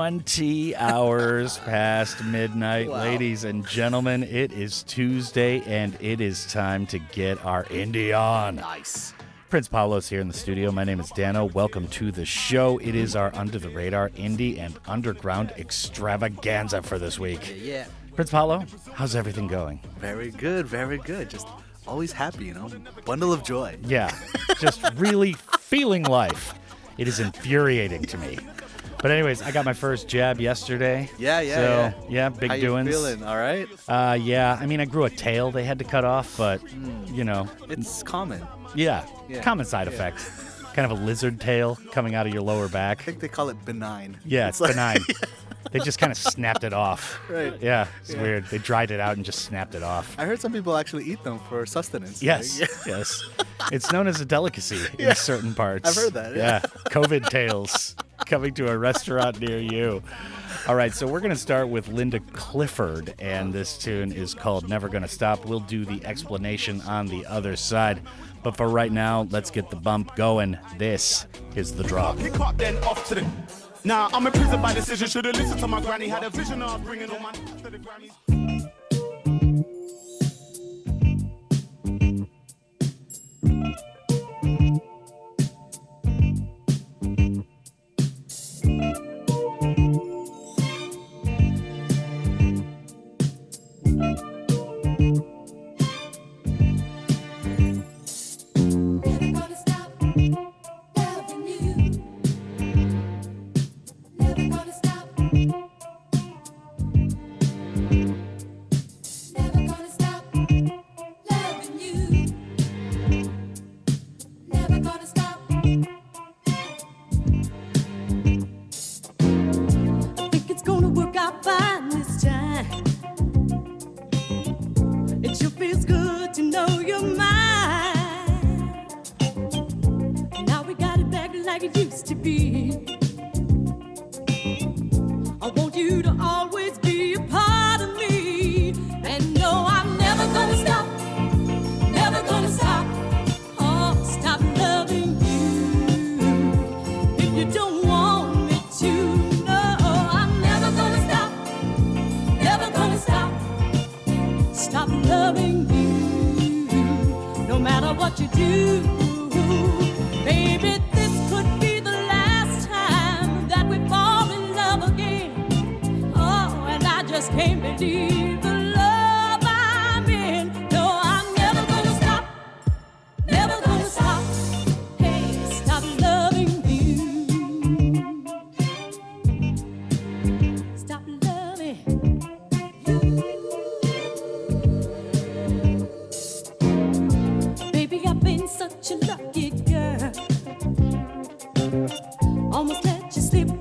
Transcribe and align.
20 0.00 0.74
hours 0.76 1.58
past 1.58 2.24
midnight, 2.24 2.88
ladies 2.88 3.44
and 3.44 3.66
gentlemen. 3.66 4.22
It 4.22 4.50
is 4.50 4.82
Tuesday, 4.84 5.60
and 5.66 5.94
it 6.00 6.22
is 6.22 6.46
time 6.46 6.86
to 6.86 6.98
get 6.98 7.44
our 7.44 7.64
indie 7.64 8.18
on. 8.18 8.56
Nice. 8.56 9.12
Prince 9.50 9.68
Paolo's 9.68 10.08
here 10.08 10.22
in 10.22 10.28
the 10.28 10.32
studio. 10.32 10.72
My 10.72 10.84
name 10.84 11.00
is 11.00 11.12
Danno. 11.12 11.52
Welcome 11.52 11.86
to 11.88 12.10
the 12.10 12.24
show. 12.24 12.78
It 12.78 12.94
is 12.94 13.14
our 13.14 13.30
under 13.34 13.58
the 13.58 13.68
radar 13.68 14.08
indie 14.10 14.58
and 14.58 14.74
underground 14.86 15.52
extravaganza 15.58 16.80
for 16.80 16.98
this 16.98 17.18
week. 17.18 17.54
Yeah. 17.62 17.84
Prince 18.14 18.30
Paolo, 18.30 18.64
how's 18.94 19.14
everything 19.14 19.48
going? 19.48 19.82
Very 19.98 20.30
good, 20.30 20.66
very 20.66 20.96
good. 20.96 21.28
Just 21.28 21.46
always 21.86 22.10
happy, 22.10 22.46
you 22.46 22.54
know? 22.54 22.70
Bundle 23.04 23.34
of 23.34 23.44
joy. 23.44 23.76
Yeah, 23.84 24.10
just 24.60 24.82
really 24.96 25.34
feeling 25.60 26.04
life. 26.04 26.54
It 26.96 27.06
is 27.06 27.20
infuriating 27.20 28.04
to 28.04 28.16
me. 28.16 28.38
But 29.02 29.10
anyways, 29.10 29.40
I 29.40 29.50
got 29.50 29.64
my 29.64 29.72
first 29.72 30.08
jab 30.08 30.40
yesterday. 30.40 31.08
Yeah, 31.18 31.40
yeah, 31.40 31.54
So 31.54 32.06
yeah. 32.10 32.28
big 32.28 32.50
How 32.50 32.54
you 32.56 32.66
doings. 32.68 32.88
feeling? 32.90 33.24
All 33.24 33.36
right? 33.36 33.66
Uh, 33.88 34.18
yeah. 34.20 34.58
I 34.60 34.66
mean, 34.66 34.78
I 34.80 34.84
grew 34.84 35.04
a 35.04 35.10
tail 35.10 35.50
they 35.50 35.64
had 35.64 35.78
to 35.78 35.84
cut 35.84 36.04
off, 36.04 36.36
but 36.36 36.60
you 37.08 37.24
know, 37.24 37.48
It's 37.70 38.02
common. 38.02 38.46
yeah, 38.74 39.06
Yeah, 39.28 39.40
common 39.42 39.64
side 39.64 39.86
yeah. 39.88 39.94
effect. 39.94 40.18
kind 40.74 40.90
of 40.90 40.96
a 41.00 41.02
lizard 41.02 41.40
tail 41.40 41.76
coming 41.92 42.14
out 42.14 42.26
of 42.28 42.32
your 42.32 42.42
lower 42.42 42.68
back. 42.68 43.00
I 43.00 43.04
think 43.04 43.20
they 43.20 43.28
call 43.28 43.48
it 43.48 43.64
benign. 43.64 44.18
Yeah, 44.24 44.48
it's, 44.48 44.60
like- 44.60 44.72
benign. 44.72 44.98
they 45.72 45.78
just 45.80 45.98
kind 45.98 46.10
of 46.10 46.18
snapped 46.18 46.64
it 46.64 46.72
off. 46.72 47.18
Right. 47.28 47.54
Yeah, 47.60 47.86
it's 48.00 48.14
Yeah. 48.14 48.22
weird. 48.22 48.46
They 48.46 48.58
dried 48.58 48.90
it 48.90 49.00
out 49.00 49.16
and 49.16 49.24
just 49.24 49.40
snapped 49.44 49.74
it 49.74 49.82
off. 49.82 50.14
I 50.18 50.24
heard 50.24 50.40
some 50.40 50.52
people 50.52 50.76
actually 50.76 51.04
eat 51.04 51.22
them 51.22 51.38
for 51.48 51.64
sustenance. 51.66 52.22
Yes, 52.22 52.60
Like, 52.60 52.70
yes. 52.86 53.22
It's 53.72 53.92
known 53.92 54.06
as 54.06 54.20
a 54.20 54.24
delicacy 54.24 54.80
in 54.98 55.14
certain 55.14 55.54
parts. 55.54 55.88
I've 55.88 56.02
heard 56.02 56.14
that, 56.14 56.36
yeah. 56.36 56.60
COVID 56.90 57.28
tails 57.28 57.94
coming 58.26 58.52
to 58.54 58.70
a 58.70 58.76
restaurant 58.78 59.40
near 59.40 59.58
you. 59.60 60.02
All 60.68 60.74
right, 60.74 60.92
so 60.92 61.06
we're 61.06 61.20
going 61.20 61.30
to 61.30 61.36
start 61.36 61.68
with 61.68 61.88
Linda 61.88 62.20
Clifford, 62.32 63.14
and 63.18 63.52
this 63.52 63.78
tune 63.78 64.12
is 64.12 64.34
called 64.34 64.68
Never 64.68 64.88
Gonna 64.88 65.08
Stop. 65.08 65.46
We'll 65.46 65.60
do 65.60 65.84
the 65.86 66.04
explanation 66.04 66.82
on 66.82 67.06
the 67.06 67.24
other 67.26 67.56
side. 67.56 68.02
But 68.42 68.56
for 68.56 68.68
right 68.68 68.92
now, 68.92 69.26
let's 69.30 69.50
get 69.50 69.70
the 69.70 69.76
bump 69.76 70.16
going. 70.16 70.58
This 70.78 71.26
is 71.54 71.72
the 71.74 71.84
drop. 71.84 72.18
The. 73.82 73.88
Nah, 73.88 74.10
I'm 74.12 74.26
in 74.26 74.32
prison 74.32 74.60
by 74.60 74.74
decision. 74.74 75.08
Should've 75.08 75.36
listened 75.36 75.60
to 75.60 75.68
my 75.68 75.80
granny. 75.80 76.08
Had 76.08 76.24
a 76.24 76.30
vision 76.30 76.62
of 76.62 76.84
bringing 76.84 77.10
all 77.10 77.20
my 77.20 77.32
to 77.32 77.70
the 77.70 77.78
Grammys. 77.78 78.70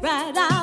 You 0.09 0.33
slip 0.33 0.58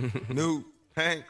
new 0.28 0.64
paint. 0.94 1.24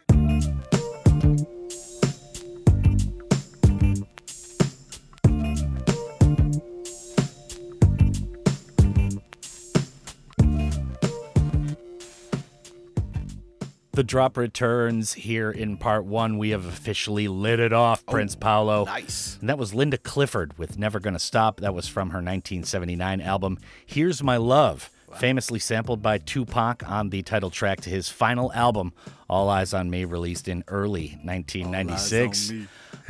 The 13.93 14.05
drop 14.05 14.39
returns 14.39 15.13
here 15.13 15.51
in 15.51 15.77
part 15.77 16.07
one. 16.07 16.39
We 16.39 16.51
have 16.51 16.65
officially 16.65 17.29
lit 17.29 17.61
it 17.61 17.73
off, 17.73 18.03
oh, 18.09 18.13
Prince 18.13 18.35
Paolo. 18.35 18.85
Nice. 18.85 19.37
And 19.41 19.49
that 19.49 19.59
was 19.59 19.75
Linda 19.75 19.99
Clifford 19.99 20.57
with 20.57 20.79
Never 20.79 21.01
Gonna 21.01 21.19
Stop. 21.19 21.61
That 21.61 21.75
was 21.75 21.87
from 21.87 22.11
her 22.11 22.19
1979 22.19 23.21
album, 23.21 23.59
Here's 23.85 24.23
My 24.23 24.39
Love, 24.39 24.91
famously 25.19 25.59
sampled 25.59 26.03
by 26.03 26.19
Tupac 26.19 26.89
on 26.89 27.11
the 27.11 27.23
title 27.23 27.51
track 27.51 27.81
to 27.83 27.91
his 27.91 28.09
final 28.09 28.53
album, 28.53 28.93
All 29.29 29.49
Eyez 29.49 29.79
on 29.79 29.91
Me, 29.91 30.05
released 30.05 30.49
in 30.49 30.65
early 30.69 31.19
1996. 31.25 32.53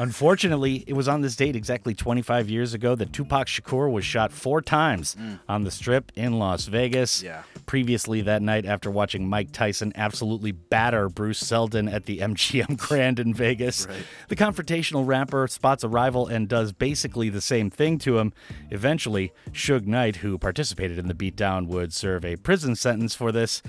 Unfortunately, 0.00 0.82
it 0.87 0.94
was 0.94 1.08
on 1.08 1.20
this 1.20 1.37
date 1.37 1.55
exactly 1.55 1.94
25 1.94 2.49
years 2.49 2.73
ago 2.73 2.94
that 2.94 3.12
Tupac 3.12 3.47
Shakur 3.49 3.93
was 3.93 4.02
shot 4.02 4.32
four 4.32 4.62
times 4.62 5.14
mm. 5.14 5.38
on 5.47 5.64
the 5.64 5.70
strip 5.70 6.11
in 6.17 6.38
Las 6.38 6.64
Vegas. 6.64 7.23
Yeah. 7.23 7.43
Previously 7.67 8.23
that 8.23 8.41
night, 8.41 8.64
after 8.64 8.91
watching 8.91 9.29
Mike 9.29 9.52
Tyson 9.52 9.93
absolutely 9.94 10.52
batter 10.52 11.11
Bruce 11.11 11.38
Seldon 11.38 11.87
at 11.87 12.06
the 12.06 12.19
MGM 12.20 12.79
Grand 12.79 13.19
in 13.19 13.35
Vegas, 13.35 13.87
Right. 13.87 14.02
the 14.29 14.37
confrontational 14.37 15.06
rapper 15.06 15.47
spots 15.49 15.85
a 15.85 15.88
rival 15.88 16.26
and 16.26 16.49
does 16.49 16.73
basically 16.73 17.29
the 17.29 17.43
same 17.43 17.69
thing 17.69 17.99
to 17.99 18.19
him. 18.19 18.32
Eventually, 18.70 19.35
Suge 19.53 19.87
Knight, 19.87 20.17
who 20.17 20.38
participated 20.38 20.99
in 20.99 21.08
the 21.08 21.14
beatdown, 21.14 21.67
would 21.67 21.93
serve 21.93 22.25
a 22.25 22.37
prison 22.37 22.75
sentence 22.75 23.14
for 23.14 23.32
this. 23.32 23.62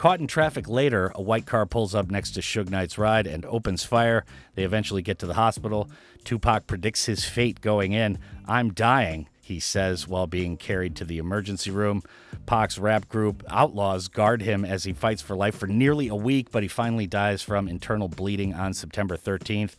Caught 0.00 0.20
in 0.20 0.26
traffic 0.28 0.66
later, 0.66 1.12
a 1.14 1.20
white 1.20 1.44
car 1.44 1.66
pulls 1.66 1.94
up 1.94 2.10
next 2.10 2.30
to 2.30 2.40
Suge 2.40 2.70
Knight's 2.70 2.96
ride 2.96 3.26
and 3.26 3.44
opens 3.44 3.84
fire. 3.84 4.24
They 4.54 4.62
eventually 4.62 5.02
get 5.02 5.18
to 5.18 5.26
the 5.26 5.34
hospital. 5.34 5.90
Tupac 6.24 6.66
predicts 6.66 7.04
his 7.04 7.26
fate 7.26 7.60
going 7.60 7.92
in. 7.92 8.18
I'm 8.48 8.72
dying, 8.72 9.28
he 9.50 9.60
says 9.60 10.08
while 10.08 10.26
being 10.26 10.56
carried 10.56 10.96
to 10.96 11.04
the 11.04 11.18
emergency 11.18 11.70
room. 11.70 12.02
Pac's 12.46 12.78
rap 12.78 13.08
group 13.08 13.44
Outlawz 13.48 14.10
guard 14.10 14.42
him 14.42 14.64
as 14.64 14.84
he 14.84 14.92
fights 14.92 15.20
for 15.20 15.36
life 15.36 15.56
for 15.56 15.66
nearly 15.66 16.08
a 16.08 16.14
week, 16.14 16.50
but 16.50 16.62
he 16.62 16.68
finally 16.68 17.06
dies 17.06 17.42
from 17.42 17.68
internal 17.68 18.08
bleeding 18.08 18.54
on 18.54 18.72
September 18.72 19.16
13th. 19.16 19.74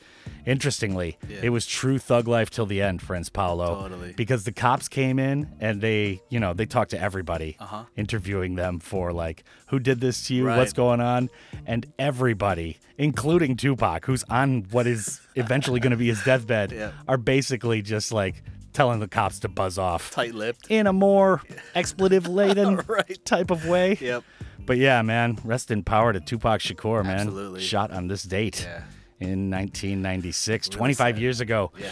Interestingly, 0.45 1.18
it 1.41 1.50
was 1.50 1.65
true 1.65 1.97
thug 1.97 2.27
life 2.27 2.50
till 2.50 2.65
the 2.65 2.81
end, 2.81 3.01
Prince 3.01 3.29
Paolo. 3.29 3.81
Totally. 3.83 4.13
Because 4.13 4.44
the 4.44 4.51
cops 4.51 4.88
came 4.88 5.19
in 5.19 5.50
and 5.59 5.81
they, 5.81 6.21
you 6.29 6.39
know, 6.39 6.53
they 6.53 6.65
talked 6.65 6.91
to 6.91 7.01
everybody, 7.01 7.57
uh-huh. 7.59 7.85
interviewing 7.95 8.56
them 8.56 8.79
for 8.79 9.12
like, 9.13 9.44
who 9.68 9.79
did 9.79 10.01
this 10.01 10.27
to 10.27 10.35
you? 10.35 10.45
What's 10.45 10.73
going 10.73 11.00
on? 11.00 11.29
And 11.65 11.85
everybody, 11.97 12.77
including 12.97 13.56
Tupac, 13.56 14.06
who's 14.06 14.23
on 14.25 14.68
what 14.71 14.85
is 14.85 15.21
eventually 15.35 15.79
going 15.79 15.91
to 15.91 15.97
be 15.97 16.07
his 16.07 16.23
deathbed, 16.23 16.71
Yeah. 16.81 16.91
are 17.07 17.18
basically 17.18 17.81
just 17.81 18.12
like 18.12 18.44
telling 18.73 19.00
the 19.00 19.07
cops 19.07 19.39
to 19.39 19.47
buzz 19.50 19.77
off 19.77 20.12
Tight-lipped. 20.12 20.68
in 20.69 20.88
a 20.88 20.94
more 20.94 21.41
expletive 21.75 22.27
laden 22.29 22.77
Right. 22.88 23.19
type 23.25 23.51
of 23.51 23.65
way. 23.68 23.97
Yep. 24.00 24.23
But 24.65 24.77
yeah, 24.77 25.01
man, 25.01 25.38
rest 25.44 25.71
in 25.71 25.83
power 25.83 26.13
to 26.13 26.19
Tupac 26.19 26.62
Shakur, 26.62 27.03
man. 27.03 27.19
Absolutely. 27.21 27.62
Shot 27.62 27.91
on 27.91 28.07
this 28.07 28.23
date 28.23 28.68
Yeah. 28.69 28.83
In 29.21 29.50
1996, 29.51 30.69
25 30.69 30.97
sad. 31.15 31.21
years 31.21 31.39
ago. 31.41 31.71
Yeah. 31.79 31.89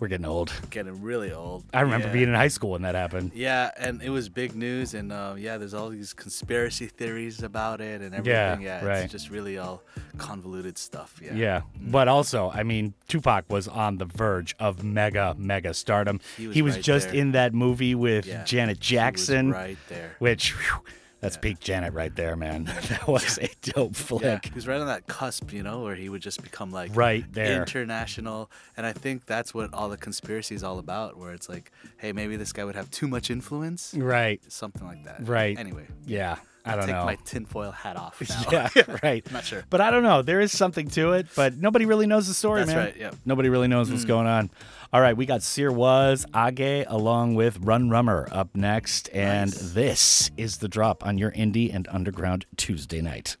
We're 0.00 0.08
getting 0.08 0.26
old. 0.26 0.52
Getting 0.70 1.00
really 1.02 1.32
old. 1.32 1.64
I 1.72 1.80
remember 1.82 2.08
Yeah. 2.08 2.12
being 2.12 2.28
in 2.28 2.34
high 2.34 2.48
school 2.48 2.70
when 2.72 2.82
that 2.82 2.96
happened. 2.96 3.30
Yeah, 3.34 3.70
and 3.78 4.02
it 4.02 4.10
was 4.10 4.28
big 4.28 4.54
news, 4.56 4.92
and 4.92 5.12
uh, 5.12 5.34
yeah, 5.38 5.56
there's 5.56 5.72
all 5.72 5.88
these 5.88 6.12
conspiracy 6.12 6.86
theories 6.88 7.42
about 7.42 7.80
it 7.80 8.02
and 8.02 8.12
everything. 8.12 8.62
Yeah, 8.62 8.80
Yeah, 8.80 8.84
right. 8.84 8.98
it's 9.04 9.12
just 9.12 9.30
really 9.30 9.56
all 9.56 9.82
convoluted 10.18 10.76
stuff. 10.76 11.20
Yeah. 11.24 11.34
Yeah. 11.34 11.60
But 11.80 12.08
also, 12.08 12.50
I 12.52 12.64
mean, 12.64 12.94
Tupac 13.08 13.44
was 13.48 13.68
on 13.68 13.98
the 13.98 14.04
verge 14.04 14.54
of 14.58 14.82
mega, 14.82 15.36
mega 15.38 15.72
stardom. 15.72 16.20
He 16.36 16.60
was 16.60 16.74
right 16.74 16.84
just 16.84 17.08
there. 17.10 17.20
in 17.20 17.32
that 17.32 17.54
movie 17.54 17.94
with 17.94 18.26
Yeah, 18.26 18.42
Janet 18.44 18.76
he 18.78 18.80
was 18.80 18.88
Jackson. 18.88 19.52
right 19.52 19.78
there. 19.88 20.16
Which, 20.18 20.50
whew, 20.56 20.82
that's 21.24 21.38
peak 21.38 21.58
Janet 21.58 21.94
right 21.94 22.14
there, 22.14 22.36
man. 22.36 22.64
that 22.88 23.08
was 23.08 23.38
a 23.38 23.48
dope 23.62 23.96
flick. 23.96 24.44
he 24.44 24.54
was 24.54 24.68
right 24.68 24.78
on 24.78 24.86
that 24.88 25.06
cusp, 25.06 25.54
you 25.54 25.62
know, 25.62 25.82
where 25.82 25.94
he 25.94 26.10
would 26.10 26.20
just 26.20 26.42
become 26.42 26.70
like 26.70 26.94
Right 26.94 27.24
there. 27.32 27.62
international. 27.62 28.50
And 28.76 28.84
I 28.84 28.92
think 28.92 29.24
that's 29.24 29.54
what 29.54 29.72
all 29.72 29.88
the 29.88 29.96
conspiracy 29.96 30.54
is 30.54 30.62
all 30.62 30.78
about, 30.78 31.16
where 31.16 31.32
it's 31.32 31.48
like, 31.48 31.72
hey, 31.96 32.12
maybe 32.12 32.36
this 32.36 32.52
guy 32.52 32.62
would 32.62 32.74
have 32.74 32.90
too 32.90 33.08
much 33.08 33.30
influence, 33.30 33.94
Right. 33.96 34.42
something 34.52 34.86
like 34.86 35.04
that. 35.06 35.26
Right. 35.26 35.58
Anyway, 35.58 35.86
Yeah. 36.04 36.36
I 36.66 36.76
don't 36.76 36.86
take 36.86 36.94
know. 36.94 37.04
my 37.04 37.16
tinfoil 37.24 37.72
hat 37.72 37.96
off 37.96 38.22
now. 38.52 38.68
Yeah, 38.74 38.96
right. 39.02 39.30
Not 39.32 39.44
sure. 39.44 39.64
But 39.68 39.80
I 39.80 39.90
don't 39.90 40.02
know. 40.02 40.22
There 40.22 40.40
is 40.40 40.50
something 40.50 40.88
to 40.90 41.12
it, 41.12 41.26
but 41.36 41.56
nobody 41.56 41.84
really 41.84 42.06
knows 42.06 42.26
the 42.26 42.32
story, 42.34 42.60
That's 42.60 42.74
man. 42.74 42.84
right, 42.86 42.96
yep. 42.96 43.16
Nobody 43.26 43.50
really 43.50 43.68
knows 43.68 43.90
what's 43.90 44.04
mm. 44.04 44.08
going 44.08 44.26
on. 44.26 44.50
All 44.94 45.00
right, 45.00 45.16
we 45.16 45.26
got 45.26 45.42
Sir 45.42 45.72
Was, 45.72 46.24
AGGE, 46.34 46.84
along 46.86 47.34
with 47.34 47.60
Runrummer 47.60 48.28
up 48.30 48.54
next. 48.54 49.10
And 49.12 49.50
Nice. 49.50 49.72
this 49.72 50.30
is 50.36 50.58
the 50.58 50.68
drop 50.68 51.04
on 51.04 51.18
your 51.18 51.32
indie 51.32 51.74
and 51.74 51.88
underground 51.90 52.46
Tuesday 52.56 53.00
night. 53.00 53.36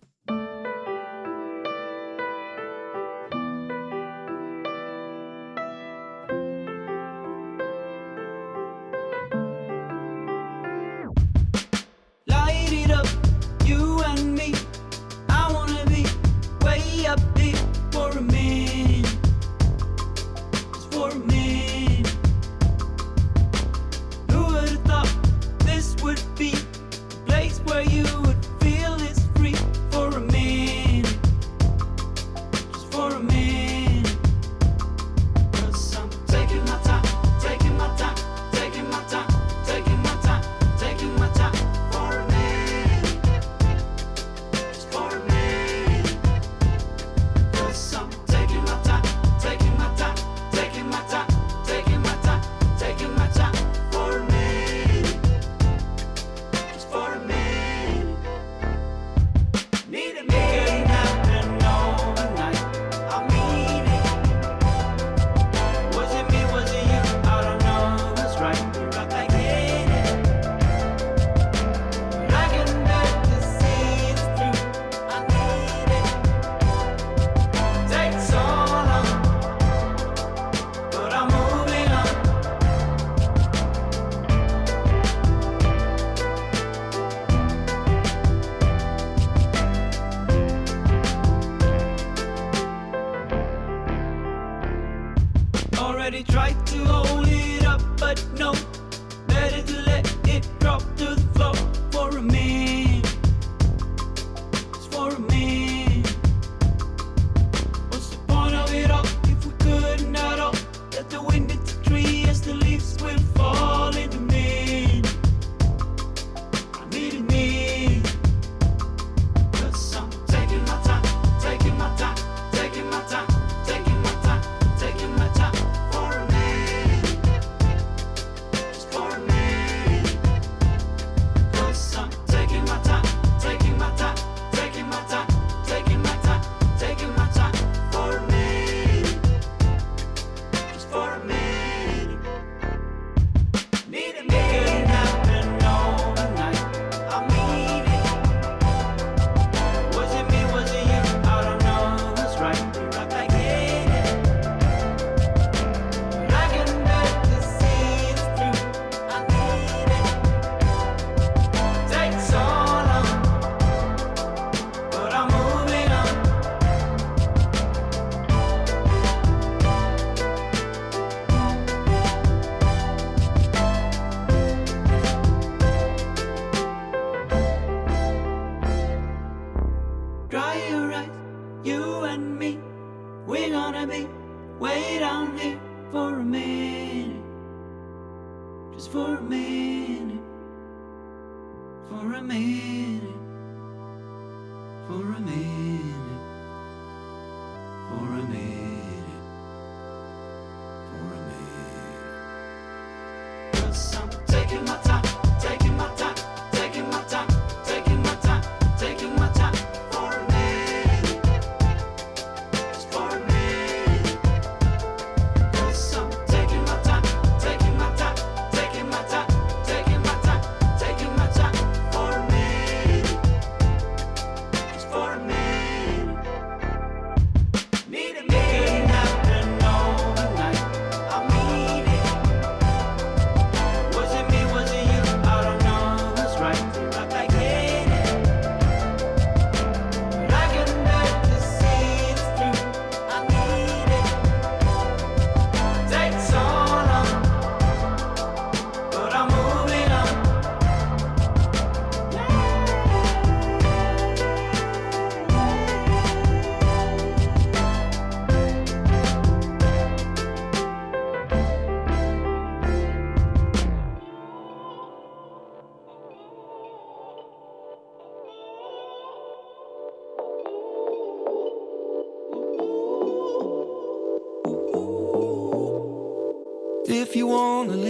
you 277.16 277.26
wanna 277.28 277.83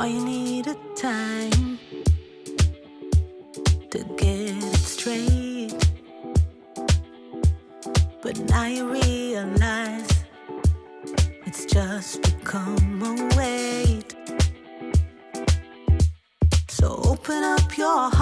All 0.00 0.06
you 0.06 0.24
need 0.24 0.66
a 0.66 0.76
time 0.96 1.78
to 3.90 3.98
get 4.16 4.56
it 4.56 4.76
straight. 4.76 5.74
But 8.22 8.38
now 8.48 8.64
you 8.64 8.90
realize 8.90 10.24
it's 11.44 11.66
just 11.66 12.22
become 12.22 13.02
a 13.02 13.36
weight. 13.36 14.14
So 16.68 16.98
open 17.04 17.44
up 17.44 17.76
your 17.76 18.08
heart. 18.08 18.19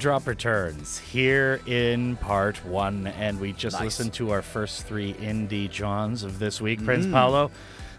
Drop 0.00 0.26
returns 0.26 0.96
here 0.98 1.60
in 1.66 2.16
part 2.16 2.64
one, 2.64 3.06
and 3.06 3.38
we 3.38 3.52
just 3.52 3.76
Nice. 3.76 3.84
listened 3.84 4.14
to 4.14 4.30
our 4.30 4.40
first 4.40 4.86
three 4.86 5.12
indie 5.12 5.70
jawns 5.70 6.22
of 6.22 6.38
this 6.38 6.58
week. 6.58 6.82
Prince 6.82 7.04
mm. 7.04 7.12
Paolo, 7.12 7.50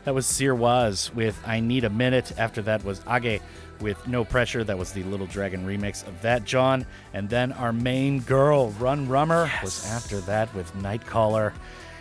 that 0.05 0.15
was 0.15 0.25
Sir 0.25 0.55
Was 0.55 1.11
with 1.13 1.39
I 1.45 1.59
Need 1.59 1.83
a 1.83 1.91
Minute. 1.91 2.33
After 2.39 2.63
that 2.63 2.83
was 2.83 3.01
AGGE 3.01 3.39
with 3.81 4.07
No 4.07 4.25
Pressure. 4.25 4.63
That 4.63 4.79
was 4.79 4.93
the 4.93 5.03
Little 5.03 5.27
Dragon 5.27 5.63
remix 5.63 6.07
of 6.07 6.19
that 6.23 6.43
jawn. 6.43 6.87
And 7.13 7.29
then 7.29 7.51
our 7.51 7.71
main 7.71 8.21
girl, 8.21 8.71
Runrummer, 8.79 9.61
was 9.61 9.85
after 9.85 10.21
that 10.21 10.51
with 10.55 10.73
Nightcaller. 10.73 11.53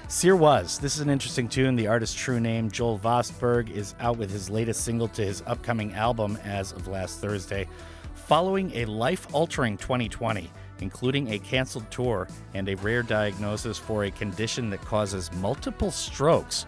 Sir 0.09 0.35
Was. 0.35 0.79
This 0.79 0.95
is 0.95 1.03
an 1.03 1.11
interesting 1.11 1.47
tune. 1.47 1.77
The 1.77 1.89
artist's 1.89 2.17
true 2.17 2.41
name, 2.41 2.71
Joel 2.71 2.99
Wästberg, 3.01 3.71
is 3.71 3.95
out 4.01 4.17
with 4.17 4.31
his 4.31 4.49
latest 4.49 4.83
single 4.83 5.09
to 5.09 5.25
his 5.27 5.43
upcoming 5.47 5.93
album 5.93 6.39
as 6.43 6.73
of 6.73 6.89
last 6.89 7.21
Thursday. 7.21 7.69
Following 8.31 8.71
a 8.77 8.85
life 8.85 9.27
altering 9.35 9.77
2020, 9.77 10.49
including 10.79 11.33
a 11.33 11.39
canceled 11.41 11.91
tour 11.91 12.29
and 12.55 12.69
a 12.69 12.77
rare 12.77 13.03
diagnosis 13.03 13.77
for 13.77 14.05
a 14.05 14.11
condition 14.13 14.71
that 14.71 14.81
causes 14.83 15.33
multiple 15.33 15.91
strokes, 15.91 16.65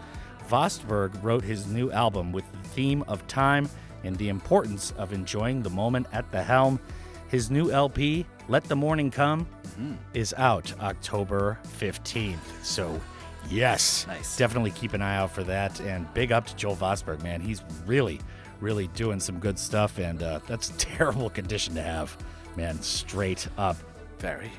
Wästberg 0.50 1.16
wrote 1.22 1.44
his 1.44 1.68
new 1.68 1.92
album 1.92 2.32
with 2.32 2.42
the 2.50 2.68
theme 2.70 3.04
of 3.06 3.24
time 3.28 3.68
and 4.02 4.16
the 4.16 4.28
importance 4.28 4.92
of 4.98 5.12
enjoying 5.12 5.62
the 5.62 5.70
moment 5.70 6.08
at 6.12 6.28
the 6.32 6.42
helm. 6.42 6.80
His 7.28 7.48
new 7.48 7.70
LP, 7.70 8.26
Let 8.48 8.64
the 8.64 8.74
Morning 8.74 9.08
Come, 9.08 9.46
mm-hmm. 9.62 9.94
is 10.14 10.34
out 10.38 10.74
October 10.80 11.60
15th. 11.78 12.38
So, 12.64 13.00
yes, 13.48 14.04
Nice. 14.08 14.36
definitely 14.36 14.72
keep 14.72 14.94
an 14.94 15.00
eye 15.00 15.14
out 15.14 15.30
for 15.30 15.44
that. 15.44 15.80
And 15.82 16.12
big 16.12 16.32
up 16.32 16.44
to 16.48 16.56
Joel 16.56 16.74
Wästberg, 16.74 17.22
man. 17.22 17.40
He's 17.40 17.62
really, 17.86 18.18
really 18.62 18.86
doing 18.88 19.20
some 19.20 19.38
good 19.38 19.58
stuff. 19.58 19.98
And 19.98 20.22
uh, 20.22 20.40
that's 20.46 20.70
a 20.70 20.72
terrible 20.78 21.28
condition 21.28 21.74
to 21.74 21.82
have, 21.82 22.16
man. 22.56 22.80
Straight 22.80 23.46
up. 23.58 23.76
Very. 24.18 24.50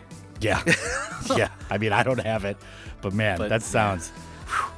Yeah. 0.41 0.61
yeah. 1.35 1.47
I 1.69 1.77
mean, 1.77 1.93
I 1.93 2.03
don't 2.03 2.19
have 2.19 2.43
it, 2.45 2.57
but 3.01 3.13
man, 3.13 3.37
But, 3.37 3.49
that 3.49 3.61
sounds. 3.63 4.11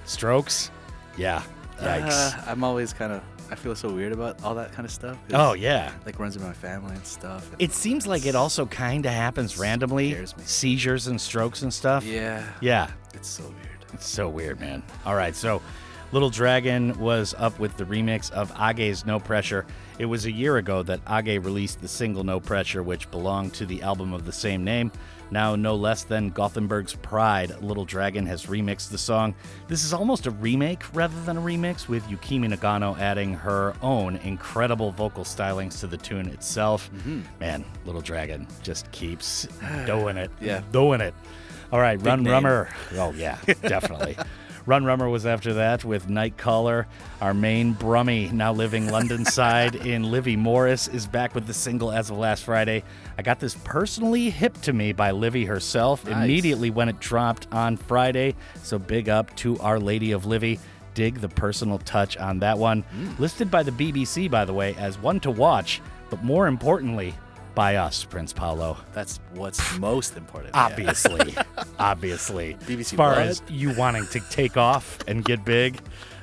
strokes? 0.05 0.71
Yeah. 1.17 1.41
Yikes. 1.79 2.37
Uh, 2.37 2.43
I'm 2.51 2.63
always 2.63 2.93
kind 2.93 3.11
of. 3.13 3.21
I 3.51 3.53
feel 3.55 3.75
so 3.75 3.89
weird 3.93 4.11
about 4.11 4.43
all 4.43 4.55
that 4.55 4.71
kind 4.71 4.85
of 4.85 4.91
stuff. 4.91 5.17
It's, 5.25 5.35
oh, 5.35 5.53
yeah. 5.53 5.91
Like 6.03 6.17
runs 6.19 6.35
in 6.35 6.41
my 6.41 6.51
family 6.53 6.95
and 6.95 7.05
stuff. 7.05 7.47
and- 7.51 7.61
It 7.61 7.73
seems 7.73 8.07
like 8.07 8.25
it 8.25 8.33
also 8.33 8.65
kind 8.65 9.05
of 9.05 9.11
happens 9.11 9.59
randomly. 9.59 10.11
Scares 10.13 10.35
me. 10.37 10.43
Seizures 10.45 11.05
and 11.07 11.21
strokes 11.21 11.61
and 11.61 11.71
stuff. 11.71 12.03
yeah. 12.03 12.43
Yeah. 12.59 12.89
It's 13.13 13.27
so 13.29 13.43
weird. 13.43 13.85
It's 13.93 14.07
so 14.07 14.27
weird, 14.29 14.59
man. 14.59 14.81
All 15.05 15.13
right, 15.15 15.35
so 15.35 15.61
Little 16.15 16.29
Dragon 16.29 16.97
was 16.97 17.35
up 17.37 17.59
with 17.59 17.75
the 17.75 17.83
remix 17.83 18.31
of 18.31 18.49
AGGE's 18.53 19.05
No 19.05 19.19
Pressure. 19.19 19.65
It 19.99 20.05
was 20.05 20.25
a 20.25 20.31
year 20.31 20.55
ago 20.55 20.81
that 20.81 21.03
AGGE 21.03 21.43
released 21.43 21.81
the 21.81 21.89
single 21.89 22.23
No 22.23 22.39
Pressure, 22.39 22.81
which 22.81 23.11
belonged 23.11 23.53
to 23.55 23.65
the 23.65 23.81
album 23.81 24.13
of 24.13 24.23
the 24.23 24.31
same 24.31 24.63
name. 24.63 24.93
Now, 25.29 25.57
no 25.57 25.75
less 25.75 26.05
than 26.05 26.29
Gothenburg's 26.29 26.95
Pride, 26.95 27.61
Little 27.61 27.83
Dragon 27.83 28.25
has 28.27 28.45
remixed 28.45 28.91
the 28.91 28.97
song. 28.97 29.35
This 29.67 29.83
is 29.83 29.91
almost 29.91 30.25
a 30.25 30.31
remake 30.31 30.83
rather 30.95 31.19
than 31.25 31.35
a 31.35 31.41
remix, 31.41 31.89
with 31.89 32.05
Yukimi 32.05 32.47
Nagano 32.47 32.97
adding 32.97 33.33
her 33.33 33.75
own 33.81 34.15
incredible 34.23 34.91
vocal 34.91 35.25
stylings 35.25 35.81
to 35.81 35.87
the 35.87 35.97
tune 35.97 36.29
itself. 36.29 36.89
Mm-hmm. 36.95 37.23
Man, 37.41 37.65
Little 37.83 37.99
Dragon 37.99 38.47
just 38.63 38.89
keeps 38.93 39.49
doing 39.85 40.15
it. 40.15 40.31
Yeah. 40.39 40.61
Doing 40.71 41.01
it. 41.01 41.13
All 41.73 41.81
right, 41.81 42.01
Run 42.01 42.23
name. 42.23 42.31
Rummer. 42.31 42.69
Oh, 42.93 43.11
yeah, 43.11 43.37
definitely. 43.63 44.15
Runrummer 44.65 45.11
was 45.11 45.27
after 45.27 45.53
that 45.55 45.85
with 45.85 46.07
Nightcaller. 46.07 46.85
Our 47.21 47.35
main 47.35 47.73
Brummy, 47.73 48.29
now 48.31 48.51
living 48.51 48.89
London 48.89 49.23
side 49.25 49.75
in 49.75 50.09
Livy 50.09 50.35
Morris, 50.35 50.87
is 50.87 51.05
back 51.05 51.35
with 51.35 51.45
the 51.45 51.53
single 51.53 51.91
as 51.91 52.09
of 52.09 52.17
last 52.17 52.43
Friday. 52.45 52.83
I 53.17 53.21
got 53.21 53.39
this 53.39 53.53
personally 53.63 54.31
hip 54.31 54.55
to 54.61 54.73
me 54.73 54.91
by 54.91 55.11
Livy 55.11 55.45
herself 55.45 56.03
Nice. 56.05 56.15
immediately 56.25 56.71
when 56.71 56.89
it 56.89 56.99
dropped 56.99 57.47
on 57.51 57.77
Friday. 57.77 58.35
So 58.63 58.79
big 58.79 59.07
up 59.07 59.35
to 59.37 59.59
Our 59.59 59.79
Lady 59.79 60.13
of 60.13 60.25
Livy. 60.25 60.59
Dig 60.95 61.19
the 61.21 61.29
personal 61.29 61.77
touch 61.79 62.17
on 62.17 62.39
that 62.39 62.57
one. 62.57 62.83
Mm. 62.97 63.19
Listed 63.19 63.51
by 63.51 63.61
the 63.61 63.71
BBC, 63.71 64.31
by 64.31 64.45
the 64.45 64.53
way, 64.53 64.73
as 64.79 64.97
one 64.97 65.19
to 65.19 65.29
watch, 65.29 65.79
but 66.09 66.23
more 66.23 66.47
importantly, 66.47 67.13
by 67.55 67.77
us, 67.77 68.03
Prince 68.03 68.33
Paolo. 68.33 68.77
That's 68.93 69.19
what's 69.33 69.77
most 69.79 70.17
important. 70.17 70.53
yeah. 70.53 70.65
Obviously, 70.65 71.35
obviously. 71.79 72.53
BBC 72.65 72.79
as 72.79 72.91
far 72.91 73.13
as 73.15 73.41
you 73.49 73.73
wanting 73.75 74.05
to 74.07 74.19
take 74.29 74.57
off 74.57 74.99
and 75.07 75.23
get 75.23 75.43
big, 75.45 75.79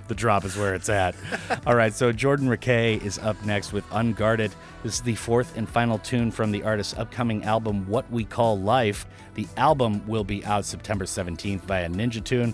the 0.08 0.14
drop 0.14 0.44
is 0.44 0.56
where 0.56 0.74
it's 0.74 0.88
at. 0.88 1.14
All 1.66 1.74
right, 1.74 1.94
so 1.94 2.12
Jordan 2.12 2.48
Rakei 2.48 3.02
is 3.02 3.18
up 3.18 3.42
next 3.44 3.72
with 3.72 3.84
Unguarded. 3.92 4.54
This 4.82 4.96
is 4.96 5.00
the 5.00 5.14
fourth 5.14 5.56
and 5.56 5.68
final 5.68 5.98
tune 5.98 6.30
from 6.30 6.52
the 6.52 6.62
artist's 6.64 6.94
upcoming 6.98 7.44
album, 7.44 7.88
What 7.88 8.10
We 8.10 8.24
Call 8.24 8.58
Life. 8.60 9.06
The 9.34 9.46
album 9.56 10.06
will 10.06 10.24
be 10.24 10.44
out 10.44 10.64
September 10.66 11.06
17th 11.06 11.60
via 11.62 11.88
Ninja 11.88 12.22
Tune. 12.22 12.52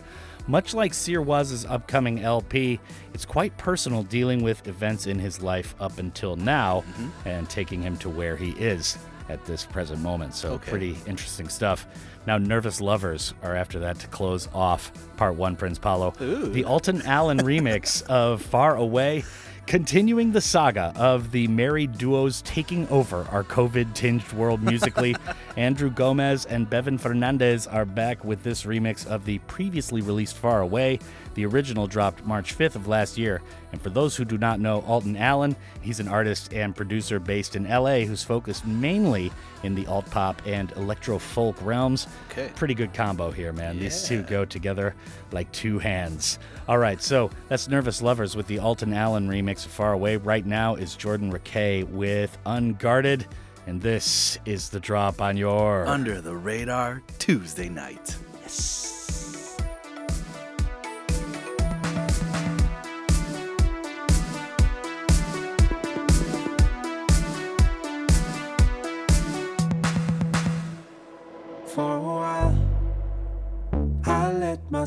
Much 0.48 0.72
like 0.72 0.94
Sir 0.94 1.20
Was's 1.20 1.66
upcoming 1.66 2.20
LP, 2.20 2.80
it's 3.12 3.26
quite 3.26 3.56
personal 3.58 4.02
dealing 4.02 4.42
with 4.42 4.66
events 4.66 5.06
in 5.06 5.18
his 5.18 5.42
life 5.42 5.74
up 5.78 5.98
until 5.98 6.37
now 6.37 6.80
mm-hmm. 6.80 7.28
and 7.28 7.48
taking 7.50 7.82
him 7.82 7.96
to 7.98 8.08
where 8.08 8.34
he 8.34 8.50
is 8.52 8.96
at 9.28 9.44
this 9.44 9.66
present 9.66 10.00
moment. 10.00 10.34
So, 10.34 10.54
Okay. 10.54 10.70
pretty 10.70 10.96
interesting 11.06 11.50
stuff. 11.50 11.87
Now, 12.26 12.38
Nervous 12.38 12.80
Lovers 12.80 13.34
are 13.42 13.54
after 13.54 13.78
that 13.80 13.98
to 14.00 14.06
close 14.08 14.48
off 14.54 14.90
part 15.18 15.34
one, 15.34 15.54
Prince 15.54 15.78
Paolo. 15.78 16.12
The 16.18 16.64
Alton 16.64 17.02
Allen 17.02 17.38
remix 17.38 18.02
of 18.06 18.40
Far 18.40 18.76
Away, 18.76 19.24
continuing 19.68 20.33
the 20.33 20.40
saga 20.40 20.94
of 20.96 21.31
the 21.31 21.46
married 21.48 21.98
duos 21.98 22.40
taking 22.40 22.88
over 22.88 23.26
our 23.31 23.44
COVID 23.44 23.92
tinged 23.92 24.33
world 24.33 24.62
musically. 24.62 25.14
Andrew 25.59 25.90
Gomez 25.90 26.46
and 26.46 26.70
Bevan 26.70 26.96
Fernandez 26.96 27.66
are 27.66 27.85
back 27.85 28.24
with 28.24 28.42
this 28.42 28.64
remix 28.64 29.07
of 29.07 29.26
the 29.26 29.38
previously 29.40 30.00
released 30.00 30.37
Far 30.38 30.62
Away. 30.62 31.00
The 31.38 31.46
original 31.46 31.87
dropped 31.87 32.27
March 32.27 32.59
5th 32.59 32.74
of 32.74 32.88
last 32.88 33.16
year. 33.16 33.40
And 33.70 33.81
for 33.81 33.90
those 33.90 34.16
who 34.16 34.24
do 34.24 34.37
not 34.37 34.59
know 34.59 34.81
Alton 34.81 35.16
Allen, 35.16 35.55
he's 35.81 36.01
an 36.01 36.09
artist 36.09 36.53
and 36.53 36.74
producer 36.74 37.20
based 37.20 37.55
in 37.55 37.62
LA 37.62 38.01
who's 38.01 38.24
focused 38.24 38.66
mainly 38.66 39.31
in 39.62 39.77
the 39.77 39.87
alt 39.87 40.11
pop 40.11 40.42
and 40.46 40.72
electro 40.72 41.16
folk 41.16 41.57
realms. 41.62 42.09
Okay. 42.33 42.51
Pretty 42.57 42.74
good 42.74 42.92
combo 42.92 43.31
here, 43.31 43.53
man. 43.53 43.79
These 43.79 44.03
two 44.09 44.24
go 44.24 44.44
together 44.44 44.96
like 45.31 45.48
two 45.53 45.79
hands. 45.79 46.40
All 46.66 46.79
right, 46.79 47.01
so 47.01 47.31
that's 47.46 47.68
Nervous 47.68 48.03
Lovers 48.03 48.35
with 48.35 48.48
the 48.48 48.59
Alton 48.59 48.92
Allen 48.92 49.29
remix 49.29 49.64
of 49.64 49.70
Far 49.70 49.92
Away. 49.92 50.16
Right 50.16 50.44
now 50.44 50.74
is 50.74 50.96
Jordan 50.96 51.33
Rakei 51.33 51.85
with 51.85 52.37
Unguarded. 52.46 53.29
And 53.68 53.81
this 53.81 54.40
is 54.44 54.70
the 54.70 54.81
drop 54.81 55.20
on 55.20 55.37
your. 55.37 55.87
Under 55.87 56.20
the 56.20 56.35
radar 56.35 57.01
Tuesday 57.20 57.68
night. 57.68 58.09
For 58.09 58.48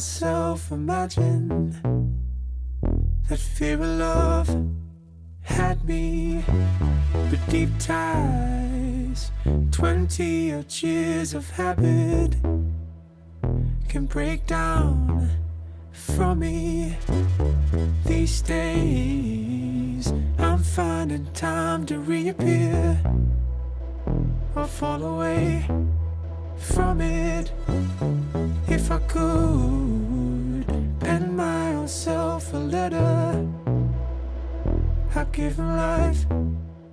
myself 0.01 0.71
imagine 0.71 1.77
that 3.29 3.37
fear 3.37 3.75
of 3.75 3.81
love 3.81 4.49
had 5.41 5.85
me. 5.85 6.43
But 7.29 7.39
deep 7.49 7.69
ties, 7.77 9.31
20 9.69 10.53
odd 10.55 10.73
years 10.81 11.35
of 11.35 11.47
habit 11.51 12.35
can 13.89 14.07
break 14.07 14.47
down 14.47 15.29
from 15.91 16.39
me. 16.39 16.97
These 18.03 18.41
days, 18.41 20.11
I'm 20.39 20.63
finding 20.63 21.27
time 21.33 21.85
to 21.85 21.99
reappear 21.99 22.99
or 24.55 24.65
fall 24.65 25.03
away 25.03 25.67
from 26.61 27.01
it 27.01 27.51
if 28.67 28.91
I 28.91 28.99
could 28.99 30.65
pen 30.99 31.35
my 31.35 31.73
own 31.73 31.87
self 31.87 32.53
a 32.53 32.57
letter 32.57 33.47
I'd 35.15 35.31
give 35.33 35.59
life 35.59 36.25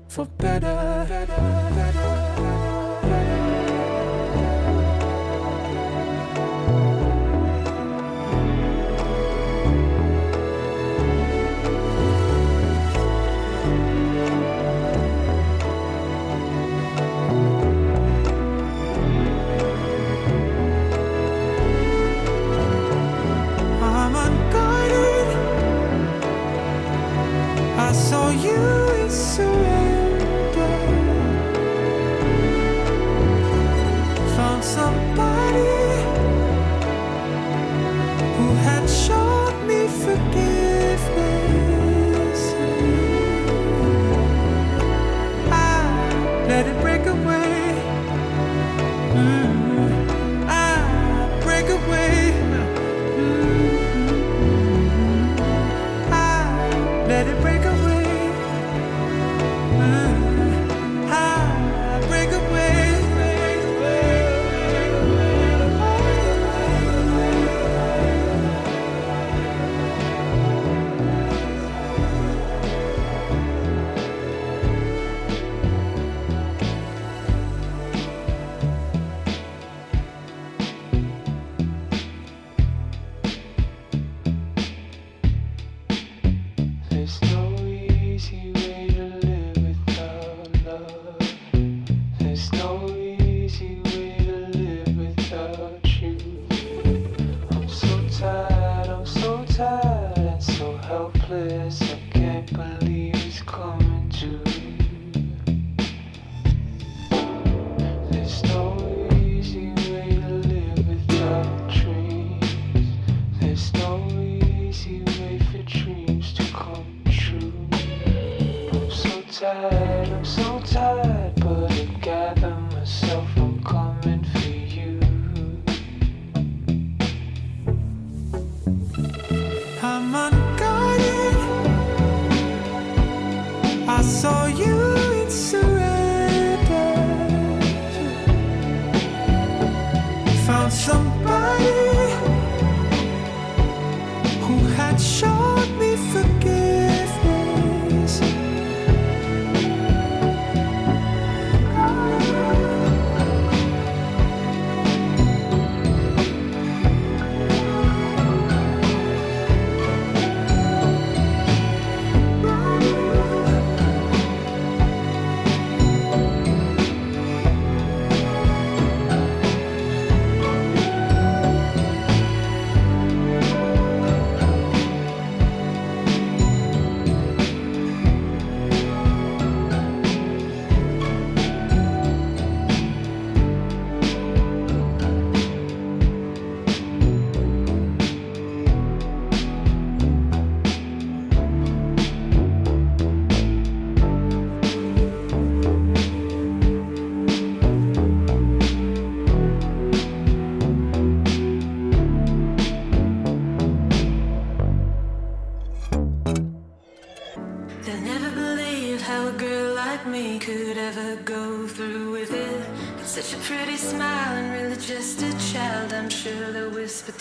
for 0.08 0.24
better, 0.24 1.06
better, 1.08 1.70
better. 1.74 2.67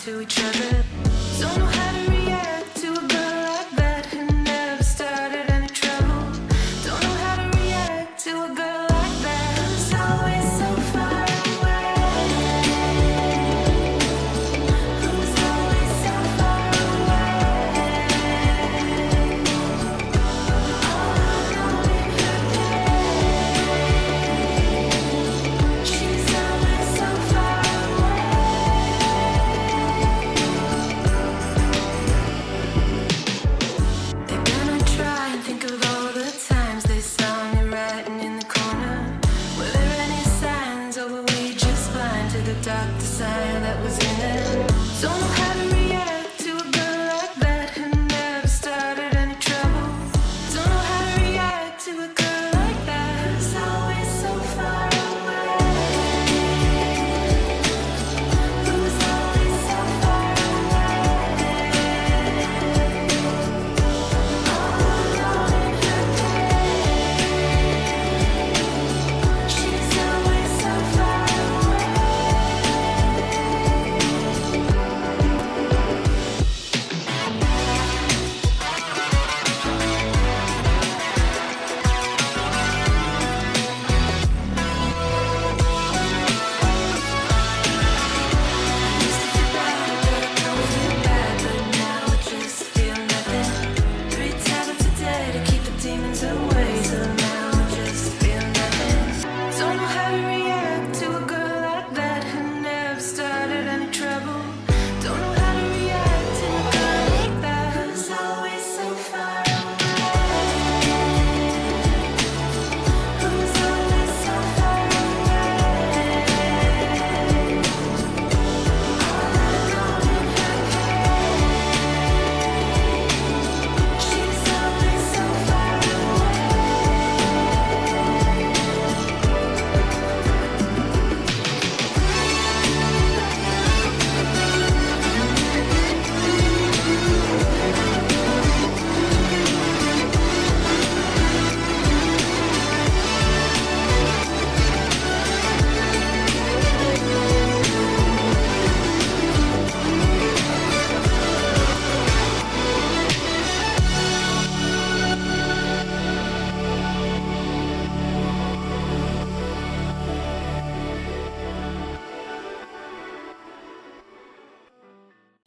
to 0.07 0.21
each 0.21 0.39
other. 0.39 0.66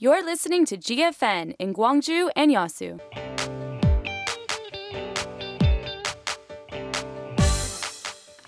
You're 0.03 0.25
listening 0.25 0.65
to 0.65 0.79
GFN 0.79 1.57
in 1.59 1.75
Gwangju 1.75 2.31
and 2.35 2.51
Yeosu. 2.51 2.99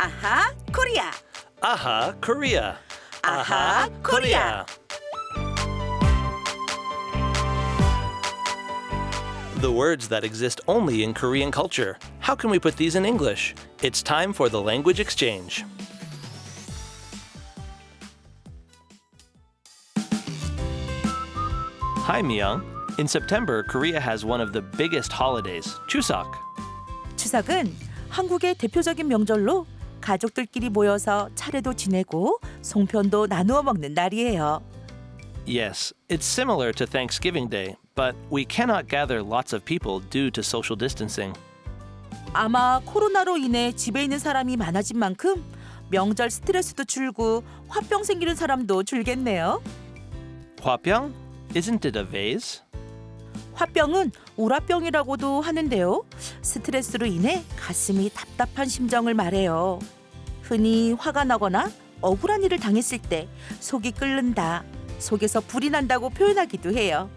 Aha, 0.00 0.54
Korea. 0.72 1.12
Aha, 1.62 2.14
Korea. 2.22 2.78
Aha, 3.24 3.90
Korea. 4.02 4.64
The 9.56 9.70
words 9.70 10.08
that 10.08 10.24
exist 10.24 10.62
only 10.68 11.02
in 11.04 11.12
Korean 11.12 11.50
culture. 11.50 11.98
How 12.20 12.34
can 12.34 12.48
we 12.48 12.58
put 12.58 12.78
these 12.78 12.94
in 12.94 13.04
English? 13.04 13.54
It's 13.82 14.02
time 14.02 14.32
for 14.32 14.48
the 14.48 14.62
language 14.62 15.00
exchange. 15.00 15.66
Hi, 22.04 22.20
Miyang. 22.20 22.62
In 22.98 23.06
September, 23.06 23.62
Korea 23.62 24.00
has 24.00 24.24
one 24.24 24.40
of 24.40 24.52
the 24.52 24.60
biggest 24.60 25.12
holidays, 25.12 25.78
Chuseok. 25.88 26.26
추석은 27.16 27.72
한국의 28.10 28.56
대표적인 28.56 29.06
명절로 29.06 29.66
가족들끼리 30.00 30.68
모여서 30.68 31.28
차례도 31.36 31.74
지내고 31.74 32.40
송편도 32.62 33.28
나누어 33.28 33.62
먹는 33.62 33.94
날이에요. 33.94 34.62
Yes, 35.46 35.94
it's 36.08 36.24
similar 36.24 36.72
to 36.72 36.86
Thanksgiving 36.86 37.48
Day, 37.48 37.76
but 37.94 38.16
we 38.30 38.44
cannot 38.44 38.88
gather 38.88 39.22
lots 39.22 39.54
of 39.54 39.64
people 39.64 40.00
due 40.10 40.30
to 40.32 40.42
social 40.42 40.76
distancing. 40.76 41.38
아마 42.32 42.80
코로나로 42.84 43.36
인해 43.36 43.72
집에 43.72 44.02
있는 44.02 44.18
사람이 44.18 44.56
많아진 44.56 44.98
만큼 44.98 45.44
명절 45.90 46.30
스트레스도 46.30 46.84
줄고 46.84 47.44
화병 47.68 48.02
생기는 48.02 48.34
사람도 48.34 48.82
줄겠네요. 48.82 49.62
화병? 50.60 51.21
Isn't 51.54 51.84
it 51.86 51.98
a 51.98 52.04
vase? 52.04 52.62
화병은 53.54 54.12
우라병이라고도 54.36 55.40
하는데요. 55.42 56.04
스트레스로 56.40 57.06
인해 57.06 57.44
가슴이 57.58 58.10
답답한 58.14 58.66
심정을 58.66 59.14
말해요. 59.14 59.78
흔히 60.42 60.92
화가 60.92 61.24
나거나 61.24 61.70
억울한 62.00 62.42
일을 62.42 62.58
당했을 62.58 62.98
때 62.98 63.28
속이 63.60 63.92
끓는다, 63.92 64.64
속에서 64.98 65.40
불이 65.40 65.70
난다고 65.70 66.10
표현하기도 66.10 66.72
해요. 66.72 67.10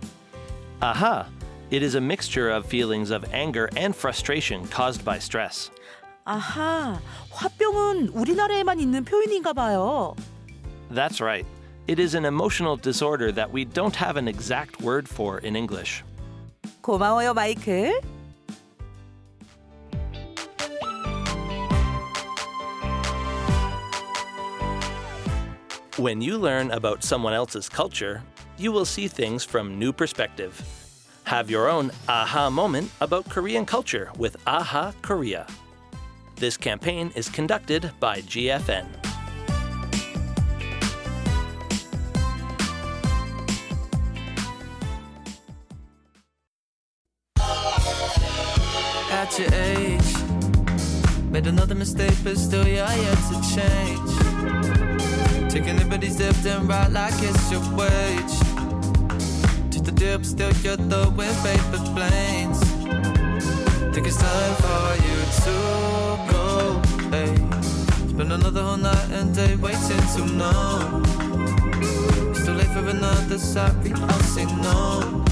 Aha! 0.82 1.28
It 1.72 1.84
is 1.84 1.96
a 1.96 2.04
mixture 2.04 2.56
of 2.56 2.68
feelings 2.68 3.12
of 3.12 3.26
anger 3.34 3.68
and 3.76 3.98
frustration 3.98 4.70
caused 4.70 5.04
by 5.04 5.18
stress. 5.18 5.72
아하, 6.26 7.00
화병은 7.32 8.10
우리나라에만 8.10 8.80
있는 8.80 9.04
표현인가 9.04 9.54
봐요. 9.54 10.16
That's 10.94 11.22
right. 11.22 11.48
It 11.87 11.99
is 11.99 12.15
an 12.15 12.25
emotional 12.25 12.77
disorder 12.77 13.33
that 13.33 13.51
we 13.51 13.65
don't 13.65 13.97
have 13.97 14.17
an 14.17 14.29
exact 14.29 14.81
word 14.81 15.09
for 15.09 15.39
in 15.39 15.57
English. 15.57 16.05
고마워요, 16.83 17.35
마이클. 17.35 17.93
When 25.97 26.23
you 26.23 26.39
learn 26.39 26.71
about 26.71 27.05
someone 27.05 27.35
else's 27.35 27.69
culture, 27.69 28.23
you 28.57 28.73
will 28.73 28.87
see 28.87 29.07
things 29.07 29.45
from 29.45 29.79
new 29.79 29.93
perspective. 29.93 30.55
Have 31.25 31.51
your 31.51 31.69
own 31.69 31.91
aha 32.09 32.49
moment 32.49 32.91
about 33.01 33.29
Korean 33.29 33.67
culture 33.67 34.11
with 34.17 34.37
Aha 34.47 34.93
Korea. 35.03 35.47
This 36.37 36.57
campaign 36.57 37.13
is 37.15 37.29
conducted 37.29 37.91
by 38.01 38.23
GFN. 38.23 38.87
At 49.36 49.52
your 49.52 49.60
age, 49.60 50.16
made 51.30 51.46
another 51.48 51.76
mistake, 51.76 52.16
but 52.24 52.38
still 52.38 52.66
you're 52.66 52.78
yet 52.78 53.18
to 53.28 53.36
change. 53.54 54.12
Taking 55.52 55.78
liberties 55.78 56.18
left 56.22 56.46
and 56.46 56.70
right 56.70 56.90
like 56.90 57.14
it's 57.18 57.52
your 57.52 57.60
wage. 57.76 58.40
Took 59.72 59.84
the 59.84 59.92
dip, 59.92 60.24
still 60.24 60.54
you're 60.64 60.78
throwing 60.78 61.36
paper 61.44 61.80
planes. 61.94 62.60
Think 63.94 64.08
it's 64.08 64.16
time 64.16 64.56
for 64.64 64.96
you 65.04 65.18
to 65.44 65.56
go. 66.32 66.82
Hey, 67.12 67.36
spend 68.08 68.32
another 68.32 68.62
whole 68.64 68.78
night 68.78 69.10
and 69.12 69.36
day 69.36 69.58
waiting 69.58 70.06
to 70.16 70.26
know. 70.34 71.04
It's 72.30 72.46
too 72.46 72.54
late 72.54 72.68
for 72.68 72.88
another 72.88 73.38
sorry, 73.38 73.92
I'll 73.96 74.20
say 74.22 74.46
no. 74.46 75.26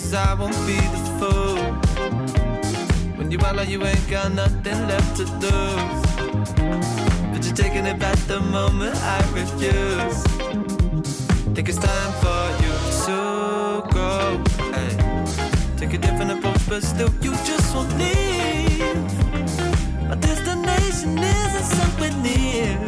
Cause 0.00 0.14
I 0.14 0.34
won't 0.34 0.56
be 0.66 0.76
the 0.94 1.02
fool. 1.18 1.56
When 3.16 3.30
you 3.30 3.36
like 3.36 3.68
you 3.68 3.84
ain't 3.84 4.10
got 4.10 4.32
nothing 4.32 4.78
left 4.88 5.16
to 5.18 5.24
lose. 5.44 6.02
But 7.32 7.44
you're 7.44 7.54
taking 7.54 7.84
it 7.84 7.98
back 7.98 8.16
the 8.26 8.40
moment 8.40 8.96
I 8.96 9.18
refuse. 9.40 10.22
Think 11.54 11.68
it's 11.68 11.78
time 11.78 12.12
for 12.22 12.42
you 12.62 12.72
to 13.04 13.18
go. 13.92 14.42
eh. 14.72 15.76
Take 15.76 15.92
a 15.92 15.98
different 15.98 16.30
approach, 16.32 16.66
but 16.66 16.82
still 16.82 17.12
you 17.20 17.32
just 17.44 17.74
won't 17.74 17.92
leave. 17.98 18.96
My 20.08 20.14
destination 20.16 21.18
isn't 21.18 21.68
somewhere 21.78 22.14
near. 22.22 22.78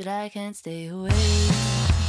But 0.00 0.08
I 0.08 0.30
can't 0.30 0.56
stay 0.56 0.86
away. 0.86 1.99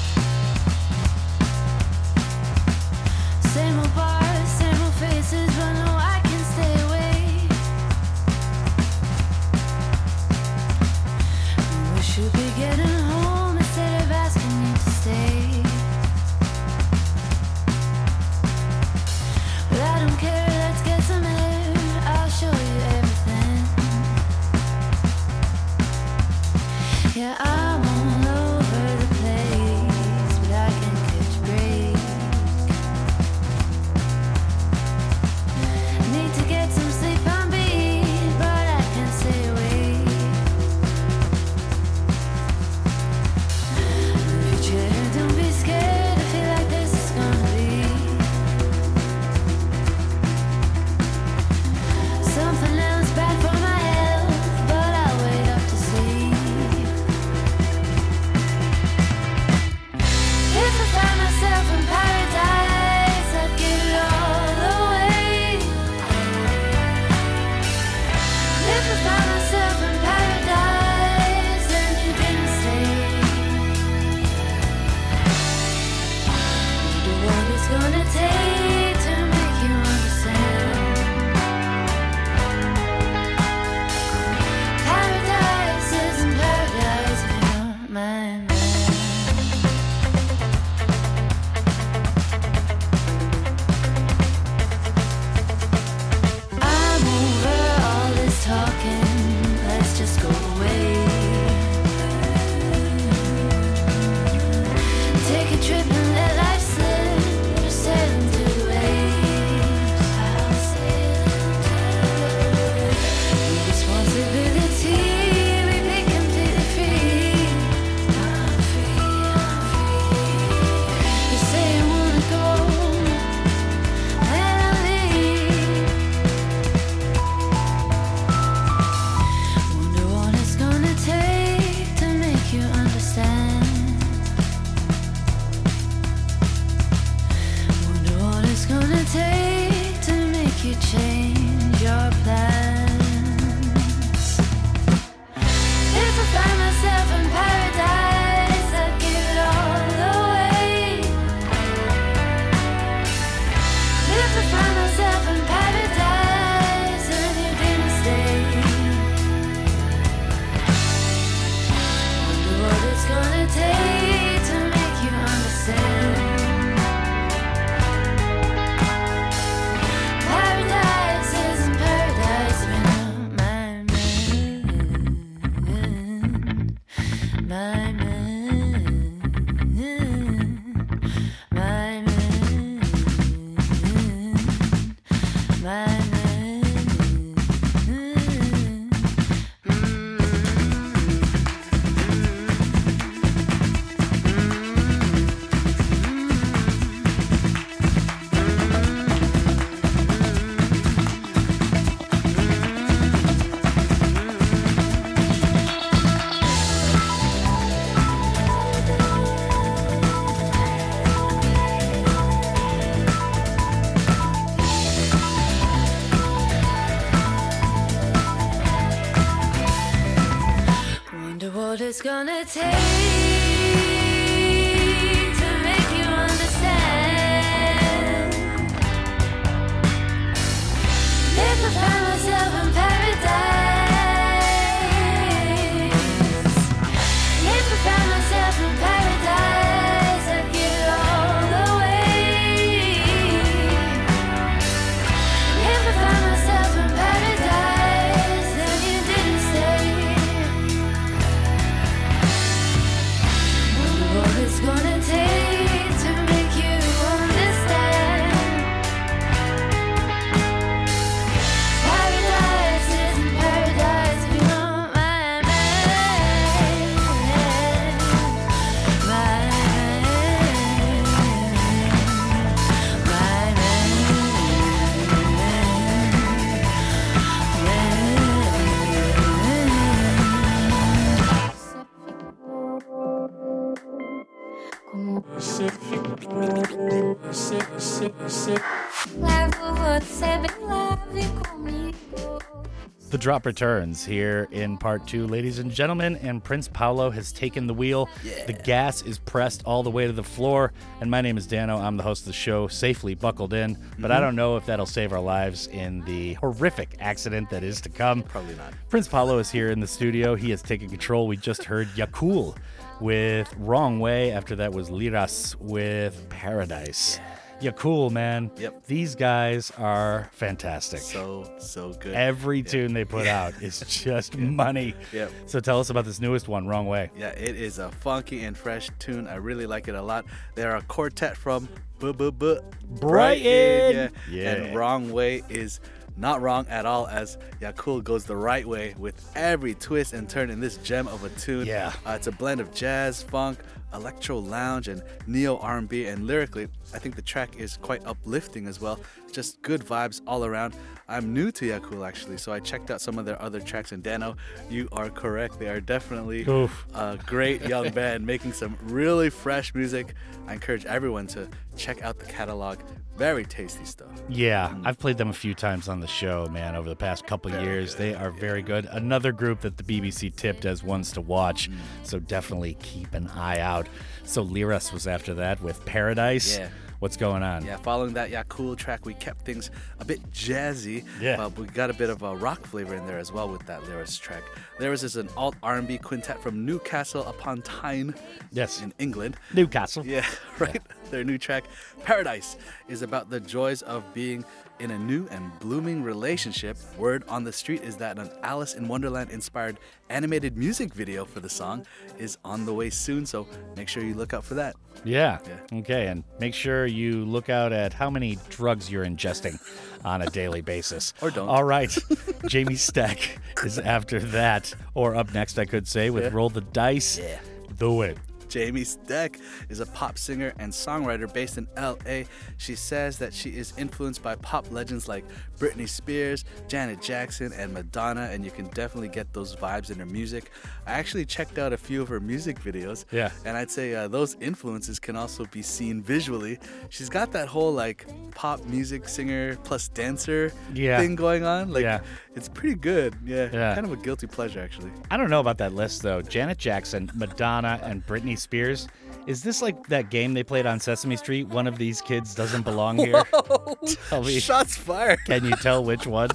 Drop 293.21 293.45
returns 293.45 294.03
here 294.03 294.47
in 294.49 294.79
part 294.79 295.05
two, 295.05 295.27
ladies 295.27 295.59
and 295.59 295.71
gentlemen, 295.71 296.15
and 296.23 296.43
Prince 296.43 296.67
Paolo 296.67 297.11
has 297.11 297.31
taken 297.31 297.67
the 297.67 297.73
wheel. 297.73 298.09
The 298.47 298.53
gas 298.53 299.03
is 299.03 299.19
pressed 299.19 299.61
all 299.63 299.83
the 299.83 299.91
way 299.91 300.07
to 300.07 300.11
the 300.11 300.23
floor, 300.23 300.73
and 301.01 301.11
my 301.11 301.21
name 301.21 301.37
is 301.37 301.45
Danno. 301.47 301.79
I'm 301.79 301.97
the 301.97 302.03
host 302.03 302.23
of 302.23 302.27
the 302.27 302.33
show, 302.33 302.67
safely 302.67 303.13
buckled 303.13 303.53
in, 303.53 303.77
but 303.99 304.11
I 304.11 304.17
Mhm. 304.17 304.21
don't 304.21 304.35
know 304.35 304.57
if 304.57 304.65
that'll 304.65 304.87
save 304.87 305.13
our 305.13 305.19
lives 305.21 305.67
in 305.67 306.03
the 306.05 306.33
horrific 306.33 306.95
accident 306.99 307.51
that 307.51 307.63
is 307.63 307.79
to 307.81 307.89
come. 307.89 308.23
Probably 308.23 308.55
not. 308.55 308.73
Prince 308.89 309.07
Paolo 309.07 309.37
is 309.37 309.51
here 309.51 309.69
in 309.69 309.81
the 309.81 309.87
studio. 309.87 310.33
He 310.33 310.49
has 310.49 310.63
taken 310.63 310.89
control. 310.89 311.27
We 311.27 311.37
just 311.37 311.65
heard 311.65 311.89
Yakul 311.89 312.55
with 312.99 313.53
Wrong 313.55 313.99
Way. 313.99 314.31
After 314.31 314.55
that 314.55 314.71
was 314.73 314.89
LYRAS 314.89 315.55
with 315.59 316.27
Paradise. 316.29 317.19
Yakul, 317.61 318.11
man. 318.11 318.51
Yep. 318.57 318.85
These 318.85 319.15
guys 319.15 319.71
are 319.77 320.29
fantastic. 320.33 320.99
So 320.99 321.49
so 321.59 321.93
good. 321.93 322.13
Every 322.13 322.63
tune 322.63 322.93
they 322.93 323.05
put 323.05 323.27
out 323.27 323.53
is 323.61 323.79
just 323.87 324.37
money. 324.37 324.95
Yep. 325.13 325.31
So 325.45 325.59
tell 325.59 325.79
us 325.79 325.89
about 325.89 326.05
this 326.05 326.19
newest 326.19 326.47
one, 326.47 326.67
Wrong 326.67 326.87
Way. 326.87 327.11
Yeah, 327.17 327.29
it 327.29 327.55
is 327.55 327.79
a 327.79 327.89
funky 327.89 328.43
and 328.43 328.57
fresh 328.57 328.89
tune. 328.99 329.27
I 329.27 329.35
really 329.35 329.65
like 329.67 329.87
it 329.87 329.95
a 329.95 330.01
lot. 330.01 330.25
They're 330.55 330.75
a 330.75 330.81
quartet 330.83 331.37
from 331.37 331.67
B 331.99 332.11
B 332.11 332.31
B 332.31 332.57
Brighton. 332.99 333.43
Yeah. 333.45 334.09
Yeah. 334.29 334.51
And 334.53 334.75
Wrong 334.75 335.11
Way 335.11 335.43
is 335.49 335.79
not 336.21 336.39
wrong 336.39 336.67
at 336.69 336.85
all 336.85 337.07
as 337.07 337.37
Yakul 337.59 338.03
goes 338.03 338.25
the 338.25 338.35
right 338.35 338.65
way 338.65 338.93
with 338.97 339.31
every 339.35 339.73
twist 339.73 340.13
and 340.13 340.29
turn 340.29 340.51
in 340.51 340.59
this 340.59 340.77
gem 340.77 341.07
of 341.07 341.23
a 341.23 341.29
tune. 341.29 341.65
Yeah. 341.65 341.91
Uh, 342.05 342.11
it's 342.11 342.27
a 342.27 342.31
blend 342.31 342.61
of 342.61 342.71
jazz, 342.73 343.23
funk, 343.23 343.57
electro 343.93 344.37
lounge 344.37 344.87
and 344.87 345.03
neo 345.27 345.57
R&B 345.57 346.05
and 346.05 346.25
lyrically 346.25 346.67
I 346.93 346.99
think 346.99 347.15
the 347.15 347.21
track 347.21 347.57
is 347.57 347.77
quite 347.77 348.05
uplifting 348.05 348.67
as 348.67 348.79
well. 348.79 348.99
Just 349.31 349.61
good 349.61 349.81
vibes 349.81 350.21
all 350.27 350.45
around. 350.45 350.75
I'm 351.09 351.33
new 351.33 351.51
to 351.51 351.65
Yakul 351.65 352.07
actually, 352.07 352.37
so 352.37 352.53
I 352.53 352.59
checked 352.59 352.91
out 352.91 353.01
some 353.01 353.17
of 353.17 353.25
their 353.25 353.41
other 353.41 353.59
tracks 353.59 353.91
and 353.91 354.03
Danno, 354.03 354.37
you 354.69 354.87
are 354.91 355.09
correct. 355.09 355.59
They 355.59 355.67
are 355.67 355.81
definitely 355.81 356.47
Oof. 356.47 356.85
a 356.93 357.17
great 357.25 357.63
young 357.63 357.89
band 357.91 358.25
making 358.25 358.53
some 358.53 358.77
really 358.83 359.29
fresh 359.29 359.73
music. 359.73 360.13
I 360.47 360.53
encourage 360.53 360.85
everyone 360.85 361.27
to 361.27 361.49
check 361.75 362.01
out 362.03 362.19
the 362.19 362.25
catalog. 362.25 362.79
Very 363.17 363.45
tasty 363.45 363.85
stuff. 363.85 364.09
Yeah, 364.29 364.69
mm. 364.69 364.81
I've 364.85 364.97
played 364.97 365.17
them 365.17 365.29
a 365.29 365.33
few 365.33 365.53
times 365.53 365.87
on 365.87 365.99
the 365.99 366.07
show, 366.07 366.47
man, 366.47 366.75
over 366.75 366.89
the 366.89 366.95
past 366.95 367.27
couple 367.27 367.51
years. 367.51 367.95
They 367.95 368.15
are 368.15 368.31
very 368.31 368.61
good. 368.61 368.85
Another 368.85 369.31
group 369.31 369.61
that 369.61 369.77
the 369.77 369.83
BBC 369.83 370.35
tipped 370.35 370.65
as 370.65 370.83
ones 370.83 371.11
to 371.13 371.21
watch, 371.21 371.69
mm. 371.69 371.75
so 372.03 372.19
definitely 372.19 372.75
keep 372.81 373.13
an 373.13 373.27
eye 373.27 373.59
out. 373.59 373.87
So 374.23 374.43
LYRAS 374.43 374.91
was 374.93 375.07
after 375.07 375.33
that 375.35 375.61
with 375.61 375.83
Paradise. 375.85 376.57
Yeah. 376.57 376.69
What's 377.01 377.17
going 377.17 377.41
on? 377.41 377.65
Yeah, 377.65 377.77
following 377.77 378.13
that 378.13 378.29
Yakul 378.29 378.77
track, 378.77 379.07
we 379.07 379.15
kept 379.15 379.43
things 379.43 379.71
a 379.99 380.05
bit 380.05 380.21
jazzy. 380.31 381.03
Yeah. 381.19 381.35
But 381.35 381.57
we 381.57 381.65
got 381.65 381.89
a 381.89 381.93
bit 381.93 382.11
of 382.11 382.21
a 382.21 382.35
rock 382.35 382.63
flavor 382.67 382.93
in 382.93 383.07
there 383.07 383.17
as 383.17 383.31
well 383.31 383.49
with 383.49 383.65
that 383.65 383.81
LYRAS 383.85 384.19
track. 384.19 384.43
LYRAS 384.79 385.03
is 385.03 385.15
an 385.15 385.27
alt 385.35 385.55
R&B 385.63 385.97
quintet 385.97 386.39
from 386.43 386.63
Newcastle 386.63 387.23
upon 387.23 387.63
Tyne. 387.63 388.13
Yes. 388.51 388.83
In 388.83 388.93
England. 388.99 389.35
Newcastle. 389.51 390.05
Yeah, 390.05 390.27
right. 390.59 390.79
Their 391.09 391.23
new 391.23 391.39
track, 391.39 391.63
Paradise, 392.03 392.55
is 392.87 393.01
about 393.01 393.31
the 393.31 393.39
joys 393.39 393.81
of 393.81 394.03
being 394.13 394.45
in 394.79 394.91
a 394.91 394.97
new 394.97 395.27
and 395.29 395.57
blooming 395.59 396.01
relationship. 396.03 396.77
Word 396.97 397.23
on 397.27 397.43
the 397.43 397.51
street 397.53 397.81
is 397.83 397.97
that 397.97 398.17
an 398.17 398.29
Alice 398.43 398.73
in 398.73 398.87
Wonderland 398.87 399.29
inspired 399.29 399.77
animated 400.09 400.57
music 400.57 400.93
video 400.93 401.23
for 401.25 401.39
the 401.39 401.49
song 401.49 401.85
is 402.17 402.37
on 402.43 402.65
the 402.65 402.73
way 402.73 402.89
soon, 402.89 403.25
so 403.25 403.47
make 403.77 403.87
sure 403.87 404.03
you 404.03 404.13
look 404.15 404.33
out 404.33 404.43
for 404.43 404.55
that. 404.55 404.75
Yeah. 405.03 405.39
Okay. 405.71 406.07
And 406.07 406.23
make 406.39 406.53
sure 406.53 406.85
you 406.85 407.25
look 407.25 407.49
out 407.49 407.71
at 407.73 407.93
how 407.93 408.09
many 408.09 408.37
drugs 408.49 408.91
you're 408.91 409.05
ingesting 409.05 409.59
on 410.03 410.21
a 410.21 410.27
daily 410.27 410.61
basis. 410.61 411.13
Or 411.21 411.31
don't. 411.31 411.47
All 411.49 411.63
right. 411.63 411.95
Jamie 412.47 412.75
Steck 412.75 413.39
is 413.63 413.79
after 413.79 414.19
that, 414.19 414.73
or 414.95 415.15
up 415.15 415.33
next, 415.33 415.57
I 415.59 415.65
could 415.65 415.87
say, 415.87 416.09
with 416.09 416.23
Yeah. 416.25 416.29
Roll 416.33 416.49
the 416.49 416.61
Dice. 416.61 417.17
Yeah. 417.19 417.39
Do 417.77 418.01
it. 418.03 418.17
Jamie 418.51 418.83
Steck 418.83 419.39
is 419.69 419.79
a 419.79 419.85
pop 419.87 420.17
singer 420.17 420.53
and 420.59 420.71
songwriter 420.73 421.31
based 421.33 421.57
in 421.57 421.67
LA. 421.77 422.23
She 422.57 422.75
says 422.75 423.17
that 423.19 423.33
she 423.33 423.51
is 423.51 423.73
influenced 423.77 424.21
by 424.21 424.35
pop 424.35 424.69
legends 424.71 425.07
like 425.07 425.23
Britney 425.57 425.87
Spears, 425.87 426.43
Janet 426.67 427.01
Jackson, 427.01 427.53
and 427.53 427.73
Madonna, 427.73 428.23
and 428.31 428.43
you 428.43 428.51
can 428.51 428.67
definitely 428.67 429.07
get 429.07 429.31
those 429.31 429.55
vibes 429.55 429.89
in 429.89 429.97
her 429.99 430.05
music. 430.05 430.51
I 430.85 430.91
actually 430.91 431.25
checked 431.25 431.57
out 431.57 431.71
a 431.71 431.77
few 431.77 432.01
of 432.01 432.09
her 432.09 432.19
music 432.19 432.59
videos. 432.59 433.05
Yeah. 433.11 433.31
And 433.45 433.55
I'd 433.55 433.71
say 433.71 433.95
uh, 433.95 434.09
those 434.09 434.35
influences 434.41 434.99
can 434.99 435.15
also 435.15 435.45
be 435.45 435.61
seen 435.61 436.01
visually. 436.01 436.59
She's 436.89 437.09
got 437.09 437.31
that 437.31 437.47
whole 437.47 437.71
like 437.71 438.05
pop 438.35 438.65
music 438.65 439.07
singer 439.07 439.55
plus 439.63 439.87
dancer 439.87 440.51
Yeah. 440.73 440.99
thing 440.99 441.15
going 441.15 441.45
on. 441.45 441.71
Like, 441.71 441.83
Yeah. 441.83 442.01
It's 442.35 442.47
pretty 442.49 442.75
good. 442.75 443.15
Yeah. 443.25 443.49
Yeah. 443.51 443.73
Kind 443.75 443.85
of 443.85 443.93
a 443.93 443.97
guilty 443.97 444.27
pleasure, 444.27 444.59
actually. 444.61 444.91
I 445.09 445.17
don't 445.17 445.29
know 445.29 445.39
about 445.39 445.57
that 445.59 445.73
list 445.73 446.01
though. 446.01 446.21
Janet 446.21 446.57
Jackson, 446.57 447.11
Madonna, 447.13 447.79
and 447.83 448.05
Britney 448.05 448.37
Spears. 448.37 448.87
Is 449.27 449.43
this 449.43 449.61
like 449.61 449.85
that 449.87 450.09
game 450.09 450.33
they 450.33 450.41
played 450.43 450.65
on 450.65 450.79
Sesame 450.79 451.15
Street? 451.15 451.47
One 451.47 451.67
of 451.67 451.77
these 451.77 452.01
kids 452.01 452.33
doesn't 452.33 452.63
belong 452.63 452.97
here. 452.97 453.23
Tell 454.09 454.23
me. 454.23 454.39
Shots 454.39 454.75
fired. 454.75 455.19
Can 455.25 455.45
you 455.45 455.55
tell 455.57 455.83
which 455.83 456.07
one? 456.07 456.29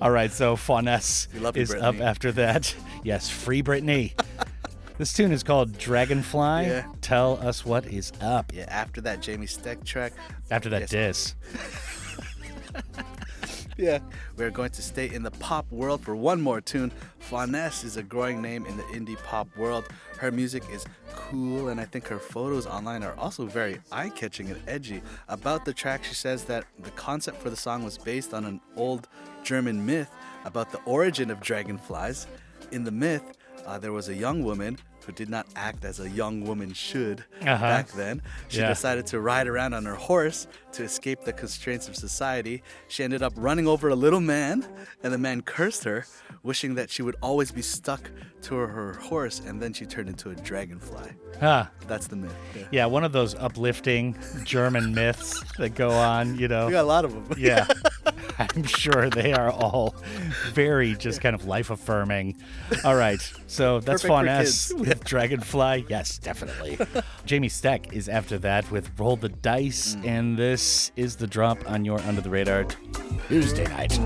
All 0.00 0.10
right, 0.10 0.32
so 0.32 0.56
Fauness 0.56 1.28
is 1.54 1.74
up 1.74 2.00
after 2.00 2.32
that. 2.32 2.74
Yes, 3.02 3.28
free 3.28 3.62
Britney. 3.62 4.12
this 4.96 5.12
tune 5.12 5.32
is 5.32 5.42
called 5.42 5.76
Dragonfly. 5.76 6.66
Yeah. 6.66 6.86
Tell 7.02 7.38
us 7.46 7.66
what 7.66 7.84
is 7.86 8.10
up. 8.22 8.52
Yeah, 8.54 8.64
after 8.68 9.02
that 9.02 9.20
Jamie 9.20 9.46
Steck 9.46 9.84
track. 9.84 10.14
After 10.50 10.70
that 10.70 10.80
Yes. 10.90 10.90
diss. 10.90 11.34
Yeah. 13.76 13.98
We're 14.36 14.50
going 14.50 14.70
to 14.70 14.82
stay 14.82 15.12
in 15.12 15.22
the 15.22 15.30
pop 15.32 15.70
world 15.70 16.02
for 16.02 16.14
one 16.14 16.40
more 16.40 16.60
tune. 16.60 16.92
Fauness 17.18 17.84
is 17.84 17.96
a 17.96 18.02
growing 18.02 18.40
name 18.40 18.66
in 18.66 18.76
the 18.76 18.82
indie 18.84 19.20
pop 19.24 19.48
world. 19.56 19.88
Her 20.18 20.30
music 20.30 20.62
is 20.72 20.84
cool, 21.14 21.68
and 21.68 21.80
I 21.80 21.84
think 21.84 22.06
her 22.08 22.18
photos 22.18 22.66
online 22.66 23.02
are 23.02 23.14
also 23.16 23.46
very 23.46 23.80
eye 23.90 24.10
catching 24.10 24.50
and 24.50 24.60
edgy. 24.68 25.02
About 25.28 25.64
the 25.64 25.72
track, 25.72 26.04
she 26.04 26.14
says 26.14 26.44
that 26.44 26.64
the 26.78 26.90
concept 26.92 27.42
for 27.42 27.50
the 27.50 27.56
song 27.56 27.84
was 27.84 27.98
based 27.98 28.32
on 28.32 28.44
an 28.44 28.60
old 28.76 29.08
German 29.42 29.84
myth 29.84 30.10
about 30.44 30.70
the 30.70 30.80
origin 30.84 31.30
of 31.30 31.40
dragonflies. 31.40 32.26
In 32.70 32.84
the 32.84 32.92
myth, 32.92 33.36
uh, 33.66 33.78
there 33.78 33.92
was 33.92 34.08
a 34.08 34.14
young 34.14 34.44
woman 34.44 34.78
who 35.04 35.12
did 35.12 35.28
not 35.28 35.46
act 35.56 35.84
as 35.84 36.00
a 36.00 36.08
young 36.08 36.44
woman 36.44 36.72
should 36.72 37.24
Uh-huh. 37.42 37.56
back 37.58 37.88
then. 37.92 38.22
She 38.48 38.58
Yeah. 38.60 38.68
decided 38.68 39.06
to 39.08 39.20
ride 39.20 39.46
around 39.46 39.74
on 39.74 39.84
her 39.84 39.94
horse 39.94 40.46
to 40.72 40.82
escape 40.82 41.24
the 41.24 41.32
constraints 41.32 41.88
of 41.88 41.96
society. 41.96 42.62
She 42.88 43.04
ended 43.04 43.22
up 43.22 43.32
running 43.36 43.66
over 43.66 43.88
a 43.88 43.94
little 43.94 44.20
man, 44.20 44.66
and 45.02 45.12
the 45.12 45.18
man 45.18 45.42
cursed 45.42 45.84
her, 45.84 46.06
wishing 46.42 46.74
that 46.74 46.90
she 46.90 47.02
would 47.02 47.16
always 47.22 47.50
be 47.52 47.62
stuck 47.62 48.10
to 48.44 48.54
her, 48.56 48.92
horse, 48.94 49.40
and 49.40 49.60
then 49.60 49.72
she 49.72 49.86
turned 49.86 50.08
into 50.08 50.30
a 50.30 50.34
dragonfly. 50.34 51.10
Huh. 51.40 51.66
That's 51.86 52.06
the 52.06 52.16
myth. 52.16 52.34
Yeah. 52.54 52.62
Yeah, 52.70 52.86
one 52.86 53.04
of 53.04 53.12
those 53.12 53.34
uplifting 53.34 54.16
German 54.44 54.94
myths 54.94 55.42
that 55.58 55.74
go 55.74 55.90
on, 55.90 56.38
you 56.38 56.48
know. 56.48 56.66
We 56.66 56.72
got 56.72 56.84
a 56.84 56.86
lot 56.86 57.04
of 57.04 57.12
them. 57.12 57.38
Yeah. 57.38 57.66
I'm 58.38 58.64
sure 58.64 59.10
they 59.10 59.32
are 59.32 59.50
all 59.50 59.94
very 60.52 60.94
just 60.94 61.20
kind 61.20 61.34
of 61.34 61.46
life 61.46 61.70
affirming. 61.70 62.36
All 62.84 62.96
right. 62.96 63.20
So 63.46 63.80
that's 63.80 64.02
Fauness 64.02 64.68
kids. 64.68 64.80
with 64.80 65.04
Dragonfly. 65.04 65.86
Yes, 65.88 66.18
definitely. 66.18 66.78
Jamie 67.26 67.48
Steck 67.48 67.92
is 67.92 68.08
after 68.08 68.38
that 68.38 68.70
with 68.70 68.90
Roll 68.98 69.16
the 69.16 69.28
Dice. 69.28 69.94
Mm. 69.96 70.06
And 70.06 70.36
this 70.36 70.90
is 70.96 71.16
the 71.16 71.26
drop 71.26 71.58
on 71.70 71.84
your 71.84 72.00
Under 72.00 72.20
the 72.20 72.30
Radar 72.30 72.66
Tuesday 73.28 73.66
night. 73.66 73.98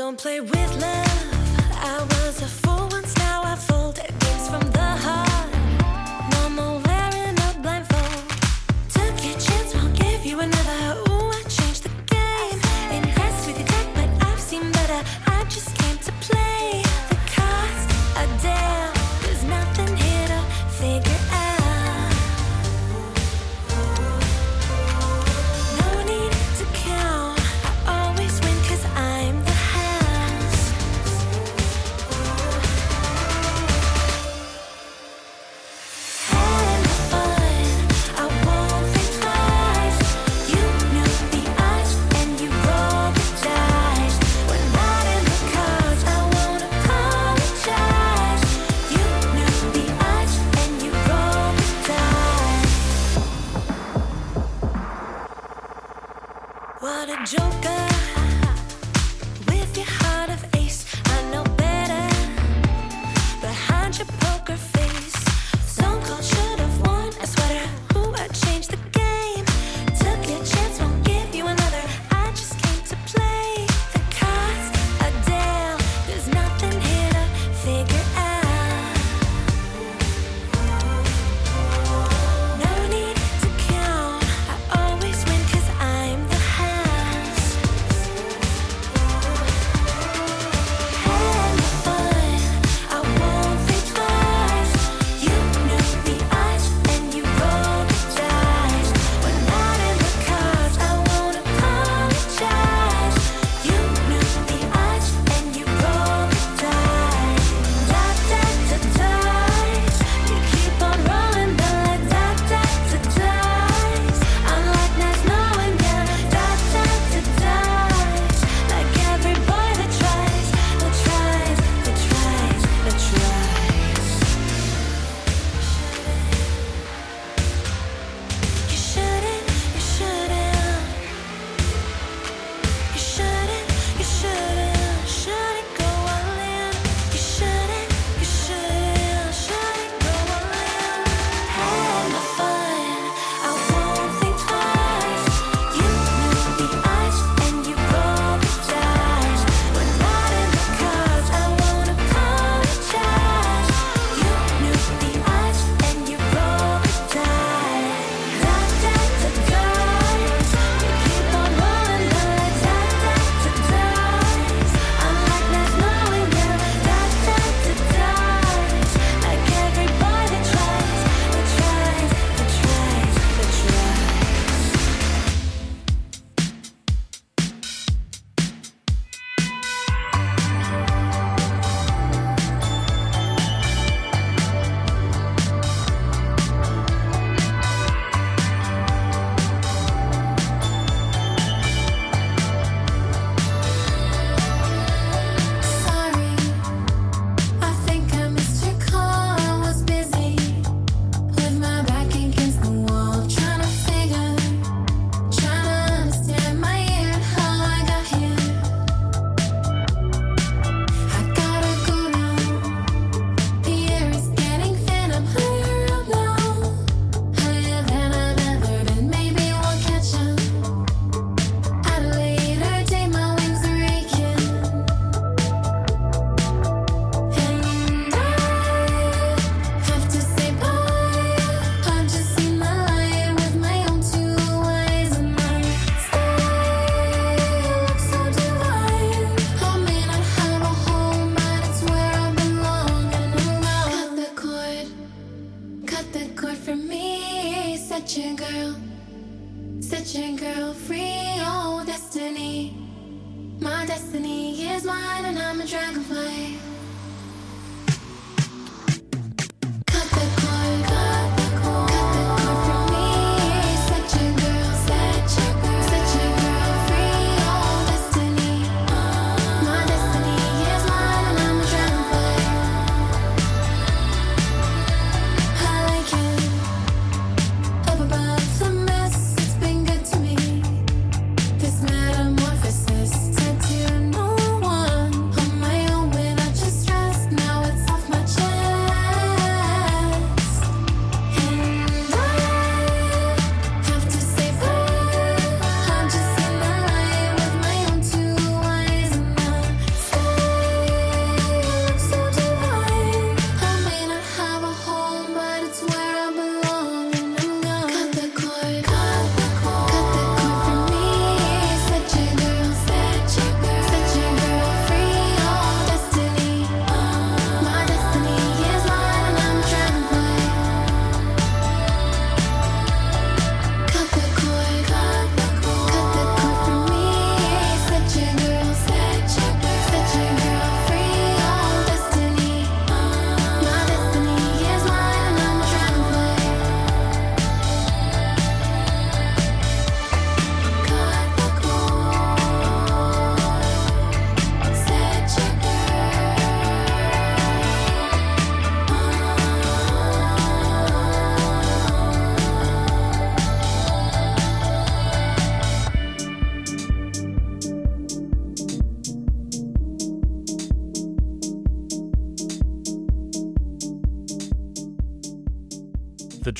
Don't 0.00 0.18
play 0.18 0.40
with 0.40 0.80
love. 0.80 2.19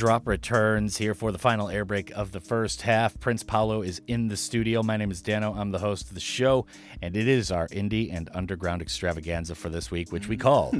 Drop 0.01 0.27
returns 0.27 0.97
here 0.97 1.13
for 1.13 1.31
the 1.31 1.37
final 1.39 1.69
air 1.69 1.85
break 1.85 2.11
of 2.13 2.33
the 2.33 2.41
first 2.41 2.81
half. 2.81 3.21
Prince 3.21 3.43
Paolo 3.43 3.83
is 3.83 4.01
in 4.07 4.29
the 4.29 4.37
studio. 4.39 4.83
My 4.83 4.97
name 4.97 5.11
is 5.11 5.21
Danno. 5.21 5.55
I'm 5.55 5.73
the 5.73 5.79
host 5.79 6.09
of 6.09 6.15
the 6.15 6.21
show, 6.21 6.65
and 7.03 7.15
it 7.15 7.29
is 7.29 7.53
our 7.53 7.69
indie 7.69 8.11
and 8.11 8.31
underground 8.33 8.81
extravaganza 8.81 9.55
for 9.55 9.69
this 9.69 9.91
week, 9.91 10.11
which 10.11 10.27
we 10.27 10.37
hmm. 10.37 10.41
call 10.41 10.75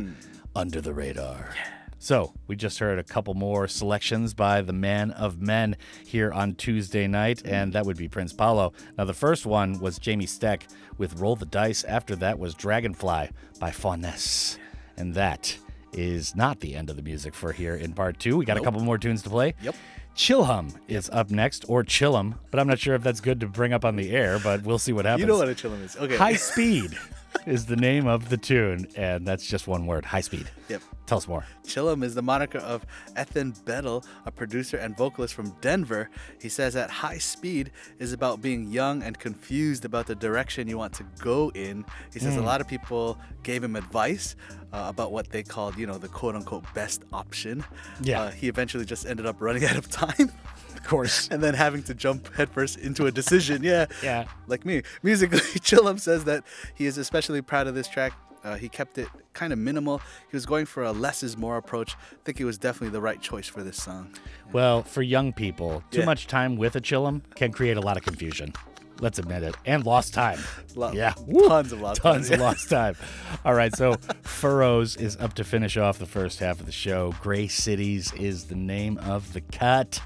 Under 0.57 0.81
the 0.81 0.95
Radar. 0.95 1.55
So, 1.99 2.33
we 2.47 2.57
just 2.57 2.79
heard 2.79 2.99
a 2.99 3.05
couple 3.05 3.35
more 3.35 3.69
selections 3.69 4.33
by 4.33 4.63
the 4.63 4.73
man 4.73 5.11
of 5.11 5.39
men 5.39 5.77
here 6.07 6.33
on 6.33 6.55
Tuesday 6.55 7.07
night, 7.07 7.43
and 7.45 7.75
that 7.75 7.85
would 7.85 7.99
be 7.99 8.09
Prince 8.09 8.33
Paolo. 8.33 8.73
Now, 8.97 9.05
the 9.05 9.13
first 9.13 9.45
one 9.45 9.81
was 9.81 9.99
Jamie 9.99 10.25
Steck 10.25 10.67
with 10.97 11.21
Roll 11.21 11.37
the 11.37 11.45
Dice. 11.45 11.85
After 11.85 12.17
that 12.17 12.39
was 12.39 12.55
Dragonfly 12.55 13.29
by 13.59 13.71
Fauness. 13.71 14.57
And 14.97 15.13
that 15.13 15.59
is 15.93 16.35
not 16.37 16.61
the 16.61 16.75
end 16.75 16.91
of 16.91 16.97
the 16.97 17.03
music 17.03 17.35
for 17.35 17.53
here 17.53 17.75
in 17.77 17.93
part 17.93 18.19
two. 18.19 18.37
We 18.37 18.45
got 18.45 18.57
a 18.57 18.61
couple 18.61 18.81
more 18.81 18.99
tunes 18.99 19.23
to 19.23 19.31
play. 19.31 19.55
Yep. 19.63 19.75
Chillhum 20.17 20.75
is 20.89 21.09
up 21.11 21.31
next, 21.31 21.65
or 21.69 21.85
Chillum, 21.85 22.35
but 22.51 22.59
I'm 22.61 22.67
not 22.67 22.79
sure 22.79 22.95
if 22.95 23.03
that's 23.03 23.21
good 23.21 23.41
to 23.41 23.47
bring 23.47 23.73
up 23.73 23.85
on 23.85 23.97
the 23.97 24.11
air, 24.11 24.39
but 24.41 24.63
we'll 24.65 24.79
see 24.79 24.93
what 24.93 25.05
happens. 25.05 25.21
You 25.23 25.27
know 25.27 25.39
what 25.39 25.49
a 25.49 25.55
chillum 25.55 25.83
is. 25.85 25.97
Okay. 25.97 26.17
High 26.17 26.35
Speed 26.35 26.99
is 27.47 27.65
the 27.67 27.77
name 27.77 28.07
of 28.09 28.29
the 28.29 28.37
tune, 28.37 28.89
and 28.97 29.25
that's 29.27 29.47
just 29.47 29.69
one 29.69 29.87
word 29.87 30.05
High 30.05 30.21
Speed. 30.21 30.51
Yep. 30.69 30.83
Tell 31.07 31.19
us 31.19 31.27
more. 31.29 31.45
Chillum 31.65 32.03
is 32.05 32.15
the 32.15 32.23
moniker 32.23 32.59
of 32.59 32.85
Ethan 33.19 33.53
Bettel, 33.65 34.05
a 34.27 34.31
producer 34.33 34.77
and 34.77 34.97
vocalist 34.97 35.33
from 35.33 35.55
Denver. 35.61 36.11
He 36.41 36.49
says 36.49 36.75
that 36.75 36.91
High 36.91 37.19
Speed 37.19 37.71
is 38.01 38.13
about 38.13 38.43
being 38.43 38.67
young 38.71 39.03
and 39.03 39.19
confused 39.19 39.85
about 39.85 40.07
the 40.07 40.15
direction 40.17 40.69
you 40.69 40.77
want 40.77 40.93
to 40.95 41.05
go 41.21 41.51
in. 41.55 41.85
He 42.13 42.19
says 42.19 42.37
a 42.37 42.41
Mm. 42.41 42.45
lot 42.45 42.61
of 42.61 42.69
people 42.69 43.19
gave 43.43 43.63
him 43.65 43.75
advice 43.77 44.37
uh, 44.73 44.85
about 44.89 45.13
what 45.13 45.31
they 45.31 45.43
called, 45.43 45.77
you 45.77 45.87
know, 45.87 45.99
the 45.99 46.09
quote 46.09 46.35
unquote 46.35 46.65
best 46.75 47.03
option. 47.13 47.65
Yeah. 48.03 48.23
Uh, 48.23 48.31
he 48.31 48.49
eventually 48.49 48.85
just 48.85 49.07
ended 49.07 49.27
up 49.27 49.41
running 49.41 49.65
out 49.71 49.77
of 49.77 49.91
time. 49.91 50.31
Of 50.75 50.85
course. 50.85 51.29
and 51.31 51.43
then 51.43 51.55
having 51.55 51.83
to 51.85 51.95
jump 51.95 52.33
headfirst 52.35 52.79
into 52.79 53.07
a 53.07 53.11
decision. 53.13 53.63
Yeah. 53.63 53.87
Yeah. 54.03 54.25
Like 54.47 54.65
me. 54.65 54.83
Musically, 55.03 55.39
Chillum 55.61 55.99
says 55.99 56.25
that 56.25 56.45
he 56.75 56.87
is 56.87 56.99
especially 56.99 57.43
proud 57.43 57.67
of 57.67 57.75
this 57.75 57.89
track. 57.89 58.13
Uh, 58.43 58.55
he 58.57 58.71
kept 58.71 58.97
it 58.97 59.07
kind 59.35 59.53
of 59.53 59.59
minimal. 59.59 59.99
He 60.31 60.35
was 60.37 60.47
going 60.47 60.65
for 60.65 60.83
a 60.83 60.93
less 60.93 61.23
is 61.23 61.37
more 61.37 61.59
approach. 61.59 61.95
I 62.13 62.17
think 62.25 62.41
it 62.41 62.47
was 62.47 62.57
definitely 62.57 62.89
the 62.89 63.01
right 63.03 63.21
choice 63.21 63.47
for 63.47 63.63
this 63.63 63.77
song. 63.83 64.15
Well, 64.51 64.83
for 64.83 65.03
young 65.03 65.35
people, 65.35 65.83
too 65.91 66.01
Yeah. 66.01 66.07
much 66.07 66.27
time 66.27 66.57
with 66.57 66.75
a 66.75 66.81
Chillum 66.81 67.21
can 67.35 67.53
create 67.53 67.77
a 67.77 67.83
lot 67.83 67.99
of 67.99 68.03
confusion. 68.03 68.55
Let's 69.01 69.19
admit 69.19 69.43
it. 69.43 69.57
And 69.65 69.85
lost 69.85 70.15
time. 70.15 70.39
Lo- 70.75 70.93
yeah. 70.93 71.15
Tons 71.49 71.73
of 71.73 71.81
lost 71.81 72.03
Tons 72.03 72.29
time, 72.29 72.35
of 72.35 72.41
lost 72.41 72.71
time. 72.71 72.97
All 73.45 73.55
right, 73.55 73.75
so 73.75 73.95
Furrows 74.23 74.97
is 74.97 75.17
up 75.17 75.35
to 75.35 75.45
finish 75.45 75.77
off 75.77 75.99
the 75.99 76.07
first 76.07 76.39
half 76.39 76.61
of 76.61 76.67
the 76.67 76.73
show. 76.73 77.15
Gray 77.21 77.49
Cities 77.49 78.13
is 78.13 78.45
the 78.45 78.55
name 78.55 78.99
of 78.99 79.33
the 79.33 79.41
cut. 79.41 80.01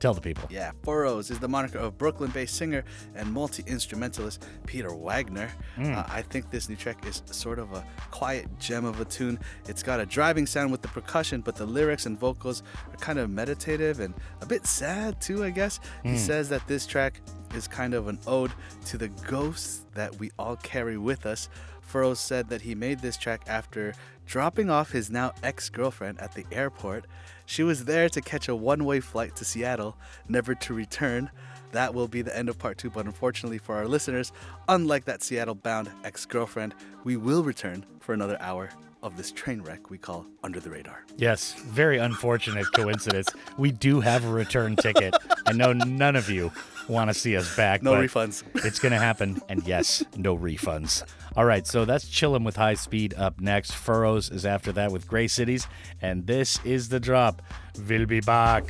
Tell 0.00 0.12
the 0.12 0.20
people. 0.20 0.46
Yeah, 0.50 0.72
Furrows 0.82 1.30
is 1.30 1.38
the 1.38 1.48
moniker 1.48 1.78
of 1.78 1.96
Brooklyn 1.96 2.30
based 2.30 2.56
singer 2.56 2.84
and 3.14 3.32
multi 3.32 3.62
instrumentalist 3.66 4.44
Peter 4.66 4.92
Wagner. 4.94 5.48
Mm. 5.78 5.96
Uh, 5.96 6.04
I 6.08 6.20
think 6.20 6.50
this 6.50 6.68
new 6.68 6.76
track 6.76 7.06
is 7.06 7.22
sort 7.26 7.58
of 7.58 7.72
a 7.72 7.82
quiet 8.10 8.46
gem 8.58 8.84
of 8.84 9.00
a 9.00 9.04
tune. 9.06 9.38
It's 9.66 9.82
got 9.82 10.00
a 10.00 10.06
driving 10.06 10.46
sound 10.46 10.72
with 10.72 10.82
the 10.82 10.88
percussion, 10.88 11.40
but 11.40 11.56
the 11.56 11.64
lyrics 11.64 12.04
and 12.06 12.18
vocals 12.18 12.62
are 12.90 12.96
kind 12.96 13.18
of 13.18 13.30
meditative 13.30 14.00
and 14.00 14.12
a 14.42 14.46
bit 14.46 14.66
sad 14.66 15.20
too, 15.22 15.42
I 15.42 15.50
guess. 15.50 15.80
He 16.02 16.10
Mm. 16.10 16.18
says 16.18 16.48
that 16.50 16.66
this 16.66 16.86
track 16.86 17.20
is 17.54 17.66
kind 17.66 17.94
of 17.94 18.08
an 18.08 18.18
ode 18.26 18.52
to 18.86 18.98
the 18.98 19.08
ghosts 19.08 19.86
that 19.94 20.14
we 20.18 20.30
all 20.38 20.56
carry 20.56 20.98
with 20.98 21.24
us. 21.24 21.48
Furrows 21.80 22.18
said 22.18 22.48
that 22.48 22.60
he 22.62 22.74
made 22.74 22.98
this 23.00 23.16
track 23.16 23.42
after 23.46 23.94
dropping 24.26 24.70
off 24.70 24.90
his 24.90 25.10
now 25.10 25.32
ex 25.42 25.68
girlfriend 25.68 26.20
at 26.20 26.32
the 26.34 26.44
airport. 26.50 27.06
She 27.46 27.62
was 27.62 27.84
there 27.84 28.08
to 28.08 28.20
catch 28.20 28.48
a 28.48 28.56
one 28.56 28.84
way 28.84 29.00
flight 29.00 29.36
to 29.36 29.44
Seattle, 29.44 29.96
never 30.28 30.54
to 30.54 30.74
return. 30.74 31.30
That 31.72 31.92
will 31.92 32.08
be 32.08 32.22
the 32.22 32.36
end 32.36 32.48
of 32.48 32.58
part 32.58 32.78
two, 32.78 32.90
but 32.90 33.04
unfortunately 33.06 33.58
for 33.58 33.74
our 33.74 33.86
listeners, 33.88 34.32
unlike 34.68 35.04
that 35.06 35.22
Seattle 35.22 35.54
bound 35.54 35.90
ex 36.04 36.24
girlfriend, 36.24 36.74
we 37.02 37.16
will 37.16 37.42
return 37.42 37.84
for 38.00 38.14
another 38.14 38.36
hour 38.40 38.70
of 39.02 39.16
this 39.18 39.30
train 39.30 39.60
wreck 39.60 39.90
we 39.90 39.98
call 39.98 40.24
Under 40.42 40.60
the 40.60 40.70
Radar. 40.70 41.04
Yes, 41.18 41.52
very 41.66 41.98
unfortunate 41.98 42.66
coincidence. 42.72 43.28
We 43.58 43.70
do 43.70 44.00
have 44.00 44.24
a 44.24 44.32
return 44.32 44.76
ticket. 44.76 45.14
I 45.46 45.52
know 45.52 45.74
none 45.74 46.16
of 46.16 46.30
you 46.30 46.50
want 46.88 47.10
to 47.10 47.14
see 47.14 47.36
us 47.36 47.54
back. 47.56 47.82
No 47.82 47.92
refunds. 47.94 48.42
It's 48.64 48.78
going 48.78 48.92
to 48.92 48.98
happen. 48.98 49.40
And 49.48 49.66
yes, 49.66 50.02
no 50.16 50.36
refunds. 50.36 51.04
All 51.36 51.44
right, 51.44 51.66
so 51.66 51.84
that's 51.84 52.04
Chillin' 52.04 52.44
with 52.44 52.56
High 52.56 52.74
Speed 52.74 53.14
up 53.14 53.40
next. 53.40 53.72
Furrows 53.72 54.30
is 54.30 54.46
after 54.46 54.72
that 54.72 54.92
with 54.92 55.08
Gray 55.08 55.28
Cities. 55.28 55.66
And 56.00 56.26
this 56.26 56.58
is 56.64 56.88
the 56.88 57.00
drop. 57.00 57.42
We'll 57.88 58.06
be 58.06 58.20
back 58.20 58.64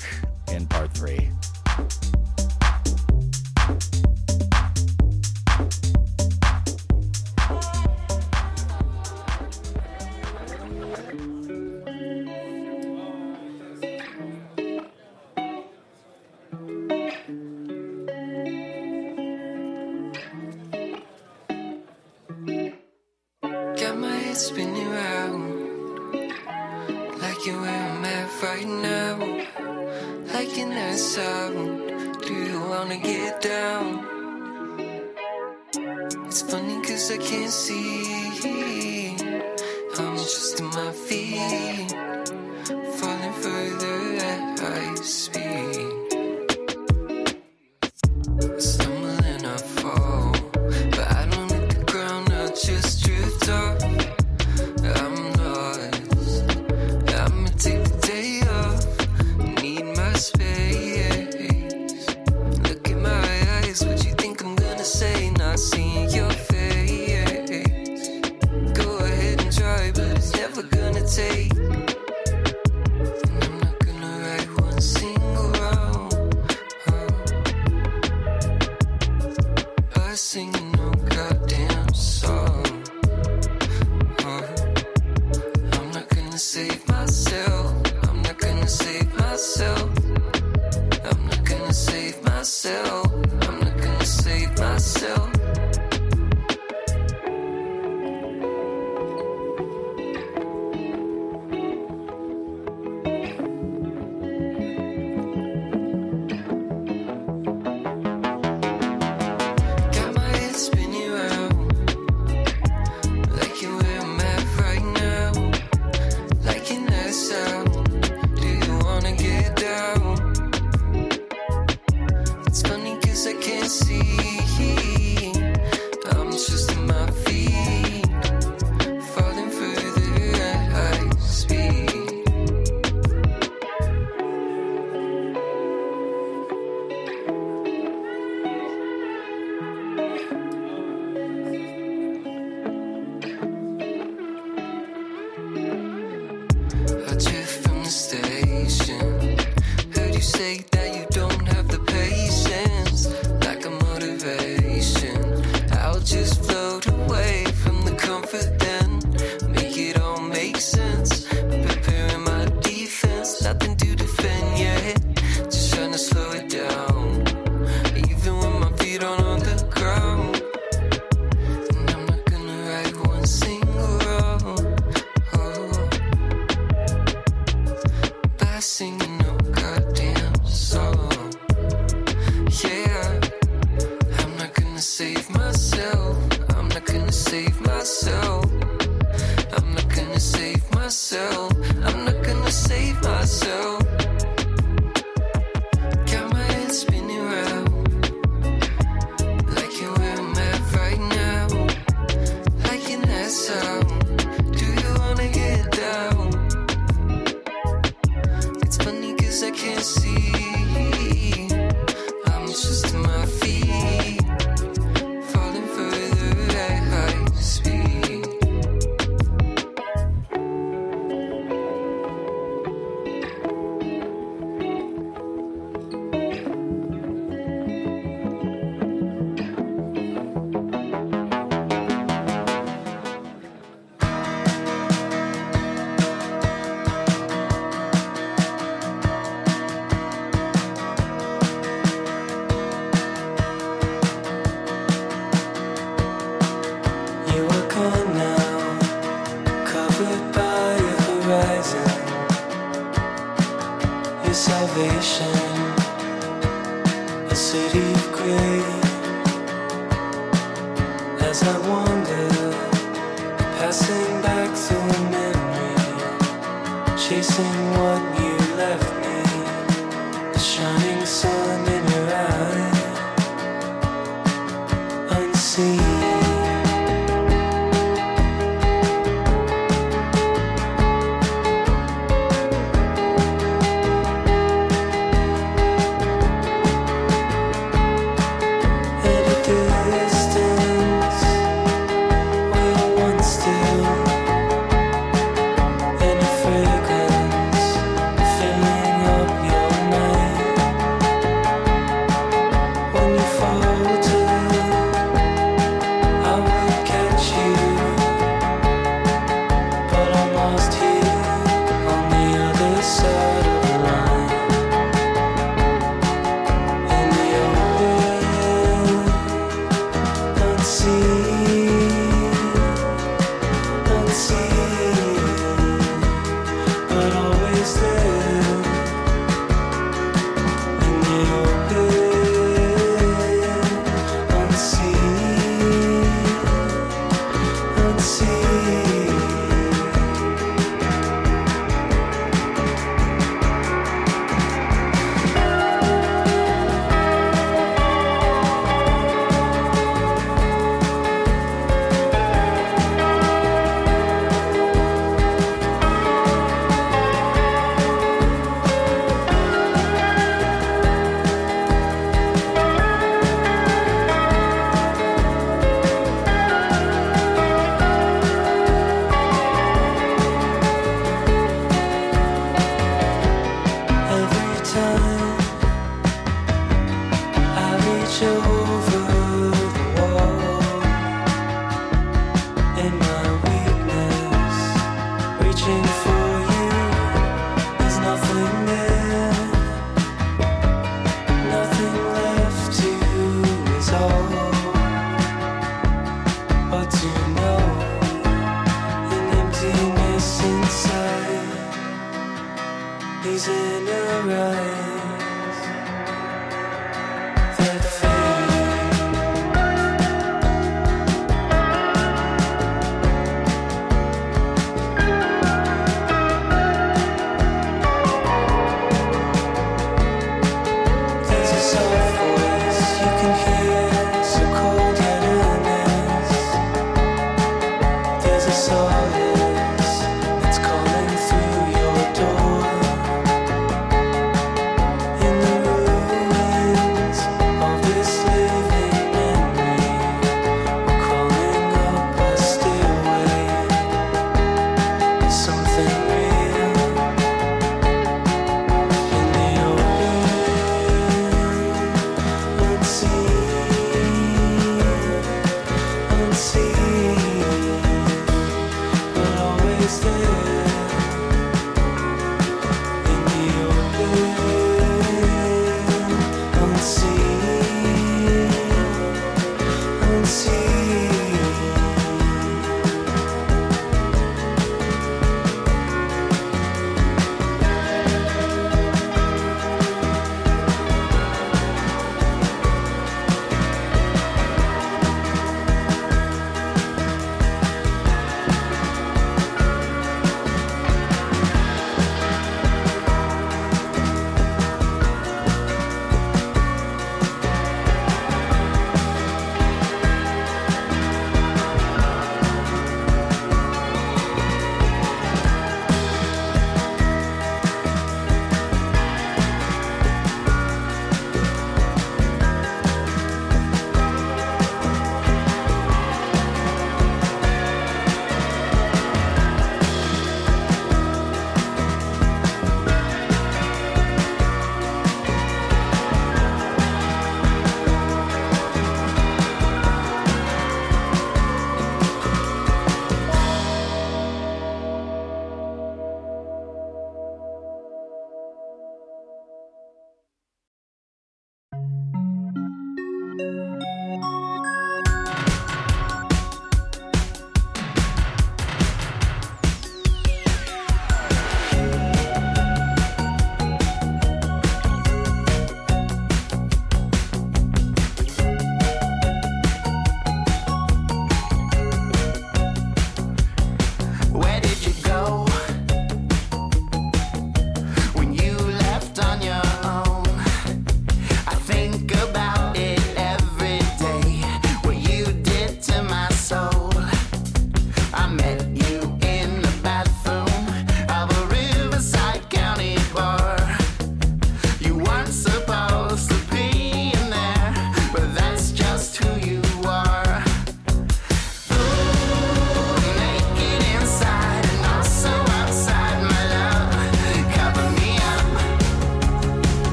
in 0.51 0.67
part 0.67 0.93
three. 0.93 1.31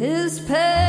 His 0.00 0.40
pain? 0.40 0.79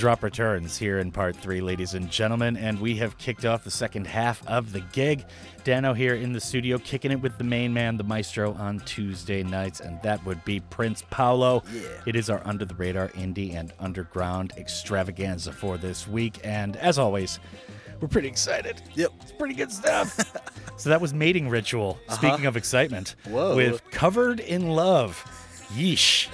Drop 0.00 0.22
returns 0.22 0.78
here 0.78 0.98
in 0.98 1.12
part 1.12 1.36
three, 1.36 1.60
ladies 1.60 1.92
and 1.92 2.10
gentlemen, 2.10 2.56
and 2.56 2.80
we 2.80 2.96
have 2.96 3.18
kicked 3.18 3.44
off 3.44 3.64
the 3.64 3.70
second 3.70 4.06
half 4.06 4.44
of 4.48 4.72
the 4.72 4.80
gig. 4.80 5.26
Danno 5.62 5.94
here 5.94 6.14
in 6.14 6.32
the 6.32 6.40
studio, 6.40 6.78
kicking 6.78 7.12
it 7.12 7.20
with 7.20 7.36
the 7.36 7.44
main 7.44 7.74
man, 7.74 7.98
the 7.98 8.02
maestro, 8.04 8.54
on 8.54 8.80
Tuesday 8.80 9.42
nights, 9.42 9.80
and 9.80 10.00
that 10.00 10.24
would 10.24 10.42
be 10.46 10.60
Prince 10.60 11.04
Paolo. 11.10 11.62
It 12.06 12.16
is 12.16 12.30
our 12.30 12.40
under 12.46 12.64
the 12.64 12.74
radar 12.76 13.08
indie 13.08 13.54
and 13.54 13.74
underground 13.78 14.54
extravaganza 14.56 15.52
for 15.52 15.76
this 15.76 16.08
week, 16.08 16.38
and 16.44 16.76
as 16.78 16.98
always, 16.98 17.38
we're 18.00 18.08
pretty 18.08 18.28
excited. 18.28 18.80
Yep. 18.94 19.12
It's 19.20 19.32
pretty 19.32 19.54
good 19.54 19.70
stuff. 19.70 20.16
so 20.78 20.88
that 20.88 21.02
was 21.02 21.12
Mating 21.12 21.50
Ritual, 21.50 21.98
Uh-huh. 22.08 22.16
speaking 22.16 22.46
of 22.46 22.56
excitement, 22.56 23.16
Whoa. 23.28 23.54
with 23.54 23.82
Covered 23.90 24.40
in 24.40 24.70
Love. 24.70 25.22
Yeesh. 25.74 26.28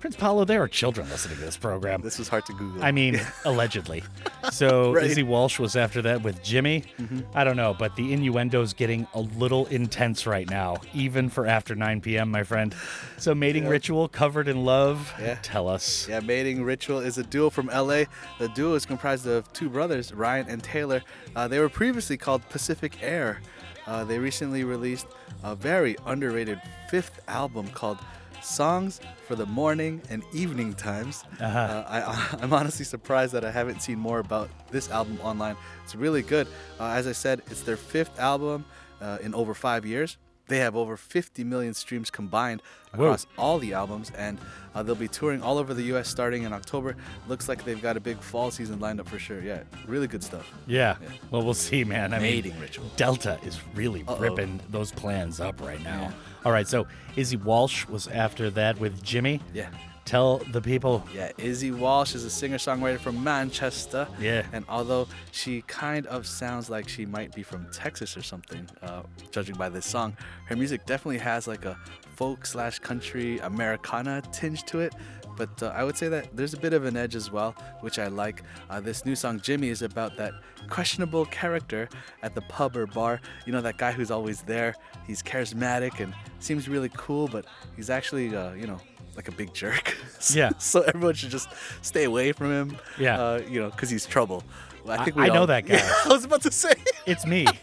Prince 0.00 0.16
Paolo, 0.16 0.46
there 0.46 0.62
are 0.62 0.68
children 0.68 1.08
listening 1.10 1.36
to 1.36 1.44
this 1.44 1.58
program. 1.58 2.00
This 2.00 2.18
was 2.18 2.26
hard 2.26 2.46
to 2.46 2.54
Google. 2.54 2.82
I 2.82 2.90
mean, 2.90 3.20
allegedly. 3.44 4.02
So 4.50 4.92
Right. 4.94 5.04
Izzie 5.04 5.22
Walsh 5.22 5.58
was 5.58 5.76
after 5.76 6.00
that 6.02 6.22
with 6.22 6.42
Jimmy. 6.42 6.84
Mhm. 6.98 7.24
I 7.34 7.44
don't 7.44 7.56
know, 7.56 7.74
but 7.78 7.94
the 7.96 8.10
innuendo's 8.12 8.72
getting 8.72 9.06
a 9.12 9.20
little 9.20 9.66
intense 9.66 10.26
right 10.26 10.48
now, 10.48 10.78
even 10.94 11.28
for 11.28 11.46
after 11.46 11.74
9 11.74 12.00
p.m., 12.00 12.30
my 12.30 12.44
friend. 12.44 12.74
So 13.18 13.34
mating 13.34 13.64
Yeah. 13.64 13.68
ritual 13.70 14.08
covered 14.08 14.48
in 14.48 14.64
love. 14.64 15.12
Yeah. 15.20 15.36
Tell 15.42 15.68
us. 15.68 16.08
Yeah, 16.08 16.20
Mating 16.20 16.64
Ritual 16.64 17.00
is 17.00 17.18
a 17.18 17.22
duo 17.22 17.50
from 17.50 17.66
LA. 17.68 18.04
The 18.38 18.48
duo 18.54 18.74
is 18.74 18.86
comprised 18.86 19.26
of 19.26 19.52
two 19.52 19.68
brothers, 19.68 20.14
Ryan 20.14 20.46
and 20.48 20.62
Taylor. 20.62 21.02
Uh, 21.36 21.46
they 21.46 21.58
were 21.58 21.68
previously 21.68 22.16
called 22.16 22.40
Pacific 22.48 23.02
Air. 23.02 23.40
Uh, 23.86 24.04
they 24.04 24.18
recently 24.18 24.64
released 24.64 25.06
a 25.42 25.54
very 25.54 25.96
underrated 26.06 26.60
fifth 26.90 27.20
album 27.28 27.68
called 27.68 27.98
Songs 28.42 29.00
for 29.26 29.34
the 29.34 29.46
Morning 29.46 30.02
and 30.10 30.22
Evening 30.32 30.74
Times. 30.74 31.24
Uh-huh. 31.40 31.58
Uh, 31.58 31.84
I, 31.88 32.38
I'm 32.42 32.52
honestly 32.52 32.84
surprised 32.84 33.32
that 33.32 33.44
I 33.44 33.50
haven't 33.50 33.80
seen 33.82 33.98
more 33.98 34.18
about 34.18 34.50
this 34.70 34.90
album 34.90 35.18
online. 35.22 35.56
It's 35.84 35.94
really 35.94 36.22
good. 36.22 36.48
Uh, 36.78 36.88
as 36.88 37.06
I 37.06 37.12
said, 37.12 37.42
it's 37.50 37.62
their 37.62 37.76
fifth 37.76 38.18
album 38.18 38.64
uh, 39.00 39.18
in 39.22 39.34
over 39.34 39.54
five 39.54 39.84
years. 39.86 40.16
They 40.50 40.58
have 40.58 40.74
over 40.74 40.96
50 40.96 41.44
million 41.44 41.74
streams 41.74 42.10
combined 42.10 42.60
Whoa. 42.92 43.04
across 43.04 43.28
all 43.38 43.60
the 43.60 43.72
albums, 43.72 44.10
and 44.18 44.36
uh, 44.74 44.82
they'll 44.82 44.96
be 44.96 45.06
touring 45.06 45.42
all 45.42 45.58
over 45.58 45.74
the 45.74 45.84
U.S. 45.84 46.08
starting 46.08 46.42
in 46.42 46.52
October. 46.52 46.96
Looks 47.28 47.48
like 47.48 47.64
they've 47.64 47.80
got 47.80 47.96
a 47.96 48.00
big 48.00 48.18
fall 48.18 48.50
season 48.50 48.80
lined 48.80 48.98
up 48.98 49.08
for 49.08 49.20
sure. 49.20 49.40
Yeah, 49.40 49.62
really 49.86 50.08
good 50.08 50.24
stuff. 50.24 50.52
Yeah. 50.66 50.96
Well, 51.30 51.42
we'll 51.42 51.54
see, 51.54 51.84
man. 51.84 52.12
I 52.12 52.18
Mating 52.18 52.54
mean, 52.54 52.60
ritual. 52.62 52.90
Delta 52.96 53.38
is 53.44 53.60
really 53.76 54.02
Uh-oh. 54.08 54.18
ripping 54.18 54.60
those 54.70 54.90
plans 54.90 55.40
up 55.40 55.60
right 55.60 55.82
now. 55.84 56.12
All 56.44 56.50
right, 56.50 56.66
so 56.66 56.84
Izzie 57.14 57.36
Walsh 57.36 57.86
was 57.86 58.08
after 58.08 58.50
that 58.50 58.80
with 58.80 59.04
Jimmy. 59.04 59.40
Yeah. 59.54 59.68
Tell 60.10 60.38
the 60.50 60.60
people. 60.60 61.04
Yeah, 61.14 61.30
Izzie 61.38 61.70
Walsh 61.70 62.16
is 62.16 62.24
a 62.24 62.30
singer-songwriter 62.30 62.98
from 62.98 63.22
Manchester. 63.22 64.08
Yeah. 64.18 64.44
And 64.52 64.64
although 64.68 65.06
she 65.30 65.62
kind 65.68 66.04
of 66.08 66.26
sounds 66.26 66.68
like 66.68 66.88
she 66.88 67.06
might 67.06 67.32
be 67.32 67.44
from 67.44 67.68
Texas 67.70 68.16
or 68.16 68.22
something, 68.22 68.68
uh, 68.82 69.02
judging 69.30 69.54
by 69.54 69.68
this 69.68 69.86
song, 69.86 70.16
her 70.46 70.56
music 70.56 70.84
definitely 70.84 71.18
has 71.18 71.46
like 71.46 71.64
a 71.64 71.78
folk 72.16 72.44
slash 72.44 72.80
country 72.80 73.38
Americana 73.38 74.20
tinge 74.32 74.64
to 74.64 74.80
it. 74.80 74.96
But 75.36 75.62
uh, 75.62 75.72
I 75.76 75.84
would 75.84 75.96
say 75.96 76.08
that 76.08 76.36
there's 76.36 76.54
a 76.54 76.58
bit 76.58 76.72
of 76.72 76.86
an 76.86 76.96
edge 76.96 77.14
as 77.14 77.30
well, 77.30 77.54
which 77.78 78.00
I 78.00 78.08
like. 78.08 78.42
Uh, 78.68 78.80
this 78.80 79.06
new 79.06 79.14
song, 79.14 79.38
Jimmy, 79.38 79.68
is 79.68 79.82
about 79.82 80.16
that 80.16 80.32
questionable 80.68 81.24
character 81.26 81.88
at 82.24 82.34
the 82.34 82.42
pub 82.42 82.76
or 82.76 82.88
bar. 82.88 83.20
You 83.46 83.52
know, 83.52 83.60
that 83.60 83.78
guy 83.78 83.92
who's 83.92 84.10
always 84.10 84.42
there. 84.42 84.74
He's 85.06 85.22
charismatic 85.22 86.00
and 86.00 86.12
seems 86.40 86.68
really 86.68 86.90
cool, 86.96 87.28
but 87.28 87.44
he's 87.76 87.90
actually, 87.90 88.34
uh, 88.34 88.54
you 88.54 88.66
know, 88.66 88.80
like 89.16 89.28
a 89.28 89.32
big 89.32 89.52
jerk. 89.54 89.96
So- 90.20 90.38
Yeah. 90.38 90.50
So 90.58 90.82
everyone 90.82 91.14
should 91.14 91.30
just 91.30 91.48
stay 91.82 92.04
away 92.04 92.32
from 92.32 92.50
him. 92.50 92.76
Yeah. 92.98 93.18
Uh, 93.20 93.42
you 93.48 93.60
know, 93.60 93.70
because 93.70 93.88
he's 93.90 94.04
trouble. 94.06 94.44
I- 94.88 95.04
think 95.04 95.16
we 95.16 95.22
I 95.24 95.28
know 95.28 95.46
that 95.46 95.66
guy. 95.66 95.76
Yeah, 95.76 95.92
I 96.04 96.08
was 96.08 96.24
about 96.24 96.42
to 96.42 96.50
say. 96.52 96.72
It's 97.06 97.26
me. 97.26 97.46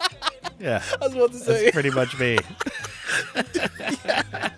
Yeah. 0.59 0.81
I 0.99 1.05
was 1.05 1.13
about 1.13 1.31
to 1.33 1.37
say. 1.37 1.65
That's 1.65 1.73
pretty 1.73 1.91
much 1.91 2.17
me. 2.19 2.39
yeah. 3.53 4.49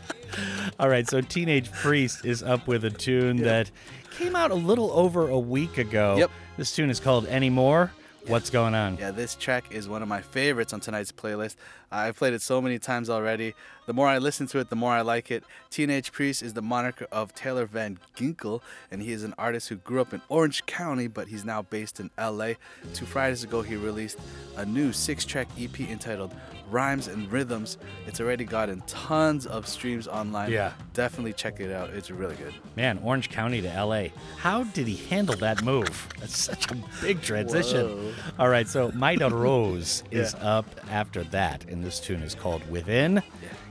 All 0.79 0.87
right, 0.87 1.05
so 1.09 1.19
Teenage 1.19 1.71
Priest 1.73 2.23
is 2.25 2.41
up 2.41 2.67
with 2.67 2.85
a 2.85 2.89
tune 2.89 3.37
that 3.37 3.69
came 4.11 4.33
out 4.35 4.51
a 4.51 4.55
little 4.55 4.91
over 4.91 5.27
a 5.27 5.37
week 5.39 5.77
ago. 5.77 6.15
Yep. 6.17 6.31
This 6.57 6.73
tune 6.73 6.89
is 6.89 7.01
called 7.01 7.25
Anymore. 7.27 7.91
What's 8.27 8.49
going 8.49 8.75
on? 8.75 8.97
Yeah, 8.97 9.11
this 9.11 9.35
track 9.35 9.71
is 9.71 9.89
one 9.89 10.01
of 10.01 10.07
my 10.07 10.21
favorites 10.21 10.71
on 10.71 10.79
tonight's 10.79 11.11
playlist. 11.11 11.55
I've 11.91 12.15
played 12.15 12.33
it 12.33 12.41
so 12.41 12.61
many 12.61 12.79
times 12.79 13.09
already. 13.09 13.55
The 13.87 13.93
more 13.93 14.07
I 14.07 14.19
listen 14.19 14.45
to 14.47 14.59
it, 14.59 14.69
the 14.69 14.75
more 14.75 14.91
I 14.91 15.01
like 15.01 15.31
it. 15.31 15.43
Teenage 15.71 16.11
Priest 16.11 16.43
is 16.43 16.53
the 16.53 16.61
moniker 16.61 17.07
of 17.11 17.33
Taylor 17.33 17.65
Van 17.65 17.97
Ginkel, 18.15 18.61
and 18.91 19.01
he 19.01 19.11
is 19.11 19.23
an 19.23 19.33
artist 19.39 19.69
who 19.69 19.77
grew 19.77 19.99
up 19.99 20.13
in 20.13 20.21
Orange 20.29 20.63
County, 20.67 21.07
but 21.07 21.27
he's 21.27 21.43
now 21.43 21.63
based 21.63 21.99
in 21.99 22.11
LA. 22.19 22.51
Two 22.93 23.07
Fridays 23.07 23.43
ago, 23.43 23.63
he 23.63 23.75
released 23.75 24.19
a 24.57 24.65
new 24.65 24.91
six 24.93 25.25
track 25.25 25.47
EP 25.59 25.79
entitled 25.79 26.35
Rhymes 26.69 27.07
and 27.07 27.31
Rhythms. 27.31 27.79
It's 28.05 28.21
already 28.21 28.43
gotten 28.45 28.81
tons 28.81 29.47
of 29.47 29.67
streams 29.67 30.07
online. 30.07 30.51
Yeah. 30.51 30.73
Definitely 30.93 31.33
check 31.33 31.59
it 31.59 31.71
out. 31.71 31.89
It's 31.89 32.11
really 32.11 32.35
good. 32.35 32.53
Man, 32.75 32.99
Orange 33.03 33.29
County 33.29 33.59
to 33.63 33.83
LA. 33.83 34.09
How 34.37 34.65
did 34.65 34.87
he 34.87 34.97
handle 35.07 35.35
that 35.37 35.63
move? 35.63 36.07
That's 36.19 36.37
such 36.37 36.69
a 36.69 36.75
big 37.01 37.23
transition. 37.23 37.87
Whoa. 37.87 38.13
All 38.37 38.49
right, 38.49 38.67
so 38.67 38.91
Maida 38.93 39.31
Rose 39.31 40.03
is 40.11 40.35
Yeah. 40.37 40.57
up 40.57 40.65
after 40.91 41.23
that, 41.25 41.65
and 41.65 41.78
this 41.81 41.99
tune 41.99 42.21
is 42.21 42.35
called 42.35 42.67
Within. 42.69 43.21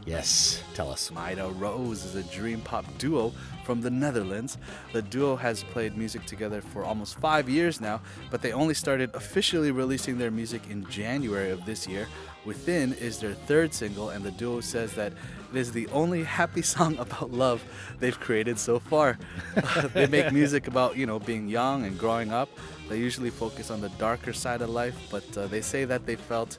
Yes, 0.07 0.63
tell 0.75 0.91
us. 0.91 1.11
Maida 1.11 1.49
Rose 1.49 2.05
is 2.05 2.15
a 2.15 2.23
dream 2.35 2.61
pop 2.61 2.85
duo 2.99 3.33
from 3.65 3.81
the 3.81 3.91
Netherlands. 3.91 4.57
The 4.93 5.03
duo 5.03 5.37
has 5.37 5.63
played 5.63 5.97
music 5.97 6.25
together 6.25 6.61
for 6.61 6.85
almost 6.85 7.19
five 7.19 7.49
years 7.49 7.81
now, 7.81 8.01
but 8.31 8.41
they 8.41 8.53
only 8.53 8.75
started 8.75 9.15
officially 9.15 9.71
releasing 9.71 10.17
their 10.17 10.31
music 10.31 10.63
in 10.71 10.89
January 10.89 11.51
of 11.51 11.67
this 11.67 11.87
year 11.87 12.07
Within 12.49 12.95
is 12.95 13.19
their 13.19 13.35
third 13.35 13.75
single, 13.75 14.09
and 14.09 14.25
the 14.25 14.31
duo 14.31 14.63
says 14.63 14.95
that 14.95 15.13
it 15.53 15.59
is 15.59 15.71
the 15.71 15.87
only 15.89 16.25
happy 16.25 16.63
song 16.75 16.97
about 16.97 17.31
love 17.31 17.63
they've 18.01 18.19
created 18.19 18.59
so 18.59 18.79
far. 18.79 19.19
they 19.93 20.07
make 20.07 20.33
music 20.33 20.67
about, 20.67 20.97
you 20.97 21.05
know, 21.05 21.19
being 21.19 21.47
young 21.47 21.85
and 21.85 21.99
growing 21.99 22.33
up. 22.33 22.49
They 22.89 22.99
usually 22.99 23.29
focus 23.29 23.71
on 23.71 23.83
the 23.83 23.91
darker 23.91 24.33
side 24.33 24.63
of 24.63 24.71
life, 24.71 24.97
but 25.11 25.37
uh, 25.37 25.47
they 25.49 25.61
say 25.61 25.85
that 25.85 26.07
they 26.07 26.17
felt 26.17 26.59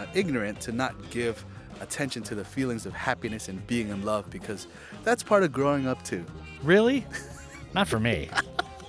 uh, 0.00 0.06
ignorant 0.14 0.60
to 0.62 0.72
not 0.72 0.94
give 1.10 1.44
attention 1.80 2.22
to 2.22 2.34
the 2.34 2.44
feelings 2.44 2.86
of 2.86 2.92
happiness 2.92 3.48
and 3.48 3.66
being 3.66 3.88
in 3.88 4.04
love 4.04 4.28
because 4.30 4.66
that's 5.04 5.22
part 5.22 5.42
of 5.42 5.52
growing 5.52 5.86
up 5.86 6.02
too. 6.04 6.24
Really? 6.62 7.06
Not 7.74 7.88
for 7.88 8.00
me. 8.00 8.28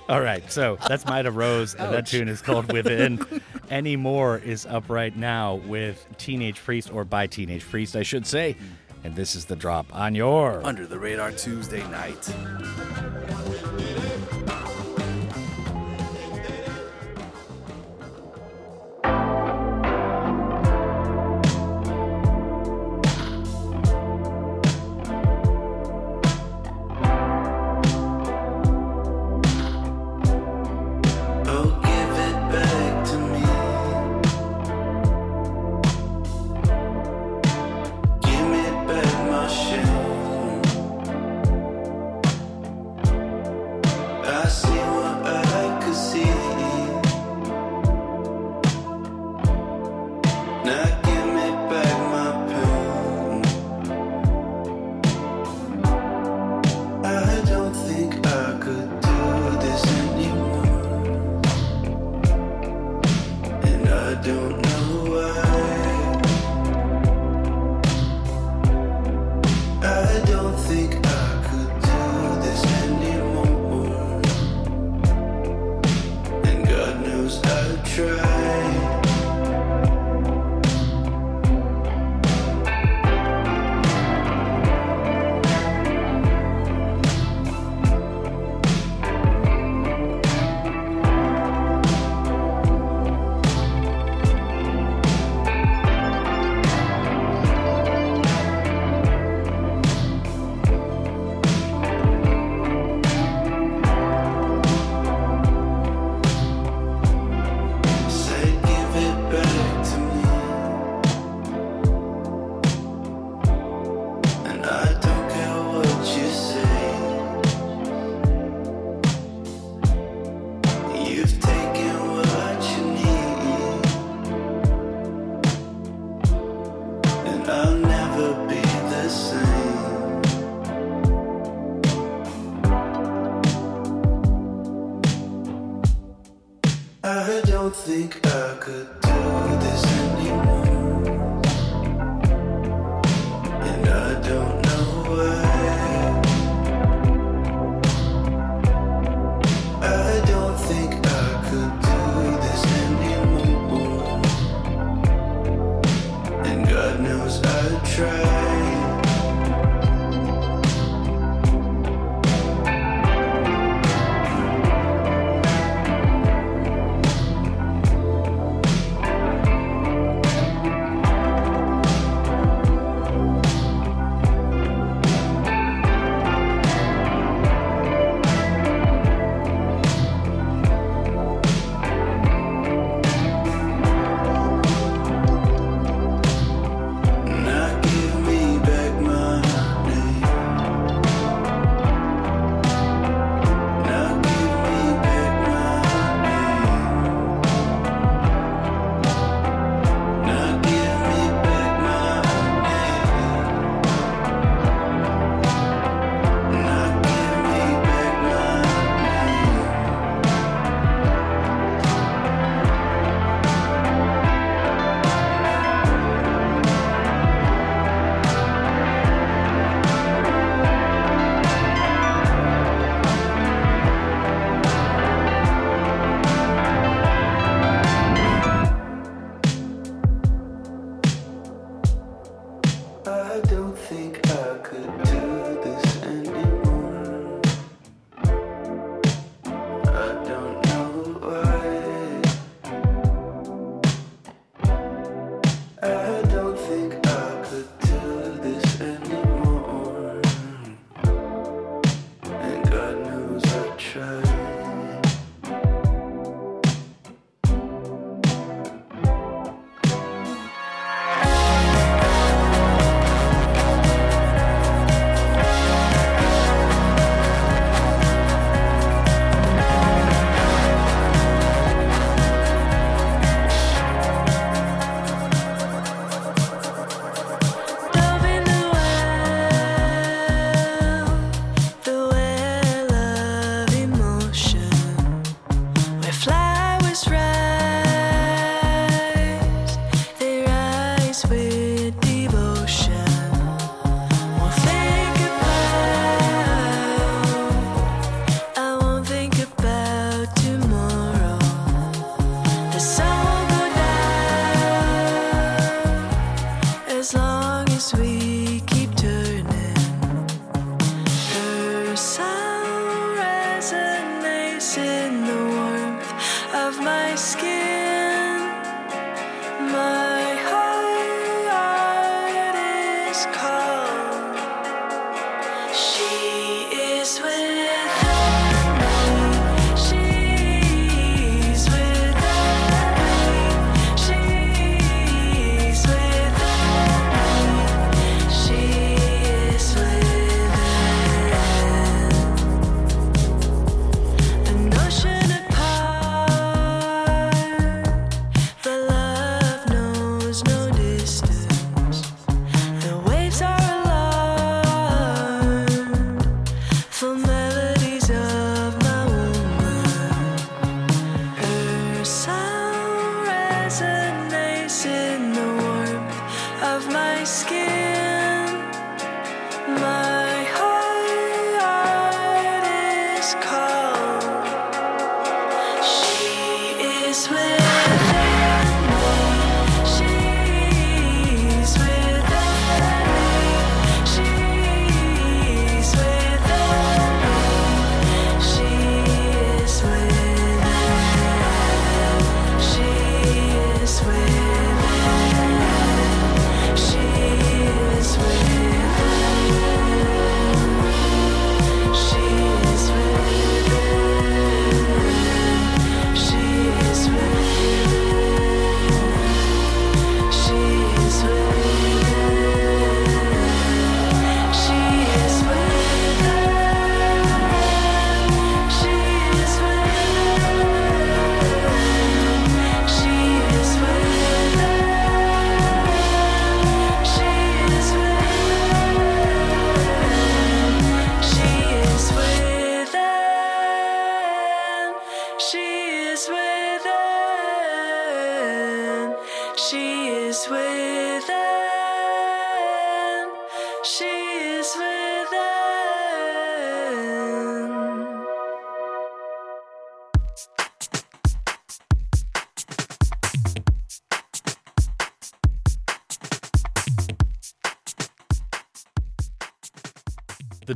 All 0.08 0.20
right, 0.20 0.50
so 0.50 0.76
that's 0.88 1.06
Maida 1.06 1.30
Rose, 1.30 1.74
and 1.74 1.94
that 1.94 2.06
tune 2.06 2.28
is 2.28 2.42
called 2.42 2.70
Within. 2.72 3.24
Any 3.70 3.96
More 3.96 4.38
is 4.38 4.66
up 4.66 4.90
right 4.90 5.16
now 5.16 5.54
with 5.66 6.04
Teenage 6.18 6.62
Priest, 6.62 6.92
or 6.92 7.04
by 7.04 7.28
Teenage 7.28 7.62
Priest, 7.62 7.94
I 7.94 8.02
should 8.02 8.26
say. 8.26 8.56
And 9.04 9.14
this 9.14 9.34
is 9.34 9.44
the 9.44 9.56
drop 9.56 9.86
on 9.94 10.14
your. 10.14 10.60
Under 10.66 10.86
the 10.86 10.98
Radar 10.98 11.30
Tuesday 11.32 11.86
night. 11.88 12.28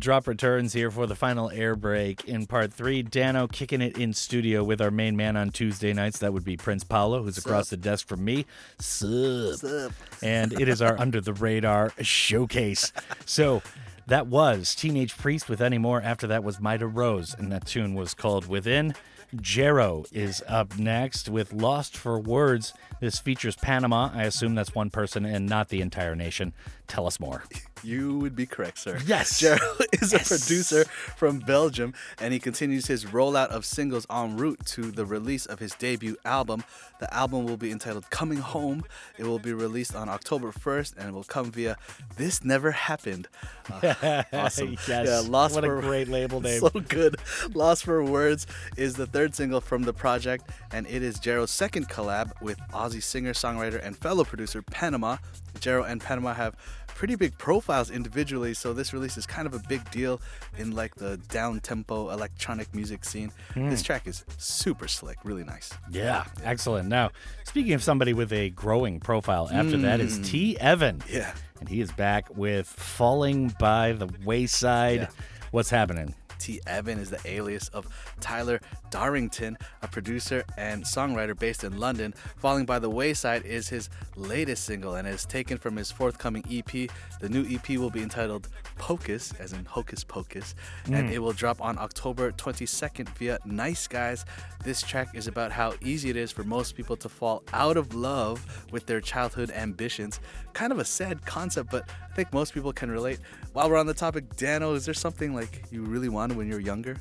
Drop 0.06 0.28
returns 0.28 0.72
here 0.72 0.88
for 0.88 1.04
the 1.08 1.16
final 1.16 1.50
air 1.50 1.74
break 1.74 2.28
in 2.28 2.46
part 2.46 2.72
three. 2.72 3.02
Danno 3.02 3.50
kicking 3.50 3.80
it 3.80 3.98
in 3.98 4.12
studio 4.12 4.62
with 4.62 4.80
our 4.80 4.92
main 4.92 5.16
man 5.16 5.36
on 5.36 5.50
Tuesday 5.50 5.92
nights. 5.92 6.20
That 6.20 6.32
would 6.32 6.44
be 6.44 6.56
Prince 6.56 6.84
Paolo, 6.84 7.24
who's 7.24 7.38
across 7.38 7.70
the 7.70 7.76
desk 7.76 8.06
from 8.06 8.24
me. 8.24 8.46
Sup. 8.78 9.56
Sup. 9.56 9.92
And 10.22 10.52
it 10.60 10.68
is 10.68 10.80
our 10.80 10.96
under 11.00 11.20
the 11.20 11.32
radar 11.32 11.92
showcase. 12.02 12.92
So 13.24 13.62
that 14.06 14.28
was 14.28 14.76
Teenage 14.76 15.18
Priest 15.18 15.48
with 15.48 15.60
Any 15.60 15.76
More. 15.76 16.00
After 16.00 16.28
that 16.28 16.44
was 16.44 16.60
Maida 16.60 16.86
Rose, 16.86 17.34
and 17.36 17.50
that 17.50 17.66
tune 17.66 17.96
was 17.96 18.14
called 18.14 18.46
Within. 18.46 18.94
Jerro 19.34 20.06
is 20.12 20.40
up 20.46 20.78
next 20.78 21.28
with 21.28 21.52
Lost 21.52 21.96
for 21.96 22.20
Words. 22.20 22.72
This 23.00 23.18
features 23.18 23.56
Panama. 23.56 24.10
I 24.14 24.22
assume 24.22 24.54
that's 24.54 24.72
one 24.72 24.90
person 24.90 25.24
and 25.24 25.48
not 25.48 25.68
the 25.68 25.80
entire 25.80 26.14
nation. 26.14 26.52
Tell 26.86 27.08
us 27.08 27.18
more. 27.18 27.42
You 27.86 28.18
would 28.18 28.34
be 28.34 28.46
correct, 28.46 28.78
sir. 28.78 28.98
Yes. 29.06 29.38
Gerald 29.40 29.82
is 29.92 30.12
Yes. 30.12 30.26
a 30.26 30.38
producer 30.38 30.84
from 31.16 31.38
Belgium, 31.38 31.94
and 32.20 32.32
he 32.32 32.40
continues 32.40 32.86
his 32.86 33.04
rollout 33.04 33.48
of 33.50 33.64
singles 33.64 34.06
en 34.10 34.36
route 34.36 34.58
to 34.66 34.90
the 34.90 35.06
release 35.06 35.46
of 35.46 35.60
his 35.60 35.72
debut 35.74 36.16
album. 36.24 36.64
The 36.98 37.12
album 37.14 37.44
will 37.44 37.56
be 37.56 37.70
entitled 37.70 38.10
Coming 38.10 38.38
Home. 38.38 38.82
It 39.18 39.24
will 39.24 39.38
be 39.38 39.52
released 39.52 39.94
on 39.94 40.08
October 40.08 40.50
1st, 40.50 40.96
and 40.96 41.08
it 41.10 41.12
will 41.12 41.22
come 41.24 41.52
via 41.52 41.76
This 42.16 42.42
Never 42.44 42.72
Happened. 42.72 43.28
Uh, 43.70 44.22
awesome. 44.32 44.76
Yes. 44.88 45.06
Yeah, 45.06 45.22
Lost 45.28 45.54
What 45.54 45.64
a 45.64 45.68
great 45.68 46.08
label 46.08 46.40
name. 46.48 46.60
So 46.60 46.70
good. 46.70 47.16
Lost 47.54 47.84
for 47.84 48.02
Words 48.02 48.48
is 48.76 48.94
the 48.94 49.06
third 49.06 49.36
single 49.36 49.60
from 49.60 49.84
the 49.84 49.92
project, 49.92 50.50
and 50.72 50.88
it 50.88 51.02
is 51.04 51.20
Jerro's 51.20 51.52
second 51.52 51.88
collab 51.88 52.32
with 52.42 52.58
Aussie 52.72 53.02
singer, 53.02 53.32
songwriter, 53.32 53.80
and 53.80 53.96
fellow 53.96 54.24
producer 54.24 54.60
Panama. 54.60 55.18
Jerro 55.60 55.88
and 55.88 56.00
Panama 56.02 56.34
have 56.34 56.54
pretty 56.96 57.14
big 57.14 57.36
profiles 57.36 57.90
individually, 57.90 58.54
so 58.54 58.72
this 58.72 58.92
release 58.94 59.18
is 59.18 59.26
kind 59.26 59.46
of 59.46 59.52
a 59.52 59.58
big 59.68 59.88
deal 59.90 60.18
in 60.56 60.70
like 60.74 60.94
the 60.94 61.18
down 61.28 61.60
tempo 61.60 62.08
electronic 62.10 62.74
music 62.74 63.04
scene. 63.04 63.30
Mm. 63.54 63.68
This 63.68 63.82
track 63.82 64.06
is 64.06 64.24
super 64.38 64.88
slick, 64.88 65.18
really 65.22 65.44
nice. 65.44 65.70
Yeah, 65.90 66.24
excellent. 66.42 66.88
Now, 66.88 67.10
speaking 67.44 67.74
of 67.74 67.82
somebody 67.82 68.14
with 68.14 68.32
a 68.32 68.48
growing 68.50 68.98
profile, 68.98 69.48
after 69.52 69.76
that 69.76 70.00
is 70.00 70.18
Mm. 70.18 70.24
T. 70.26 70.56
Evann. 70.58 71.02
Yeah. 71.08 71.32
And 71.60 71.68
he 71.68 71.80
is 71.82 71.92
back 71.92 72.34
with 72.34 72.66
Falling 72.66 73.54
by 73.60 73.92
the 73.92 74.08
Wayside. 74.24 75.08
What's 75.50 75.70
happening? 75.70 76.14
T. 76.38 76.60
Evann 76.66 76.98
is 76.98 77.10
the 77.10 77.20
alias 77.24 77.68
of 77.68 77.86
Tyler 78.20 78.60
Darrington, 78.90 79.56
a 79.82 79.88
producer 79.88 80.44
and 80.56 80.84
songwriter 80.84 81.38
based 81.38 81.64
in 81.64 81.78
London. 81.78 82.14
Falling 82.36 82.64
by 82.64 82.78
the 82.78 82.90
Wayside 82.90 83.44
is 83.44 83.68
his 83.68 83.88
latest 84.16 84.64
single 84.64 84.94
and 84.94 85.06
is 85.06 85.24
taken 85.26 85.58
from 85.58 85.76
his 85.76 85.90
forthcoming 85.90 86.44
EP. 86.50 86.88
The 87.20 87.28
new 87.28 87.44
EP 87.48 87.78
will 87.78 87.90
be 87.90 88.02
entitled 88.02 88.48
Pocus, 88.78 89.32
as 89.38 89.52
in 89.52 89.64
Hocus 89.64 90.04
Pocus, 90.04 90.54
and 90.86 91.08
Mm. 91.08 91.12
it 91.12 91.18
will 91.18 91.32
drop 91.32 91.60
on 91.60 91.78
October 91.78 92.32
22nd 92.32 93.08
via 93.18 93.38
Nice 93.44 93.86
Guys. 93.86 94.24
This 94.64 94.82
track 94.82 95.08
is 95.14 95.26
about 95.26 95.52
how 95.52 95.74
easy 95.80 96.10
it 96.10 96.16
is 96.16 96.32
for 96.32 96.44
most 96.44 96.74
people 96.76 96.96
to 96.98 97.08
fall 97.08 97.42
out 97.52 97.76
of 97.76 97.94
love 97.94 98.44
with 98.72 98.86
their 98.86 99.00
childhood 99.00 99.50
ambitions. 99.50 100.20
Kind 100.52 100.72
of 100.72 100.78
a 100.78 100.84
sad 100.84 101.24
concept, 101.26 101.70
but 101.70 101.88
think 102.16 102.32
most 102.32 102.54
people 102.54 102.72
can 102.72 102.90
relate. 102.90 103.18
While 103.52 103.68
we're 103.68 103.76
on 103.76 103.86
the 103.86 103.92
topic, 103.92 104.26
Danno, 104.36 104.74
is 104.74 104.86
there 104.86 104.94
something 104.94 105.34
like 105.34 105.64
you 105.70 105.82
really 105.82 106.08
wanted 106.08 106.38
when 106.38 106.48
you 106.48 106.54
were 106.54 106.60
younger? 106.60 106.96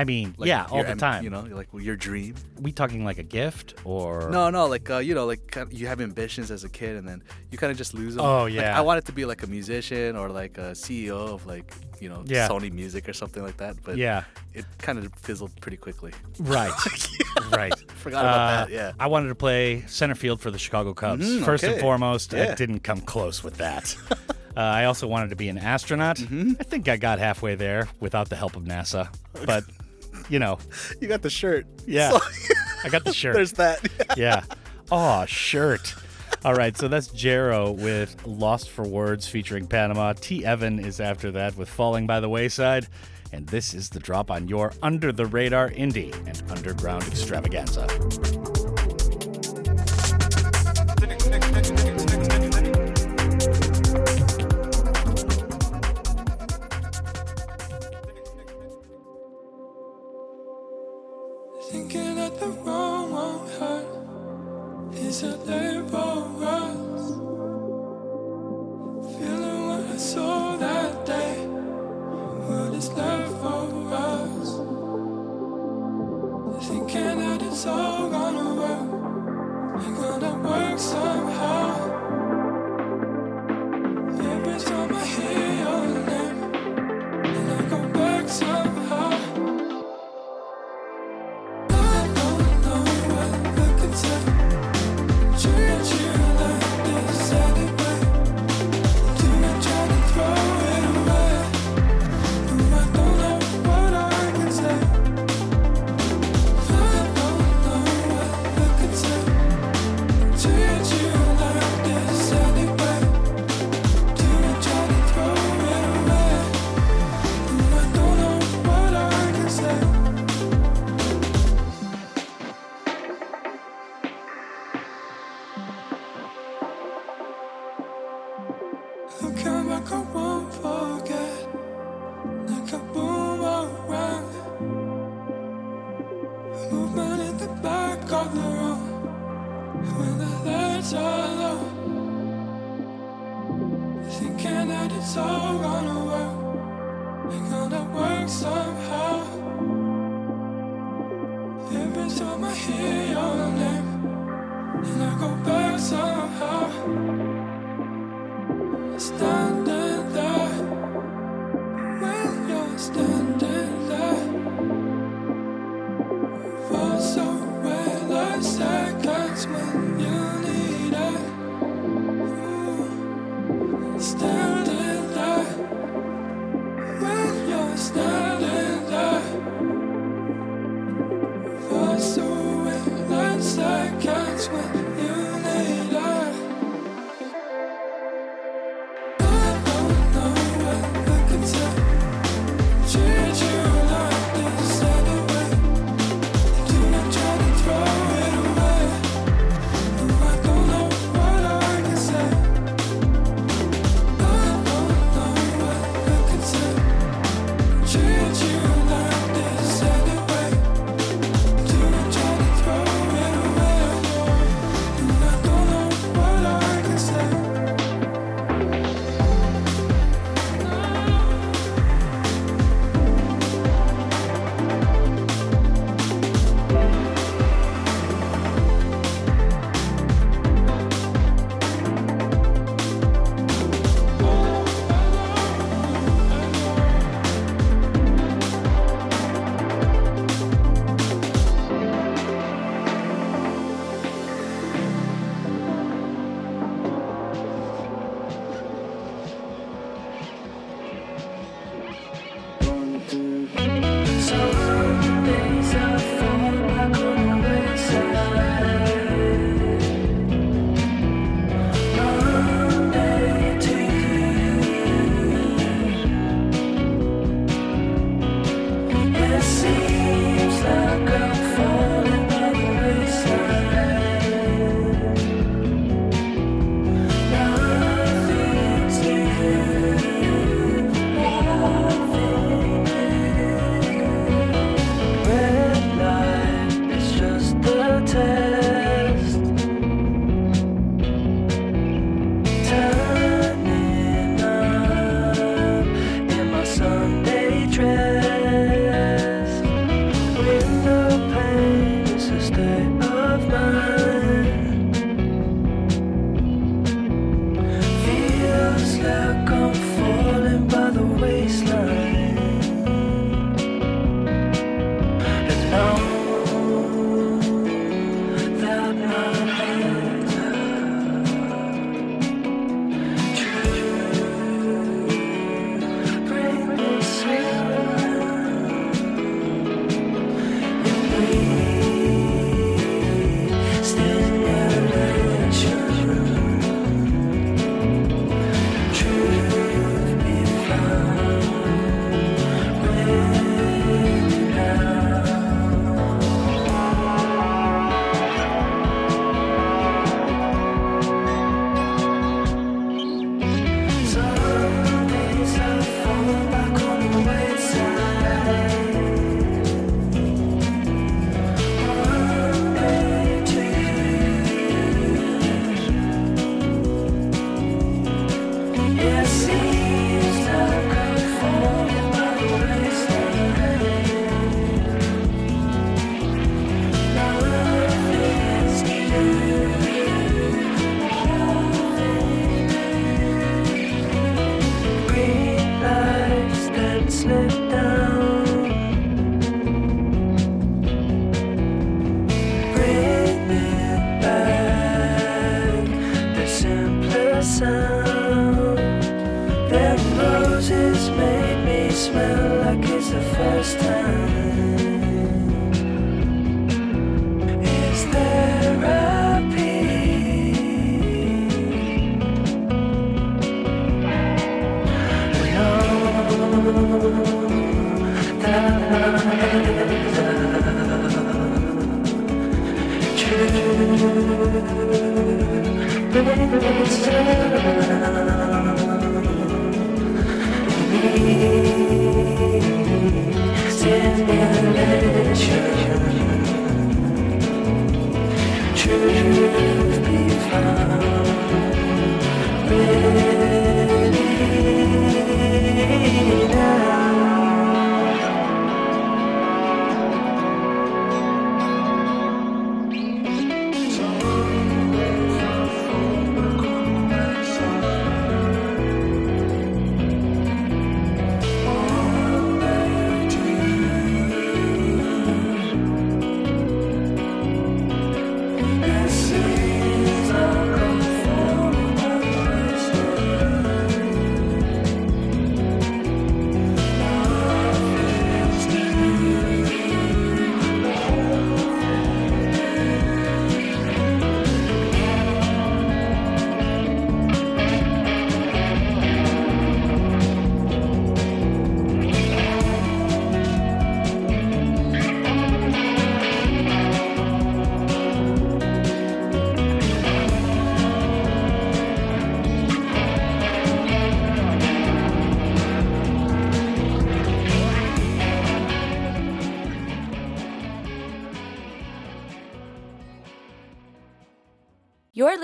I 0.00 0.02
mean, 0.04 0.34
Like 0.38 0.48
yeah, 0.48 0.66
all 0.70 0.78
your 0.78 0.86
the 0.86 0.90
am- 0.92 0.98
time. 0.98 1.22
You 1.24 1.30
know, 1.30 1.42
like 1.60 1.68
your 1.72 1.94
dream. 1.96 2.34
we 2.60 2.72
talking 2.72 3.04
like 3.04 3.18
a 3.18 3.22
gift 3.40 3.74
or 3.84 4.28
No, 4.30 4.50
no, 4.50 4.66
like 4.66 4.90
uh, 4.90 4.98
you 4.98 5.14
know, 5.14 5.24
like 5.32 5.42
kind 5.52 5.72
you 5.72 5.86
have 5.86 6.00
ambitions 6.00 6.50
as 6.50 6.64
a 6.64 6.68
kid, 6.68 6.96
and 6.96 7.06
then 7.08 7.22
you 7.50 7.58
kind 7.58 7.70
of 7.70 7.78
just 7.78 7.94
lose 7.94 8.14
them. 8.16 8.24
Oh, 8.24 8.44
Like, 8.44 8.54
yeah. 8.54 8.76
I 8.78 8.82
wanted 8.82 9.04
to 9.06 9.12
be 9.12 9.24
like 9.24 9.42
a 9.44 9.46
musician 9.46 10.16
or 10.16 10.30
like 10.30 10.58
a 10.58 10.72
CEO 10.74 11.16
of 11.34 11.46
like 11.46 11.72
you 12.00 12.08
know 12.08 12.22
Yeah. 12.26 12.48
Sony 12.48 12.72
Music 12.72 13.08
or 13.08 13.12
something 13.12 13.42
like 13.48 13.58
that. 13.58 13.76
But 13.84 13.96
Yeah. 13.96 14.24
it 14.52 14.64
kind 14.78 14.98
of 14.98 15.12
fizzled 15.14 15.52
pretty 15.60 15.76
quickly. 15.76 16.12
Right. 16.40 16.72
right. 17.52 17.72
Forgot 18.04 18.24
about 18.24 18.36
Uh, 18.36 18.64
that. 18.66 18.70
Yeah. 18.70 18.92
I 18.98 19.06
wanted 19.06 19.28
to 19.28 19.34
play 19.36 19.84
center 19.86 20.16
field 20.16 20.40
for 20.40 20.50
the 20.50 20.58
Chicago 20.58 20.92
Cubs. 20.94 21.24
Mhm, 21.28 21.44
First 21.44 21.62
and 21.64 21.74
okay. 21.74 21.80
foremost, 21.80 22.32
Yeah. 22.32 22.50
I 22.50 22.54
didn't 22.56 22.80
come 22.80 23.00
close 23.00 23.44
with 23.44 23.56
that. 23.58 23.94
uh, 24.10 24.60
I 24.60 24.84
also 24.86 25.06
wanted 25.06 25.30
to 25.30 25.36
be 25.36 25.48
an 25.48 25.58
astronaut. 25.58 26.16
Mm-hmm. 26.16 26.52
I 26.60 26.64
think 26.64 26.88
I 26.88 26.96
got 26.96 27.18
halfway 27.20 27.54
there 27.54 27.86
without 28.00 28.28
the 28.28 28.36
help 28.36 28.56
of 28.56 28.64
NASA. 28.64 29.08
But, 29.46 29.64
you 30.28 30.38
know, 30.38 30.58
You 31.00 31.08
got 31.08 31.22
the 31.22 31.30
shirt. 31.30 31.66
yeah. 31.86 32.10
So- 32.10 32.20
I 32.84 32.88
got 32.88 33.04
the 33.04 33.12
shirt. 33.14 33.34
There's 33.34 33.52
that. 33.52 33.80
yeah. 34.16 34.42
Oh, 34.92 35.24
shirt. 35.26 35.94
All 36.44 36.54
right, 36.54 36.76
so 36.76 36.88
that's 36.88 37.08
Jerro 37.08 37.74
with 37.74 38.26
Lost 38.26 38.68
for 38.70 38.86
Words 38.86 39.26
featuring 39.26 39.66
Panama. 39.66 40.12
T. 40.12 40.42
Evann 40.42 40.84
is 40.84 41.00
after 41.00 41.30
that 41.32 41.56
with 41.56 41.68
Falling 41.70 42.06
by 42.06 42.20
the 42.20 42.28
Wayside. 42.28 42.86
And 43.32 43.46
this 43.46 43.72
is 43.74 43.88
the 43.88 43.98
drop 44.00 44.30
on 44.30 44.46
your 44.48 44.72
Under 44.82 45.10
the 45.10 45.26
Radar 45.26 45.70
Indie 45.70 46.12
and 46.26 46.42
Underground 46.50 47.04
Extravaganza. 47.04 47.86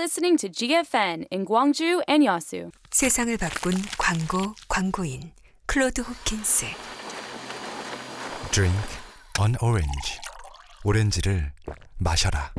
Listening 0.01 0.35
to 0.35 0.49
GFN 0.49 1.25
in 1.31 1.45
Gwangju 1.45 2.01
and 2.09 2.25
Yasu. 2.25 2.71
세상을 2.89 3.37
바꾼 3.37 3.73
광고 3.99 4.55
광고인 4.67 5.31
클로드 5.67 6.01
호킨스 6.01 6.65
Drink 8.51 8.81
an 9.39 9.55
orange. 9.61 10.19
오렌지를 10.83 11.51
마셔라. 11.99 12.51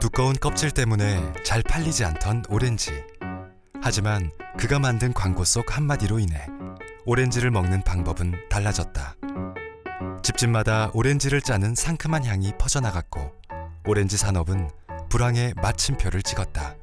두꺼운 0.00 0.34
껍질 0.34 0.72
때문에 0.72 1.32
잘 1.44 1.62
팔리지 1.62 2.04
않던 2.04 2.46
오렌지. 2.48 2.90
하지만 3.80 4.32
그가 4.58 4.80
만든 4.80 5.12
광고 5.12 5.44
속 5.44 5.76
한마디로 5.76 6.18
인해 6.18 6.48
오렌지를 7.04 7.52
먹는 7.52 7.84
방법은 7.84 8.48
달라졌다. 8.48 9.14
집집마다 10.24 10.90
오렌지를 10.94 11.40
짜는 11.42 11.76
상큼한 11.76 12.24
향이 12.24 12.54
퍼져나갔고 12.58 13.30
오렌지 13.86 14.16
산업은 14.16 14.68
불황의 15.08 15.54
마침표를 15.62 16.22
찍었다. 16.22 16.76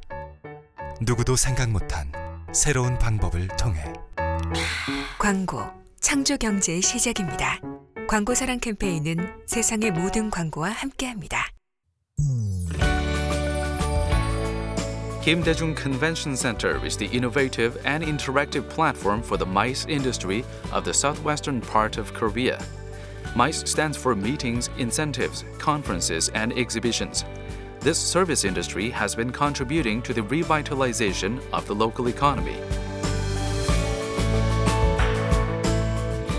누구도 1.01 1.35
생각 1.35 1.69
못한 1.69 2.11
새로운 2.51 2.97
방법을 2.97 3.47
통해 3.57 3.91
광고 5.19 5.63
창조 5.99 6.37
경제의 6.37 6.81
시작입니다. 6.81 7.59
광고 8.07 8.35
사랑 8.35 8.59
캠페인은 8.59 9.43
세상의 9.47 9.91
모든 9.91 10.29
광고와 10.29 10.69
함께합니다. 10.69 11.47
Kim 15.23 15.41
Daejung 15.41 15.73
Convention 15.73 16.35
Center 16.35 16.77
is 16.83 16.97
the 16.97 17.07
innovative 17.07 17.79
and 17.85 18.03
interactive 18.03 18.67
platform 18.67 19.21
for 19.23 19.37
the 19.37 19.49
MICE 19.49 19.87
industry 19.87 20.43
of 20.73 20.83
the 20.83 20.93
southwestern 20.93 21.61
part 21.61 21.97
of 21.97 22.13
Korea. 22.13 22.59
MICE 23.33 23.63
stands 23.65 23.97
for 23.97 24.17
Meetings, 24.17 24.69
Incentives, 24.77 25.45
Conferences, 25.59 26.29
and 26.35 26.51
Exhibitions. 26.59 27.23
This 27.83 27.99
service 27.99 28.45
industry 28.45 28.89
has 28.91 29.13
been 29.13 29.29
contributing 29.29 30.01
to 30.03 30.13
the 30.13 30.21
revitalization 30.21 31.41
of 31.51 31.67
the 31.67 31.75
local 31.75 32.07
economy. 32.07 32.55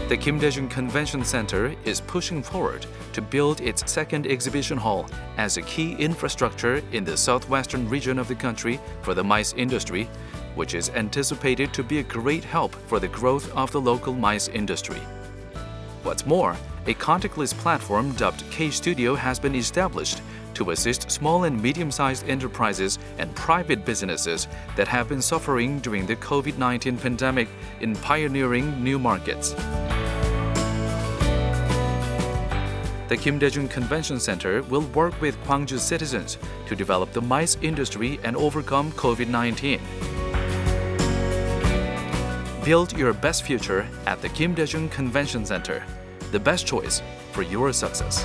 The 0.08 0.16
Kim 0.18 0.40
Daejung 0.40 0.70
Convention 0.70 1.22
Center 1.22 1.74
is 1.84 2.00
pushing 2.00 2.42
forward 2.42 2.86
to 3.12 3.20
build 3.20 3.60
its 3.60 3.92
second 3.92 4.26
exhibition 4.26 4.78
hall 4.78 5.06
as 5.36 5.58
a 5.58 5.62
key 5.62 5.92
infrastructure 5.96 6.80
in 6.92 7.04
the 7.04 7.14
southwestern 7.14 7.90
region 7.90 8.18
of 8.18 8.26
the 8.26 8.34
country 8.34 8.80
for 9.02 9.12
the 9.12 9.22
MICE 9.22 9.52
industry, 9.52 10.08
which 10.54 10.72
is 10.72 10.88
anticipated 10.94 11.74
to 11.74 11.82
be 11.82 11.98
a 11.98 12.04
great 12.04 12.44
help 12.44 12.74
for 12.88 12.98
the 12.98 13.08
growth 13.08 13.54
of 13.54 13.70
the 13.70 13.80
local 13.82 14.14
MICE 14.14 14.48
industry. 14.48 15.00
What's 16.04 16.24
more, 16.24 16.56
a 16.86 16.94
contactless 16.94 17.52
platform 17.52 18.12
dubbed 18.12 18.44
K 18.50 18.70
Studio 18.70 19.14
has 19.14 19.38
been 19.38 19.54
established 19.54 20.22
to 20.54 20.70
assist 20.70 21.10
small 21.10 21.44
and 21.44 21.60
medium 21.60 21.90
sized 21.90 22.28
enterprises 22.28 22.98
and 23.18 23.34
private 23.34 23.84
businesses 23.84 24.48
that 24.76 24.88
have 24.88 25.08
been 25.08 25.22
suffering 25.22 25.78
during 25.80 26.06
the 26.06 26.16
COVID 26.16 26.58
19 26.58 26.96
pandemic 26.98 27.48
in 27.80 27.94
pioneering 27.96 28.82
new 28.82 28.98
markets. 28.98 29.54
The 33.08 33.18
Kim 33.18 33.38
Daejung 33.38 33.70
Convention 33.70 34.18
Center 34.18 34.62
will 34.62 34.80
work 34.94 35.20
with 35.20 35.36
Gwangju 35.44 35.78
citizens 35.78 36.38
to 36.66 36.74
develop 36.74 37.12
the 37.12 37.20
MICE 37.20 37.58
industry 37.60 38.18
and 38.24 38.34
overcome 38.34 38.90
COVID 38.92 39.28
19. 39.28 39.78
Build 42.64 42.96
your 42.96 43.12
best 43.12 43.42
future 43.42 43.86
at 44.06 44.22
the 44.22 44.28
Kim 44.30 44.54
Daejung 44.54 44.90
Convention 44.90 45.44
Center, 45.44 45.84
the 46.32 46.40
best 46.40 46.66
choice 46.66 47.02
for 47.32 47.42
your 47.42 47.74
success. 47.74 48.24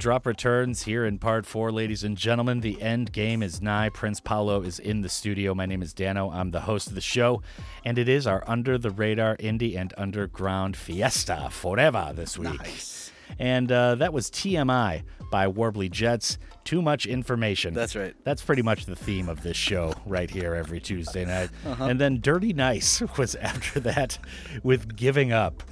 Drop 0.00 0.24
returns 0.24 0.84
here 0.84 1.04
in 1.04 1.18
part 1.18 1.44
four, 1.44 1.70
ladies 1.70 2.04
and 2.04 2.16
gentlemen. 2.16 2.60
The 2.60 2.80
end 2.80 3.12
game 3.12 3.42
is 3.42 3.60
nigh. 3.60 3.90
Prince 3.90 4.18
Paolo 4.18 4.62
is 4.62 4.78
in 4.78 5.02
the 5.02 5.10
studio. 5.10 5.54
My 5.54 5.66
name 5.66 5.82
is 5.82 5.92
Danno. 5.92 6.34
I'm 6.34 6.52
the 6.52 6.60
host 6.60 6.88
of 6.88 6.94
the 6.94 7.02
show, 7.02 7.42
and 7.84 7.98
it 7.98 8.08
is 8.08 8.26
our 8.26 8.42
under 8.48 8.78
the 8.78 8.88
radar 8.90 9.36
indie 9.36 9.76
and 9.76 9.92
underground 9.98 10.74
fiesta 10.74 11.48
forever 11.50 12.12
this 12.14 12.38
week. 12.38 12.62
And 13.38 13.70
uh, 13.70 13.96
that 13.96 14.14
was 14.14 14.30
TMI 14.30 15.02
by 15.30 15.46
Warbly 15.46 15.90
Jets. 15.90 16.38
Too 16.64 16.80
much 16.80 17.04
information. 17.04 17.74
That's 17.74 17.94
right. 17.94 18.14
That's 18.24 18.42
pretty 18.42 18.62
much 18.62 18.86
the 18.86 18.96
theme 18.96 19.28
of 19.28 19.42
this 19.42 19.56
show 19.56 19.92
right 20.06 20.30
here 20.30 20.54
every 20.54 20.80
Tuesday 20.80 21.26
night. 21.26 21.50
Uh-huh. 21.66 21.84
And 21.84 22.00
then 22.00 22.20
Dirty 22.22 22.54
Nice 22.54 23.02
was 23.18 23.34
after 23.34 23.80
that 23.80 24.18
with 24.62 24.96
Giving 24.96 25.30
Up. 25.30 25.62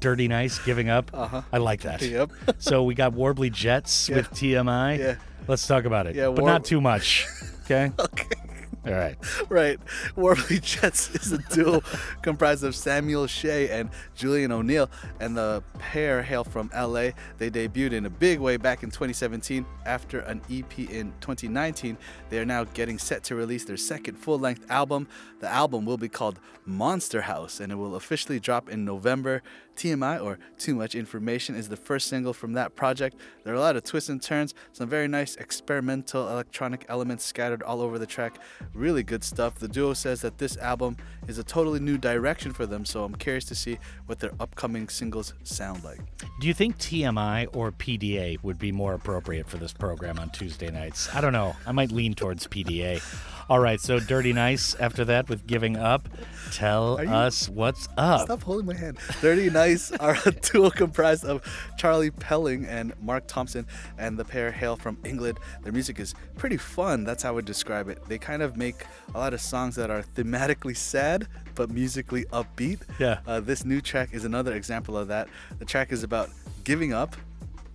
Dirty 0.00 0.28
Nice, 0.28 0.58
Giving 0.64 0.88
Up. 0.88 1.10
Uh-huh. 1.14 1.42
I 1.52 1.58
like 1.58 1.82
that. 1.82 2.02
Yep. 2.02 2.30
so 2.58 2.82
we 2.84 2.94
got 2.94 3.12
Warbly 3.14 3.52
Jets 3.52 4.08
Yeah. 4.08 4.16
with 4.16 4.30
TMI. 4.30 4.98
Yeah. 4.98 5.14
Let's 5.46 5.66
talk 5.66 5.84
about 5.84 6.06
it. 6.06 6.14
Yeah, 6.14 6.26
but 6.28 6.42
Warb- 6.42 6.46
not 6.46 6.64
too 6.64 6.80
much. 6.80 7.26
Okay? 7.64 7.92
okay. 7.98 8.26
All 8.86 8.94
right. 8.94 9.16
Right. 9.50 9.78
Warbly 10.16 10.62
Jets 10.62 11.10
is 11.14 11.32
a 11.32 11.38
duo 11.54 11.82
comprised 12.22 12.64
of 12.64 12.74
Samuel 12.74 13.26
Shea 13.26 13.68
and 13.68 13.90
Julian 14.14 14.50
O'Neill, 14.52 14.88
and 15.20 15.36
the 15.36 15.62
pair 15.78 16.22
hail 16.22 16.44
from 16.44 16.70
LA. 16.74 17.10
They 17.38 17.50
debuted 17.50 17.92
in 17.92 18.06
a 18.06 18.10
big 18.10 18.38
way 18.38 18.56
back 18.56 18.82
in 18.82 18.90
2017. 18.90 19.66
After 19.84 20.20
an 20.20 20.40
EP 20.50 20.78
in 20.78 21.12
2019, 21.20 21.98
they 22.30 22.38
are 22.38 22.46
now 22.46 22.64
getting 22.64 22.98
set 22.98 23.24
to 23.24 23.34
release 23.34 23.64
their 23.64 23.76
second 23.76 24.14
full 24.16 24.38
length 24.38 24.64
album. 24.70 25.06
The 25.40 25.48
album 25.48 25.84
will 25.84 25.98
be 25.98 26.08
called 26.08 26.40
Monster 26.66 27.22
House, 27.22 27.60
and 27.60 27.72
it 27.72 27.76
will 27.76 27.94
officially 27.94 28.40
drop 28.40 28.68
in 28.68 28.84
November. 28.84 29.42
TMI, 29.76 30.20
or 30.22 30.40
Too 30.58 30.74
Much 30.74 30.96
Information, 30.96 31.54
is 31.54 31.68
the 31.68 31.76
first 31.76 32.08
single 32.08 32.32
from 32.32 32.54
that 32.54 32.74
project. 32.74 33.16
There 33.44 33.54
are 33.54 33.56
a 33.56 33.60
lot 33.60 33.76
of 33.76 33.84
twists 33.84 34.10
and 34.10 34.20
turns, 34.20 34.52
some 34.72 34.88
very 34.88 35.06
nice 35.06 35.36
experimental 35.36 36.28
electronic 36.28 36.84
elements 36.88 37.24
scattered 37.24 37.62
all 37.62 37.80
over 37.80 37.96
the 37.96 38.06
track. 38.06 38.40
Really 38.74 39.04
good 39.04 39.22
stuff. 39.22 39.54
The 39.54 39.68
duo 39.68 39.94
says 39.94 40.20
that 40.22 40.38
this 40.38 40.56
album 40.56 40.96
is 41.28 41.38
a 41.38 41.44
totally 41.44 41.78
new 41.78 41.96
direction 41.96 42.52
for 42.52 42.66
them, 42.66 42.84
so 42.84 43.04
I'm 43.04 43.14
curious 43.14 43.44
to 43.46 43.54
see 43.54 43.78
what 44.06 44.18
their 44.18 44.32
upcoming 44.40 44.88
singles 44.88 45.34
sound 45.44 45.84
like. 45.84 46.00
Do 46.40 46.48
you 46.48 46.54
think 46.54 46.76
TMI 46.78 47.46
or 47.54 47.70
PDA 47.70 48.42
would 48.42 48.58
be 48.58 48.72
more 48.72 48.94
appropriate 48.94 49.48
for 49.48 49.58
this 49.58 49.72
program 49.72 50.18
on 50.18 50.30
Tuesday 50.30 50.72
nights? 50.72 51.14
I 51.14 51.20
don't 51.20 51.32
know. 51.32 51.54
I 51.66 51.72
might 51.72 51.92
lean 51.92 52.14
towards 52.14 52.48
PDA. 52.48 53.00
All 53.48 53.60
right, 53.60 53.80
so 53.80 53.98
Dirty 54.00 54.32
Nice 54.32 54.74
after 54.74 55.04
that 55.06 55.27
with 55.28 55.46
Giving 55.46 55.76
Up. 55.76 56.08
Tell 56.52 56.98
you- 57.02 57.08
us 57.10 57.48
what's 57.48 57.88
up. 57.96 58.22
Stop 58.22 58.42
holding 58.42 58.66
my 58.66 58.74
hand. 58.74 58.98
Dirty 59.20 59.50
Nice 59.50 59.92
are 59.92 60.16
a 60.26 60.30
duo 60.52 60.70
comprised 60.70 61.24
of 61.24 61.42
Charlie 61.76 62.10
Pelling 62.10 62.66
and 62.66 62.92
Mark 63.02 63.24
Thompson, 63.26 63.66
and 63.98 64.18
the 64.18 64.24
pair 64.24 64.50
hail 64.50 64.76
from 64.76 64.98
England. 65.04 65.38
Their 65.62 65.72
music 65.72 65.98
is 66.00 66.14
pretty 66.36 66.56
fun. 66.56 67.04
That's 67.04 67.22
how 67.22 67.30
I 67.30 67.32
would 67.32 67.44
describe 67.44 67.88
it. 67.88 68.02
They 68.08 68.18
kind 68.18 68.42
of 68.42 68.56
make 68.56 68.86
a 69.14 69.18
lot 69.18 69.34
of 69.34 69.40
songs 69.40 69.74
that 69.76 69.90
are 69.90 70.02
thematically 70.02 70.76
sad 70.76 71.28
but 71.54 71.70
musically 71.70 72.24
upbeat. 72.26 72.80
Yeah. 72.98 73.18
Uh, 73.26 73.40
this 73.40 73.64
new 73.64 73.80
track 73.80 74.10
is 74.12 74.24
another 74.24 74.54
example 74.54 74.96
of 74.96 75.08
that. 75.08 75.28
The 75.58 75.64
track 75.64 75.90
is 75.92 76.02
about 76.04 76.30
giving 76.64 76.92
up 76.92 77.16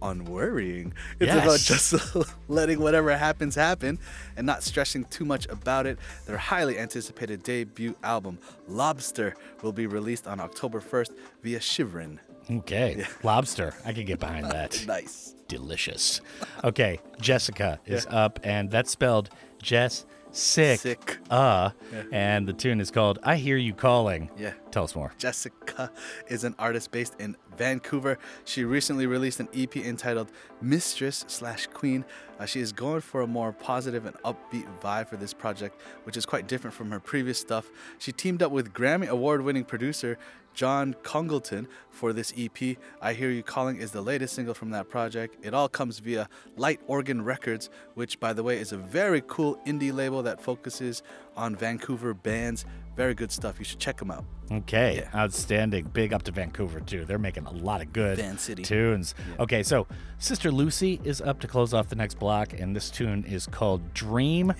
on 0.03 0.25
worrying. 0.25 0.93
It's 1.19 1.31
about 1.33 1.59
just 1.59 1.95
letting 2.49 2.79
whatever 2.79 3.15
happens 3.17 3.55
happen 3.55 3.97
and 4.35 4.45
not 4.45 4.61
stressing 4.61 5.05
too 5.05 5.23
much 5.25 5.47
about 5.47 5.87
it. 5.87 5.97
Their 6.25 6.37
highly 6.37 6.77
anticipated 6.77 7.41
debut 7.41 7.95
album, 8.03 8.37
Lobster, 8.67 9.35
will 9.61 9.71
be 9.71 9.87
released 9.87 10.27
on 10.27 10.39
October 10.41 10.81
1st 10.81 11.11
via 11.41 11.59
Shivrin. 11.59 12.19
Okay. 12.51 13.05
Lobster. 13.23 13.73
I 13.85 13.93
can 13.93 14.05
get 14.05 14.19
behind 14.19 14.51
that. 14.51 14.83
nice. 14.87 15.33
Delicious. 15.47 16.19
Okay, 16.63 16.99
Jessicka 17.21 17.79
is 17.85 18.05
Yeah. 18.09 18.25
up, 18.25 18.39
and 18.43 18.69
that's 18.69 18.91
spelled 18.91 19.29
Jess 19.61 20.05
Sick. 20.35 20.79
Sick. 20.79 21.19
Uh, 21.29 21.69
Yeah. 21.91 22.03
and 22.11 22.47
the 22.47 22.53
tune 22.53 22.81
is 22.81 22.89
called 22.89 23.19
I 23.23 23.35
Hear 23.35 23.55
You 23.55 23.73
Calling. 23.73 24.29
Yeah. 24.35 24.53
Tell 24.71 24.83
us 24.83 24.95
more. 24.95 25.13
Jessicka 25.19 25.91
is 26.27 26.43
an 26.43 26.55
artist 26.57 26.91
based 26.91 27.13
in 27.19 27.37
Vancouver. 27.55 28.17
She 28.43 28.63
recently 28.65 29.05
released 29.05 29.39
an 29.39 29.47
EP 29.53 29.75
entitled 29.77 30.31
Mistress 30.59 31.23
slash 31.27 31.67
Queen. 31.67 32.03
Uh, 32.39 32.45
she 32.47 32.59
is 32.61 32.71
going 32.71 33.01
for 33.01 33.21
a 33.21 33.27
more 33.27 33.53
positive 33.53 34.07
and 34.07 34.15
upbeat 34.23 34.65
vibe 34.81 35.07
for 35.07 35.17
this 35.17 35.33
project, 35.35 35.79
which 36.03 36.17
is 36.17 36.25
quite 36.25 36.47
different 36.47 36.73
from 36.75 36.89
her 36.89 36.99
previous 36.99 37.37
stuff. 37.39 37.69
She 37.99 38.11
teamed 38.11 38.41
up 38.41 38.51
with 38.51 38.73
Grammy 38.73 39.07
Award 39.07 39.43
winning 39.43 39.65
producer 39.65 40.17
John 40.53 40.95
Congleton 41.03 41.67
for 41.89 42.13
this 42.13 42.33
EP. 42.37 42.77
I 43.01 43.13
Hear 43.13 43.29
You 43.29 43.43
Calling 43.43 43.77
is 43.77 43.91
the 43.91 44.01
latest 44.01 44.33
single 44.33 44.53
from 44.53 44.71
that 44.71 44.89
project. 44.89 45.37
It 45.43 45.53
all 45.53 45.69
comes 45.69 45.99
via 45.99 46.29
Light 46.57 46.79
Organ 46.87 47.23
Records, 47.23 47.69
which, 47.93 48.19
by 48.19 48.33
the 48.33 48.43
way, 48.43 48.59
is 48.59 48.71
a 48.71 48.77
very 48.77 49.21
cool 49.27 49.59
indie 49.65 49.93
label 49.93 50.23
that 50.23 50.41
focuses 50.41 51.03
on 51.35 51.55
Vancouver 51.55 52.13
bands. 52.13 52.65
Very 52.95 53.15
good 53.15 53.31
stuff. 53.31 53.57
You 53.57 53.65
should 53.65 53.79
check 53.79 53.97
them 53.97 54.11
out. 54.11 54.23
Okay, 54.51 55.03
outstanding. 55.15 55.85
Big 55.85 56.13
up 56.13 56.21
to 56.23 56.31
Vancouver 56.31 56.79
too. 56.79 57.05
They're 57.05 57.17
making 57.17 57.45
a 57.45 57.51
lot 57.51 57.81
of 57.81 57.91
good 57.91 58.17
Van 58.17 58.37
City. 58.37 58.61
tunes. 58.61 59.15
Okay, 59.39 59.63
so 59.63 59.87
Sister 60.19 60.51
Lucy 60.51 61.01
is 61.03 61.19
up 61.21 61.39
to 61.39 61.47
close 61.47 61.73
off 61.73 61.89
the 61.89 61.95
next 61.95 62.19
block, 62.19 62.53
and 62.53 62.75
this 62.75 62.91
tune 62.91 63.23
is 63.23 63.47
called 63.47 63.93
Dream. 63.95 64.53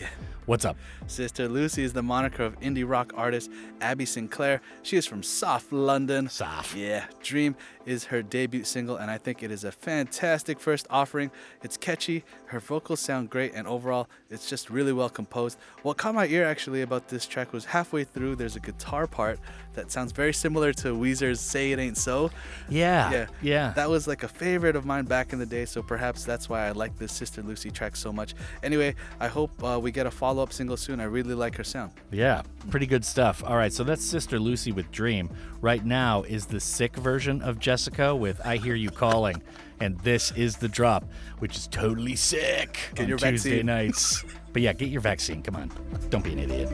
What's 0.45 0.65
up? 0.65 0.77
Sister 1.07 1.47
Lucy 1.47 1.83
is 1.83 1.93
the 1.93 2.01
moniker 2.01 2.43
of 2.43 2.59
indie 2.59 2.89
rock 2.89 3.13
artist 3.15 3.51
Abby 3.81 4.05
Sinclair. 4.05 4.61
She 4.81 4.97
is 4.97 5.05
from 5.05 5.21
Soft 5.21 5.71
London. 5.71 6.27
Soft. 6.27 6.75
Yeah. 6.75 7.05
Dream 7.21 7.55
is 7.85 8.05
her 8.05 8.21
debut 8.21 8.63
single, 8.63 8.97
and 8.97 9.09
I 9.11 9.17
think 9.17 9.43
it 9.43 9.51
is 9.51 9.63
a 9.63 9.71
fantastic 9.71 10.59
first 10.59 10.87
offering. 10.89 11.31
It's 11.63 11.77
catchy, 11.77 12.23
her 12.45 12.59
vocals 12.59 12.99
sound 12.99 13.29
great, 13.29 13.53
and 13.53 13.67
overall, 13.67 14.07
it's 14.29 14.49
just 14.49 14.69
really 14.69 14.93
well 14.93 15.09
composed. 15.09 15.57
What 15.81 15.97
caught 15.97 16.15
my 16.15 16.27
ear 16.27 16.45
actually 16.45 16.81
about 16.81 17.07
this 17.09 17.25
track 17.25 17.53
was 17.53 17.65
halfway 17.65 18.03
through, 18.03 18.35
there's 18.35 18.55
a 18.55 18.59
guitar 18.59 19.07
part 19.07 19.39
that 19.73 19.91
sounds 19.91 20.11
very 20.11 20.33
similar 20.33 20.71
to 20.73 20.89
Weezer's 20.89 21.39
Say 21.39 21.71
It 21.71 21.79
Ain't 21.79 21.97
So. 21.97 22.29
Yeah, 22.69 23.11
Yeah. 23.11 23.25
yeah. 23.41 23.73
That 23.75 23.89
was 23.89 24.07
like 24.07 24.23
a 24.23 24.27
favorite 24.27 24.75
of 24.75 24.85
mine 24.85 25.05
back 25.05 25.33
in 25.33 25.39
the 25.39 25.45
day, 25.45 25.65
so 25.65 25.81
perhaps 25.81 26.23
that's 26.23 26.47
why 26.47 26.67
I 26.67 26.71
like 26.71 26.97
this 26.97 27.11
Sister 27.11 27.41
Lucy 27.41 27.71
track 27.71 27.95
so 27.95 28.13
much. 28.13 28.35
Anyway, 28.61 28.95
I 29.19 29.27
hope 29.27 29.51
uh, 29.63 29.79
we 29.81 29.91
get 29.91 30.05
a 30.05 30.11
follow 30.11 30.43
up 30.43 30.53
single 30.53 30.77
soon. 30.77 30.99
I 30.99 31.05
really 31.05 31.33
like 31.33 31.55
her 31.57 31.63
sound. 31.63 31.91
Yeah, 32.11 32.43
pretty 32.69 32.85
good 32.85 33.03
stuff. 33.03 33.43
All 33.45 33.55
right, 33.57 33.73
so 33.73 33.83
that's 33.83 34.03
Sister 34.05 34.39
Lucy 34.39 34.71
with 34.71 34.91
Dream. 34.91 35.29
Right 35.59 35.83
now 35.85 36.23
is 36.23 36.45
the 36.45 36.59
sick 36.59 36.95
version 36.97 37.41
of 37.41 37.57
Jessicka 37.73 38.17
with 38.17 38.39
I 38.45 38.57
Hear 38.57 38.75
You 38.75 38.91
Calling. 38.91 39.41
And 39.79 39.99
this 40.01 40.31
is 40.33 40.57
the 40.57 40.69
drop, 40.69 41.05
which 41.39 41.57
is 41.57 41.67
totally 41.67 42.15
sick 42.15 42.77
Get 42.93 43.03
on 43.03 43.09
your 43.09 43.17
Tuesday 43.17 43.49
vaccine. 43.49 43.65
nights. 43.65 44.23
but 44.53 44.61
yeah, 44.61 44.73
get 44.73 44.89
your 44.89 45.01
vaccine. 45.01 45.41
Come 45.41 45.55
on. 45.55 45.71
Don't 46.09 46.23
be 46.23 46.33
an 46.33 46.39
idiot. 46.39 46.69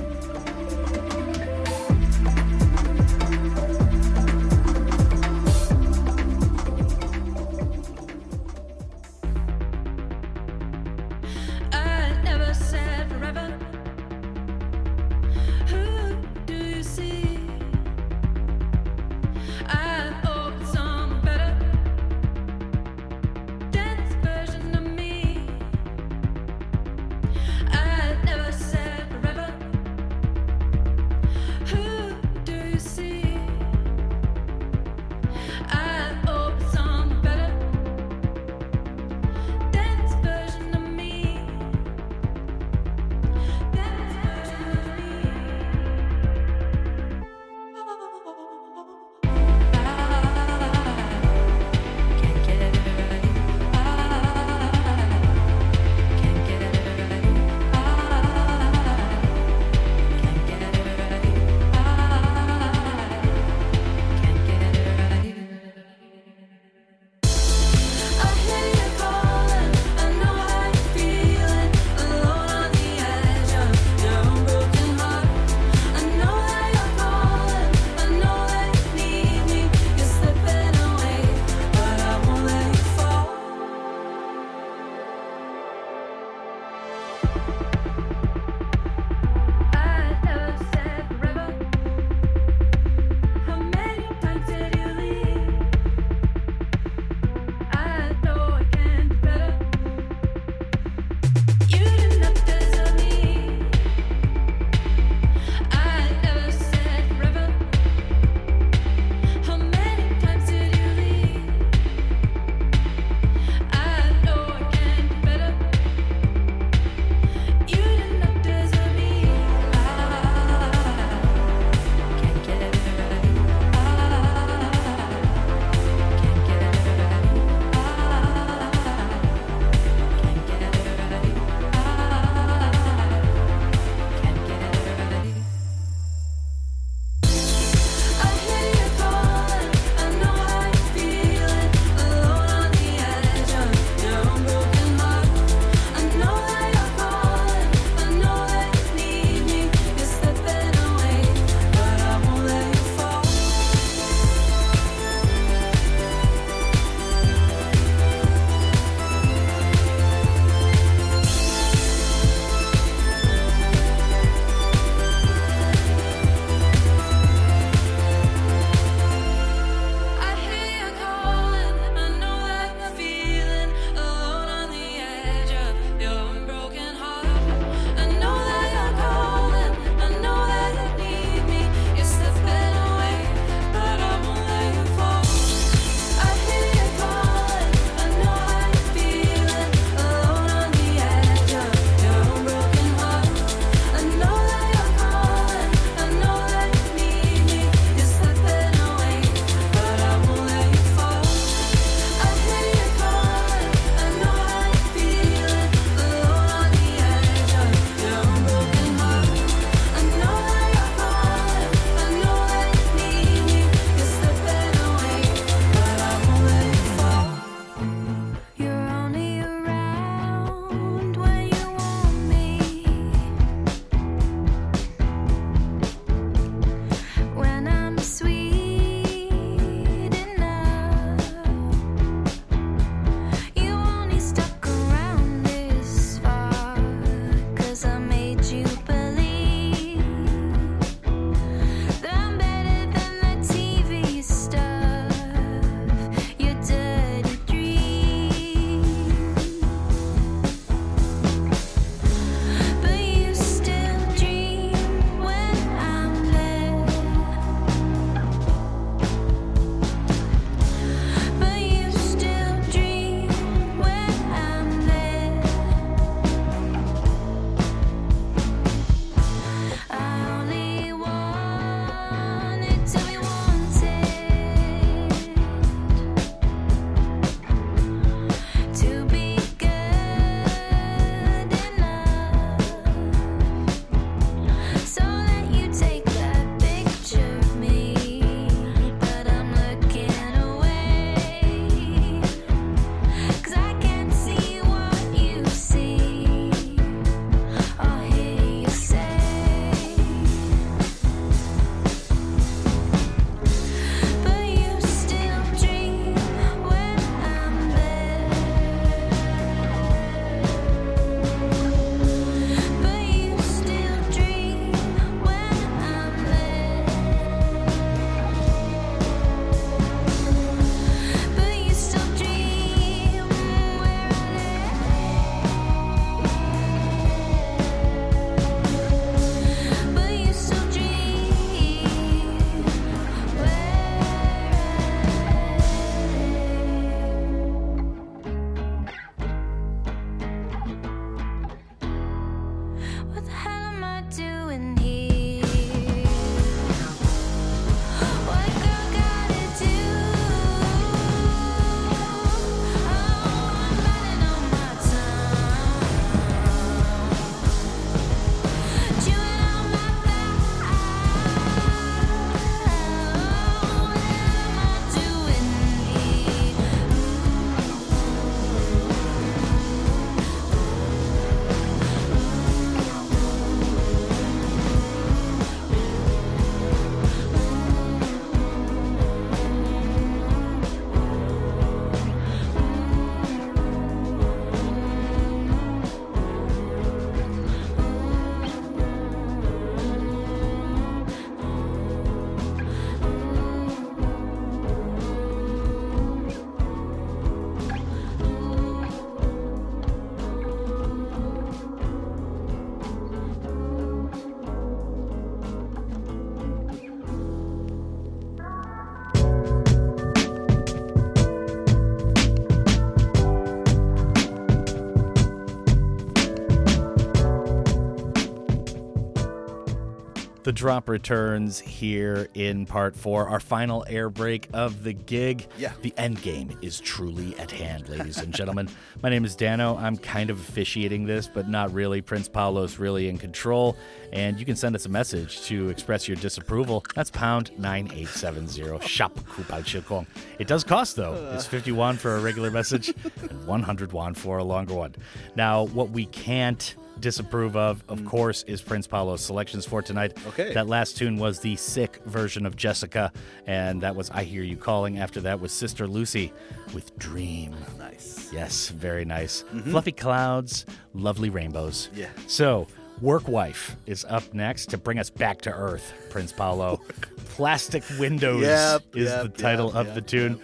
The 420.50 420.54
drop 420.54 420.90
returns 420.90 421.60
here 421.60 422.28
in 422.34 422.66
part 422.66 422.96
four, 422.96 423.28
our 423.28 423.40
final 423.40 423.86
air 423.88 424.10
break 424.10 424.50
of 424.52 424.84
the 424.84 424.94
gig. 424.94 425.46
Yeah. 425.60 425.74
The 425.84 425.94
end 425.96 426.24
game 426.24 426.58
is 426.64 426.80
truly 426.80 427.38
at 427.38 427.52
hand, 427.52 427.88
ladies 427.88 428.18
and 428.18 428.34
gentlemen. 428.34 428.68
My 429.04 429.10
name 429.10 429.26
is 429.26 429.36
Danno. 429.36 429.80
I'm 429.80 429.96
kind 429.96 430.32
of 430.32 430.40
officiating 430.40 431.06
this, 431.06 431.30
but 431.32 431.48
not 431.48 431.72
really. 431.72 432.02
Prince 432.02 432.28
Paolo's 432.28 432.80
really 432.80 433.10
in 433.10 433.20
control. 433.20 433.78
And 434.12 434.40
you 434.40 434.46
can 434.48 434.56
send 434.56 434.76
us 434.76 434.88
a 434.88 434.90
message 434.90 435.44
to 435.44 435.70
express 435.70 436.08
your 436.08 436.18
disapproval. 436.18 436.84
That's 436.96 437.12
pound 437.12 437.52
9870 437.60 438.88
shop 438.88 439.20
Kupal 439.20 439.62
Chilkong. 439.62 440.08
It 440.40 440.48
does 440.48 440.64
cost, 440.64 440.96
though. 440.96 441.14
It's 441.36 441.46
50 441.46 441.74
won 441.74 441.96
for 441.96 442.18
a 442.18 442.22
regular 442.22 442.50
message 442.50 442.88
and 443.22 443.46
100 443.46 443.92
won 443.92 444.16
for 444.16 444.40
a 444.40 444.44
longer 444.44 444.74
one. 444.74 444.96
Now, 445.36 445.66
what 445.66 445.92
we 445.92 446.08
can't 446.08 446.74
disapprove 447.00 447.56
of, 447.56 447.84
of 447.88 448.00
mm. 448.00 448.08
course, 448.08 448.44
is 448.44 448.62
Prince 448.62 448.88
Paolo's 448.88 449.22
selections 449.22 449.66
for 449.66 449.82
tonight. 449.82 450.18
Okay. 450.28 450.54
That 450.54 450.68
last 450.68 450.98
tune 450.98 451.18
was 451.18 451.40
the 451.40 451.56
sick 451.56 452.02
version 452.06 452.46
of 452.46 452.56
Jessicka, 452.56 453.14
and 453.48 453.82
that 453.82 453.96
was 453.96 454.10
I 454.12 454.24
Hear 454.24 454.44
You 454.44 454.58
Calling. 454.58 455.00
After 455.00 455.22
that 455.22 455.40
was 455.40 455.52
Sister 455.52 455.88
Lucy 455.88 456.32
with 456.74 456.98
Dream. 456.98 457.56
Nice. 457.78 458.30
Yes, 458.32 458.70
very 458.70 459.06
nice. 459.06 459.44
Mm-hmm. 459.44 459.72
Fluffy 459.72 459.92
clouds, 459.92 460.66
lovely 460.94 461.30
rainbows. 461.30 461.90
Yeah. 461.94 462.10
So, 462.28 462.68
Work 463.02 463.28
Wife 463.28 463.78
is 463.86 464.06
up 464.06 464.34
next 464.34 464.68
to 464.68 464.78
bring 464.78 465.00
us 465.00 465.10
back 465.10 465.42
to 465.42 465.52
earth, 465.52 465.94
Prince 466.10 466.34
Paolo. 466.34 466.82
Plastic 467.30 467.84
Windows 467.98 468.42
Yep, 468.42 468.84
is 468.96 469.10
yep, 469.10 469.24
the 469.24 469.30
title 469.30 469.68
yep, 469.68 469.88
of 469.88 469.96
the 469.96 470.02
tune. 470.02 470.40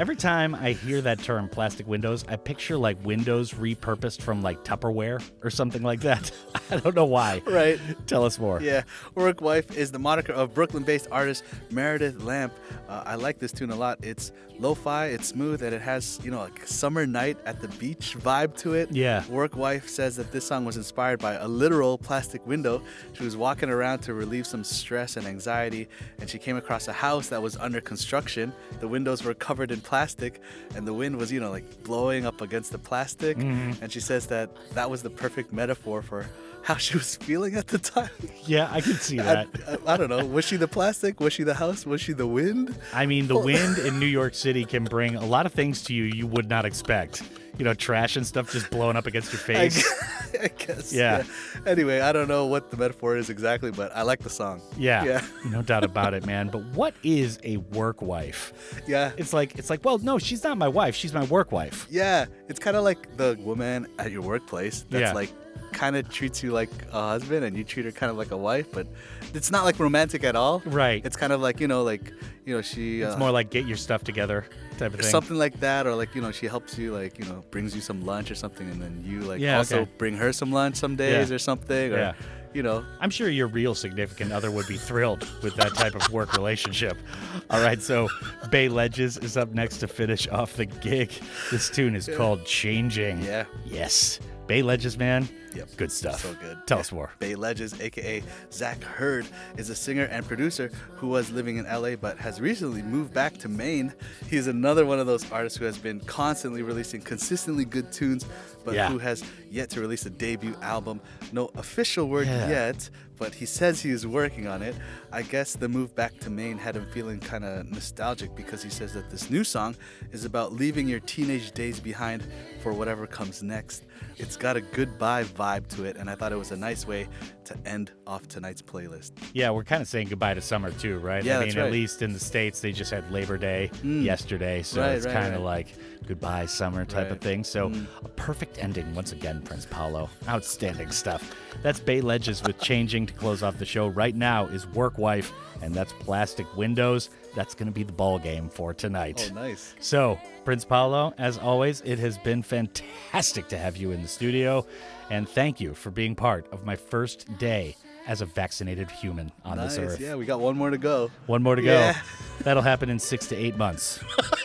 Every 0.00 0.16
time 0.16 0.54
I 0.54 0.72
hear 0.72 1.02
that 1.02 1.18
term, 1.18 1.46
plastic 1.46 1.86
windows, 1.86 2.24
I 2.26 2.36
picture 2.36 2.78
like 2.78 2.96
windows 3.04 3.52
repurposed 3.52 4.22
from 4.22 4.40
like 4.40 4.64
Tupperware 4.64 5.22
or 5.44 5.50
something 5.50 5.82
like 5.82 6.00
that. 6.00 6.30
I 6.70 6.78
don't 6.78 6.96
know 6.96 7.04
why. 7.04 7.42
Right. 7.44 7.78
Tell 8.06 8.24
us 8.24 8.38
more. 8.38 8.62
Yeah, 8.62 8.84
Work 9.14 9.42
Wife 9.42 9.76
is 9.76 9.92
the 9.92 9.98
moniker 9.98 10.32
of 10.32 10.54
Brooklyn 10.54 10.84
based 10.84 11.08
artist 11.12 11.44
Meredith 11.70 12.22
Lamp. 12.22 12.54
Uh, 12.88 13.02
I 13.04 13.16
like 13.16 13.40
this 13.40 13.52
tune 13.52 13.70
a 13.72 13.76
lot. 13.76 13.98
It's 14.02 14.32
lo 14.58 14.74
fi, 14.74 15.06
it's 15.06 15.28
smooth, 15.28 15.62
and 15.62 15.74
it 15.74 15.80
has, 15.80 16.20
you 16.22 16.30
know, 16.30 16.38
like 16.38 16.66
summer 16.66 17.06
night 17.06 17.38
at 17.46 17.60
the 17.60 17.68
beach 17.68 18.16
vibe 18.18 18.56
to 18.58 18.74
it. 18.74 18.90
Yeah. 18.92 19.26
Work 19.28 19.56
Wife 19.56 19.88
says 19.88 20.16
that 20.16 20.32
this 20.32 20.46
song 20.46 20.64
was 20.64 20.76
inspired 20.76 21.18
by 21.18 21.34
a 21.34 21.48
literal 21.48 21.98
plastic 21.98 22.46
window. 22.46 22.82
She 23.14 23.24
was 23.24 23.36
walking 23.36 23.70
around 23.70 24.00
to 24.00 24.14
relieve 24.14 24.46
some 24.46 24.64
stress 24.64 25.16
and 25.16 25.26
anxiety, 25.26 25.88
and 26.20 26.28
she 26.28 26.38
came 26.38 26.56
across 26.56 26.88
a 26.88 26.92
house 26.92 27.28
that 27.28 27.42
was 27.42 27.56
under 27.56 27.80
construction. 27.80 28.52
The 28.80 28.88
windows 28.88 29.24
were 29.24 29.34
covered 29.34 29.70
in 29.70 29.80
plastic, 29.90 30.40
and 30.76 30.86
the 30.86 30.94
wind 30.94 31.16
was, 31.20 31.32
you 31.32 31.40
know, 31.40 31.50
like 31.50 31.66
blowing 31.82 32.24
up 32.24 32.40
against 32.40 32.70
the 32.70 32.78
plastic. 32.78 33.36
Mhm. 33.36 33.82
And 33.82 33.90
she 33.90 33.98
says 34.00 34.26
that 34.28 34.48
that 34.74 34.88
was 34.88 35.02
the 35.02 35.10
perfect 35.10 35.52
metaphor 35.52 36.00
for 36.00 36.26
how 36.62 36.76
she 36.76 36.96
was 36.96 37.16
feeling 37.16 37.56
at 37.56 37.66
the 37.68 37.78
time. 37.78 38.10
Yeah, 38.46 38.68
I 38.70 38.80
can 38.80 38.94
see 38.94 39.16
that. 39.16 39.48
I, 39.86 39.94
I 39.94 39.96
don't 39.96 40.10
know. 40.10 40.24
Was 40.24 40.44
she 40.44 40.56
the 40.56 40.68
plastic? 40.68 41.18
Was 41.18 41.32
she 41.32 41.42
the 41.42 41.54
house? 41.54 41.84
Was 41.86 42.00
she 42.00 42.12
the 42.12 42.26
wind? 42.26 42.76
I 42.94 43.06
mean, 43.06 43.26
the 43.26 43.38
wind 43.50 43.78
in 43.78 43.98
New 43.98 44.06
York 44.20 44.34
City 44.34 44.64
can 44.64 44.84
bring 44.84 45.16
a 45.16 45.24
lot 45.26 45.44
of 45.46 45.52
things 45.52 45.82
to 45.84 45.94
you 45.94 46.04
you 46.04 46.26
would 46.28 46.48
not 46.48 46.64
expect. 46.64 47.22
You 47.60 47.64
know, 47.64 47.74
trash 47.74 48.16
and 48.16 48.26
stuff 48.26 48.50
just 48.50 48.70
blowing 48.70 48.96
up 48.96 49.06
against 49.06 49.32
your 49.32 49.40
face. 49.50 49.84
I 50.42 50.48
guess. 50.48 50.92
Yeah. 50.92 51.24
Anyway, 51.66 52.00
I 52.00 52.10
don't 52.12 52.26
know 52.28 52.46
what 52.46 52.70
the 52.70 52.76
metaphor 52.78 53.16
is 53.18 53.28
exactly, 53.28 53.70
but 53.70 53.94
I 53.94 54.00
like 54.02 54.20
the 54.20 54.30
song. 54.30 54.62
Yeah, 54.78 55.04
Yeah. 55.04 55.26
no 55.50 55.60
doubt 55.60 55.84
about 55.92 56.14
it, 56.14 56.24
man. 56.24 56.48
But 56.48 56.64
what 56.74 56.94
is 57.02 57.38
a 57.44 57.58
work 57.58 58.00
wife? 58.00 58.82
Yeah. 58.86 59.12
It's 59.18 59.34
like 59.34 59.58
it's 59.58 59.68
like, 59.68 59.84
well, 59.84 59.98
no, 59.98 60.18
she's 60.18 60.42
not 60.42 60.56
my 60.56 60.68
wife. 60.68 60.94
She's 60.94 61.12
my 61.12 61.24
work 61.24 61.52
wife. 61.52 61.86
Yeah. 61.90 62.24
It's 62.48 62.58
kind 62.58 62.76
of 62.78 62.82
like 62.84 63.16
the 63.18 63.36
woman 63.40 63.86
at 63.98 64.10
your 64.10 64.22
workplace 64.22 64.86
that's 64.88 65.02
Yeah. 65.02 65.12
like 65.12 65.30
kind 65.72 65.96
of 65.96 66.08
treats 66.08 66.42
you 66.42 66.50
like 66.52 66.70
a 66.92 67.00
husband 67.08 67.44
and 67.44 67.56
you 67.56 67.62
treat 67.62 67.84
her 67.84 67.92
kind 67.92 68.10
of 68.10 68.16
like 68.16 68.30
a 68.30 68.36
wife, 68.36 68.72
but 68.72 68.86
it's 69.34 69.50
not 69.50 69.64
like 69.64 69.78
romantic 69.78 70.24
at 70.24 70.36
all. 70.36 70.62
Right. 70.66 71.04
It's 71.04 71.16
kind 71.16 71.32
of 71.32 71.40
like, 71.40 71.60
you 71.60 71.68
know, 71.68 71.82
like, 71.82 72.12
you 72.44 72.54
know, 72.56 72.62
she. 72.62 73.02
It's 73.02 73.14
uh, 73.14 73.18
more 73.18 73.30
like 73.30 73.50
get 73.50 73.66
your 73.66 73.76
stuff 73.76 74.04
together 74.04 74.46
type 74.78 74.94
of 74.94 75.00
thing. 75.00 75.10
something 75.10 75.36
like 75.36 75.60
that 75.60 75.86
or 75.86 75.94
like 75.94 76.14
you 76.14 76.22
know 76.22 76.32
she 76.32 76.46
helps 76.46 76.78
you 76.78 76.94
like 76.94 77.18
you 77.18 77.24
know 77.26 77.44
brings 77.50 77.74
you 77.74 77.82
some 77.82 78.00
lunch 78.06 78.30
or 78.30 78.34
something 78.34 78.66
and 78.70 78.80
then 78.80 79.02
you 79.06 79.20
like 79.20 79.38
Yeah, 79.38 79.58
also 79.58 79.80
okay. 79.80 79.90
bring 79.98 80.16
her 80.16 80.32
some 80.32 80.52
lunch 80.52 80.76
some 80.76 80.96
days 80.96 81.28
Yeah. 81.28 81.34
or 81.34 81.38
something 81.38 81.92
or 81.92 81.98
Yeah. 81.98 82.12
you 82.54 82.62
know 82.62 82.82
I'm 82.98 83.10
sure 83.10 83.28
your 83.28 83.46
real 83.46 83.74
significant 83.74 84.32
other 84.32 84.50
would 84.50 84.66
be 84.66 84.78
thrilled 84.78 85.28
with 85.42 85.54
that 85.56 85.74
type 85.74 85.94
of 85.94 86.10
work 86.10 86.32
relationship. 86.32 86.96
All 87.50 87.60
right, 87.60 87.82
so 87.82 88.08
Bay 88.50 88.70
Ledges 88.70 89.18
is 89.18 89.36
up 89.36 89.52
next 89.52 89.78
to 89.80 89.86
finish 89.86 90.26
off 90.28 90.54
the 90.56 90.64
gig. 90.64 91.10
This 91.50 91.68
tune 91.68 91.94
is 91.94 92.08
called 92.16 92.46
Changing. 92.46 93.20
Yeah. 93.22 93.44
Yes. 93.66 94.18
Bay 94.50 94.62
Ledges, 94.62 94.98
man. 94.98 95.28
Yep. 95.54 95.68
Good 95.76 95.92
stuff. 95.92 96.22
So 96.22 96.34
good. 96.34 96.58
Tell 96.66 96.78
Yeah. 96.78 96.80
us 96.80 96.90
more. 96.90 97.10
Bay 97.20 97.36
Ledges, 97.36 97.80
aka 97.80 98.20
Zach 98.52 98.82
Hurd, 98.82 99.24
is 99.56 99.70
a 99.70 99.76
singer 99.76 100.04
and 100.06 100.26
producer 100.26 100.72
who 100.96 101.06
was 101.06 101.30
living 101.30 101.56
in 101.56 101.66
LA 101.66 101.94
but 101.94 102.18
has 102.18 102.40
recently 102.40 102.82
moved 102.82 103.14
back 103.14 103.38
to 103.38 103.48
Maine. 103.48 103.92
He's 104.28 104.48
another 104.48 104.84
one 104.84 104.98
of 104.98 105.06
those 105.06 105.30
artists 105.30 105.56
who 105.56 105.66
has 105.66 105.78
been 105.78 106.00
constantly 106.00 106.62
releasing 106.62 107.00
consistently 107.00 107.64
good 107.64 107.92
tunes, 107.92 108.24
but 108.64 108.74
Yeah. 108.74 108.88
who 108.90 108.98
has 108.98 109.22
yet 109.52 109.70
to 109.70 109.80
release 109.80 110.04
a 110.04 110.10
debut 110.10 110.56
album. 110.62 111.00
No 111.32 111.50
official 111.54 112.08
word 112.08 112.26
Yeah. 112.26 112.48
yet, 112.48 112.90
but 113.18 113.34
he 113.36 113.46
says 113.46 113.82
he 113.82 113.90
is 113.90 114.04
working 114.06 114.46
on 114.48 114.62
it. 114.62 114.74
I 115.12 115.22
guess 115.22 115.52
the 115.54 115.68
move 115.68 115.94
back 115.94 116.18
to 116.20 116.30
Maine 116.30 116.58
had 116.58 116.74
him 116.76 116.86
feeling 116.92 117.20
kind 117.20 117.44
of 117.44 117.70
nostalgic 117.70 118.34
because 118.34 118.62
he 118.64 118.70
says 118.70 118.94
that 118.94 119.10
this 119.10 119.30
new 119.30 119.44
song 119.44 119.76
is 120.12 120.24
about 120.24 120.52
leaving 120.52 120.88
your 120.88 121.00
teenage 121.00 121.52
days 121.52 121.78
behind 121.80 122.24
for 122.62 122.72
whatever 122.72 123.06
comes 123.06 123.42
next. 123.44 123.84
It's 124.20 124.36
got 124.36 124.56
a 124.56 124.60
goodbye 124.60 125.24
vibe 125.24 125.66
to 125.76 125.84
it, 125.84 125.96
and 125.96 126.10
I 126.10 126.14
thought 126.14 126.30
it 126.30 126.36
was 126.38 126.50
a 126.50 126.56
nice 126.56 126.86
way 126.86 127.08
to 127.44 127.56
end 127.64 127.90
off 128.06 128.28
tonight's 128.28 128.60
playlist. 128.60 129.12
Yeah, 129.32 129.50
we're 129.50 129.64
kind 129.64 129.80
of 129.80 129.88
saying 129.88 130.08
goodbye 130.08 130.34
to 130.34 130.42
summer 130.42 130.70
too, 130.72 130.98
right? 130.98 131.24
Yeah, 131.24 131.38
I 131.38 131.40
mean, 131.46 131.48
that's 131.54 131.66
at 131.66 131.72
least 131.72 132.02
in 132.02 132.12
the 132.12 132.18
States, 132.20 132.60
they 132.60 132.70
just 132.70 132.90
had 132.90 133.10
Labor 133.10 133.38
Day 133.38 133.70
Mm. 133.82 134.04
yesterday. 134.04 134.62
So 134.62 134.82
Right, 134.82 134.90
it's 134.92 135.06
right, 135.06 135.12
kind 135.14 135.34
of 135.34 135.40
like 135.40 135.74
goodbye 136.06 136.44
summer 136.46 136.84
type 136.84 137.10
of 137.10 137.20
thing. 137.20 137.44
So 137.44 137.70
Mm. 137.70 137.86
a 138.04 138.08
perfect 138.10 138.58
ending 138.62 138.94
once 138.94 139.12
again, 139.12 139.40
Prince 139.42 139.66
Paolo. 139.66 140.10
Outstanding 140.28 140.90
stuff. 140.90 141.34
That's 141.62 141.80
Bay 141.80 142.00
Ledges 142.02 142.42
with 142.42 142.58
Changing 142.60 143.06
to 143.06 143.14
close 143.14 143.42
off 143.42 143.58
the 143.58 143.64
show. 143.64 143.86
Right 143.88 144.14
now 144.14 144.46
is 144.46 144.66
Work 144.68 144.98
Wife, 144.98 145.32
and 145.62 145.74
that's 145.74 145.92
Plastic 145.94 146.46
Windows. 146.56 147.08
That's 147.34 147.54
going 147.54 147.66
to 147.66 147.72
be 147.72 147.82
the 147.82 147.92
ball 147.92 148.18
game 148.18 148.48
for 148.48 148.74
tonight. 148.74 149.30
Oh, 149.30 149.34
nice. 149.34 149.74
So, 149.80 150.18
Prince 150.44 150.64
Paolo, 150.64 151.14
as 151.18 151.38
always, 151.38 151.80
it 151.82 151.98
has 151.98 152.18
been 152.18 152.42
fantastic 152.42 153.48
to 153.48 153.58
have 153.58 153.76
you 153.76 153.92
in 153.92 154.02
the 154.02 154.08
studio. 154.08 154.66
And 155.10 155.28
thank 155.28 155.60
you 155.60 155.74
for 155.74 155.90
being 155.90 156.14
part 156.14 156.46
of 156.52 156.64
my 156.64 156.76
first 156.76 157.38
day 157.38 157.76
as 158.06 158.20
a 158.20 158.26
vaccinated 158.26 158.90
human 158.90 159.30
on 159.44 159.56
nice. 159.56 159.76
this 159.76 159.78
earth. 159.78 160.00
Yeah, 160.00 160.16
we 160.16 160.24
got 160.24 160.40
one 160.40 160.56
more 160.56 160.70
to 160.70 160.78
go. 160.78 161.10
One 161.26 161.42
more 161.42 161.56
to 161.56 161.62
go. 161.62 161.92
That'll 162.40 162.62
happen 162.62 162.90
in 162.90 162.98
six 162.98 163.26
to 163.28 163.36
eight 163.36 163.56
months. 163.56 164.00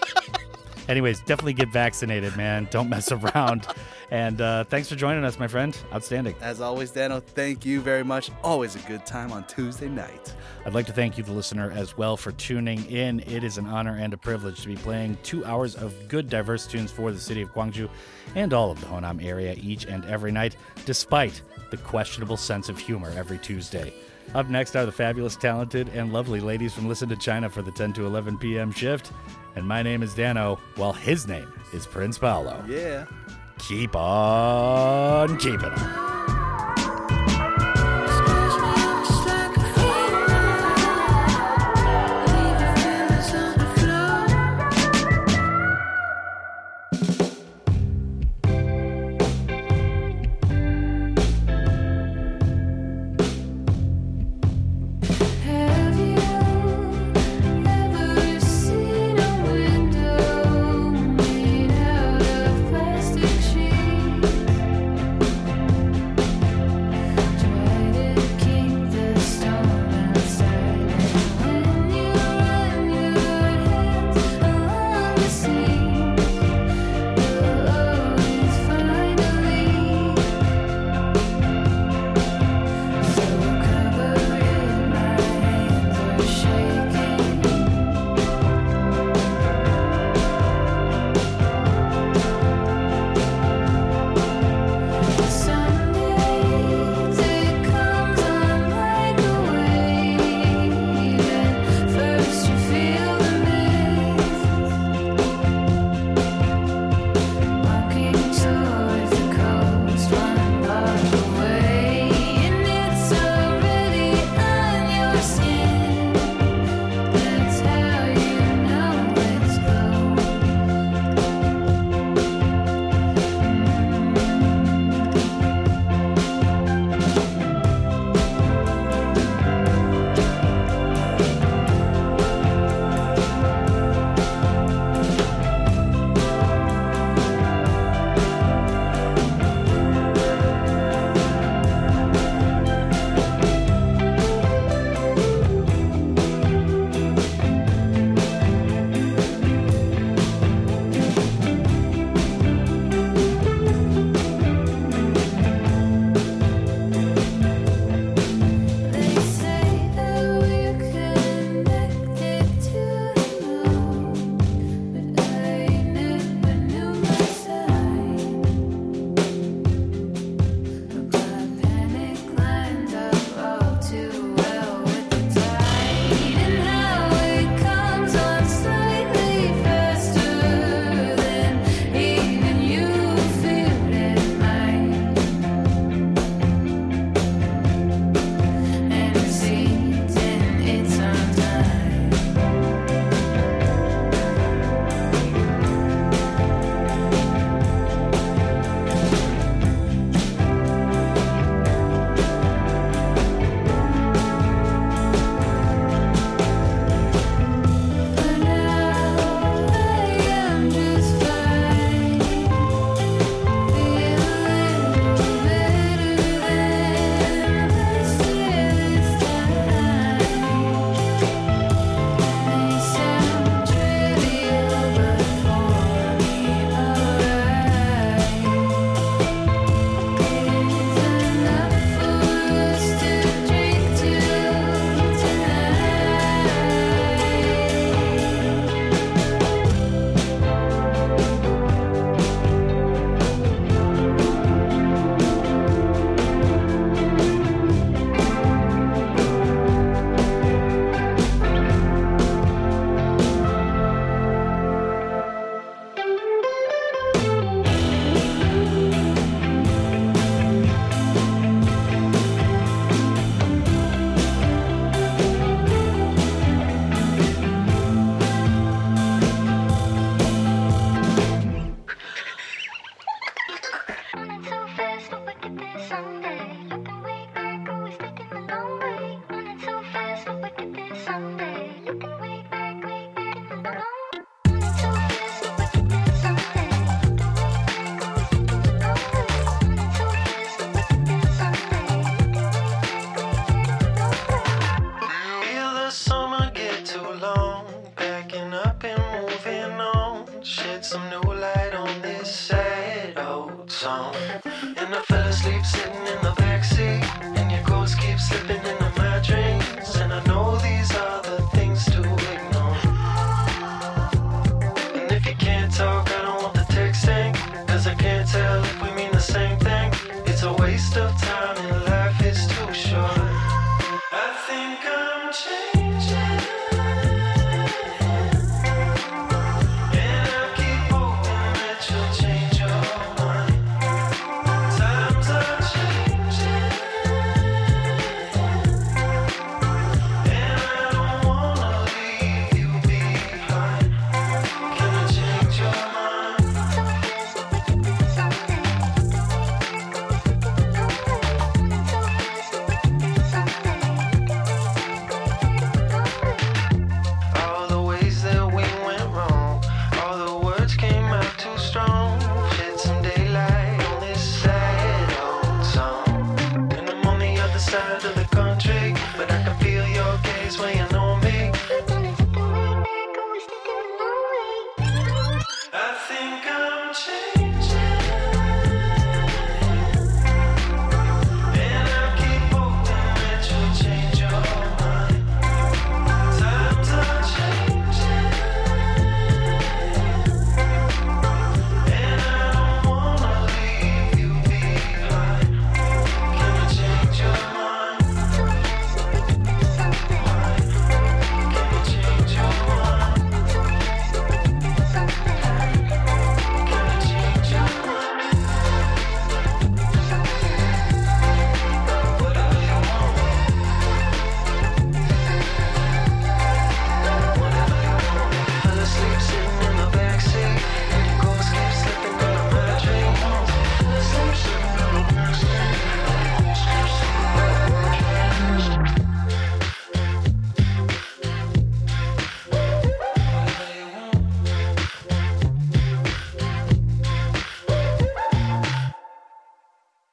Anyways, 0.88 1.20
definitely 1.22 1.54
get 1.54 1.70
vaccinated, 1.70 2.36
man. 2.38 2.68
Don't 2.72 2.90
mess 2.90 3.12
around. 3.12 3.68
And 4.12 4.40
uh, 4.40 4.64
thanks 4.66 4.88
for 4.88 4.96
joining 4.96 5.24
us, 5.24 5.40
my 5.40 5.48
friend. 5.48 5.76
Outstanding. 5.92 6.36
As 6.42 6.62
always, 6.62 6.92
Danno, 6.92 7.24
thank 7.24 7.66
you 7.66 7.82
very 7.82 8.04
much. 8.04 8.30
Always 8.44 8.76
a 8.76 8.80
good 8.88 9.06
time 9.06 9.32
on 9.32 9.46
Tuesday 9.48 9.90
night. 9.90 10.34
I'd 10.66 10.74
like 10.74 10.86
to 10.86 10.94
thank 10.94 11.18
you, 11.18 11.24
the 11.24 11.32
listener, 11.32 11.72
as 11.72 11.98
well 11.98 12.16
for 12.18 12.32
tuning 12.34 12.86
in. 12.86 13.22
It 13.22 13.44
is 13.44 13.58
an 13.58 13.66
honor 13.66 13.98
and 14.00 14.14
a 14.14 14.18
privilege 14.18 14.62
to 14.62 14.68
be 14.68 14.76
playing 14.76 15.18
two 15.24 15.44
hours 15.44 15.76
of 15.76 16.08
good, 16.08 16.30
diverse 16.30 16.68
tunes 16.68 16.92
for 16.92 17.12
the 17.12 17.20
city 17.20 17.42
of 17.42 17.52
Gwangju 17.54 17.90
and 18.36 18.54
all 18.54 18.70
of 18.70 18.80
the 18.80 18.88
Honam 18.88 19.24
area 19.24 19.56
each 19.60 19.86
and 19.86 20.06
every 20.06 20.32
night, 20.32 20.56
despite 20.86 21.42
the 21.72 21.78
questionable 21.78 22.38
sense 22.38 22.70
of 22.70 22.78
humor 22.78 23.12
every 23.16 23.40
Tuesday. 23.40 23.94
Up 24.34 24.50
next 24.50 24.76
are 24.76 24.86
the 24.86 24.92
fabulous, 24.92 25.36
talented, 25.36 25.90
and 25.90 26.12
lovely 26.12 26.40
ladies 26.40 26.74
from 26.74 26.88
Listen 26.88 27.08
to 27.10 27.16
China 27.16 27.50
for 27.50 27.62
the 27.62 27.72
10 27.72 27.94
to 27.94 28.06
11 28.06 28.38
p.m. 28.38 28.72
shift. 28.72 29.12
And 29.56 29.66
my 29.68 29.82
name 29.82 30.04
is 30.04 30.14
Danno, 30.14 30.60
while 30.76 30.94
his 30.94 31.28
name 31.28 31.52
is 31.74 31.86
Prince 31.86 32.18
Paolo. 32.18 32.64
Yeah. 32.68 33.06
Keep 33.60 33.96
on 33.96 35.38
keeping 35.38 35.64
on. 35.64 36.15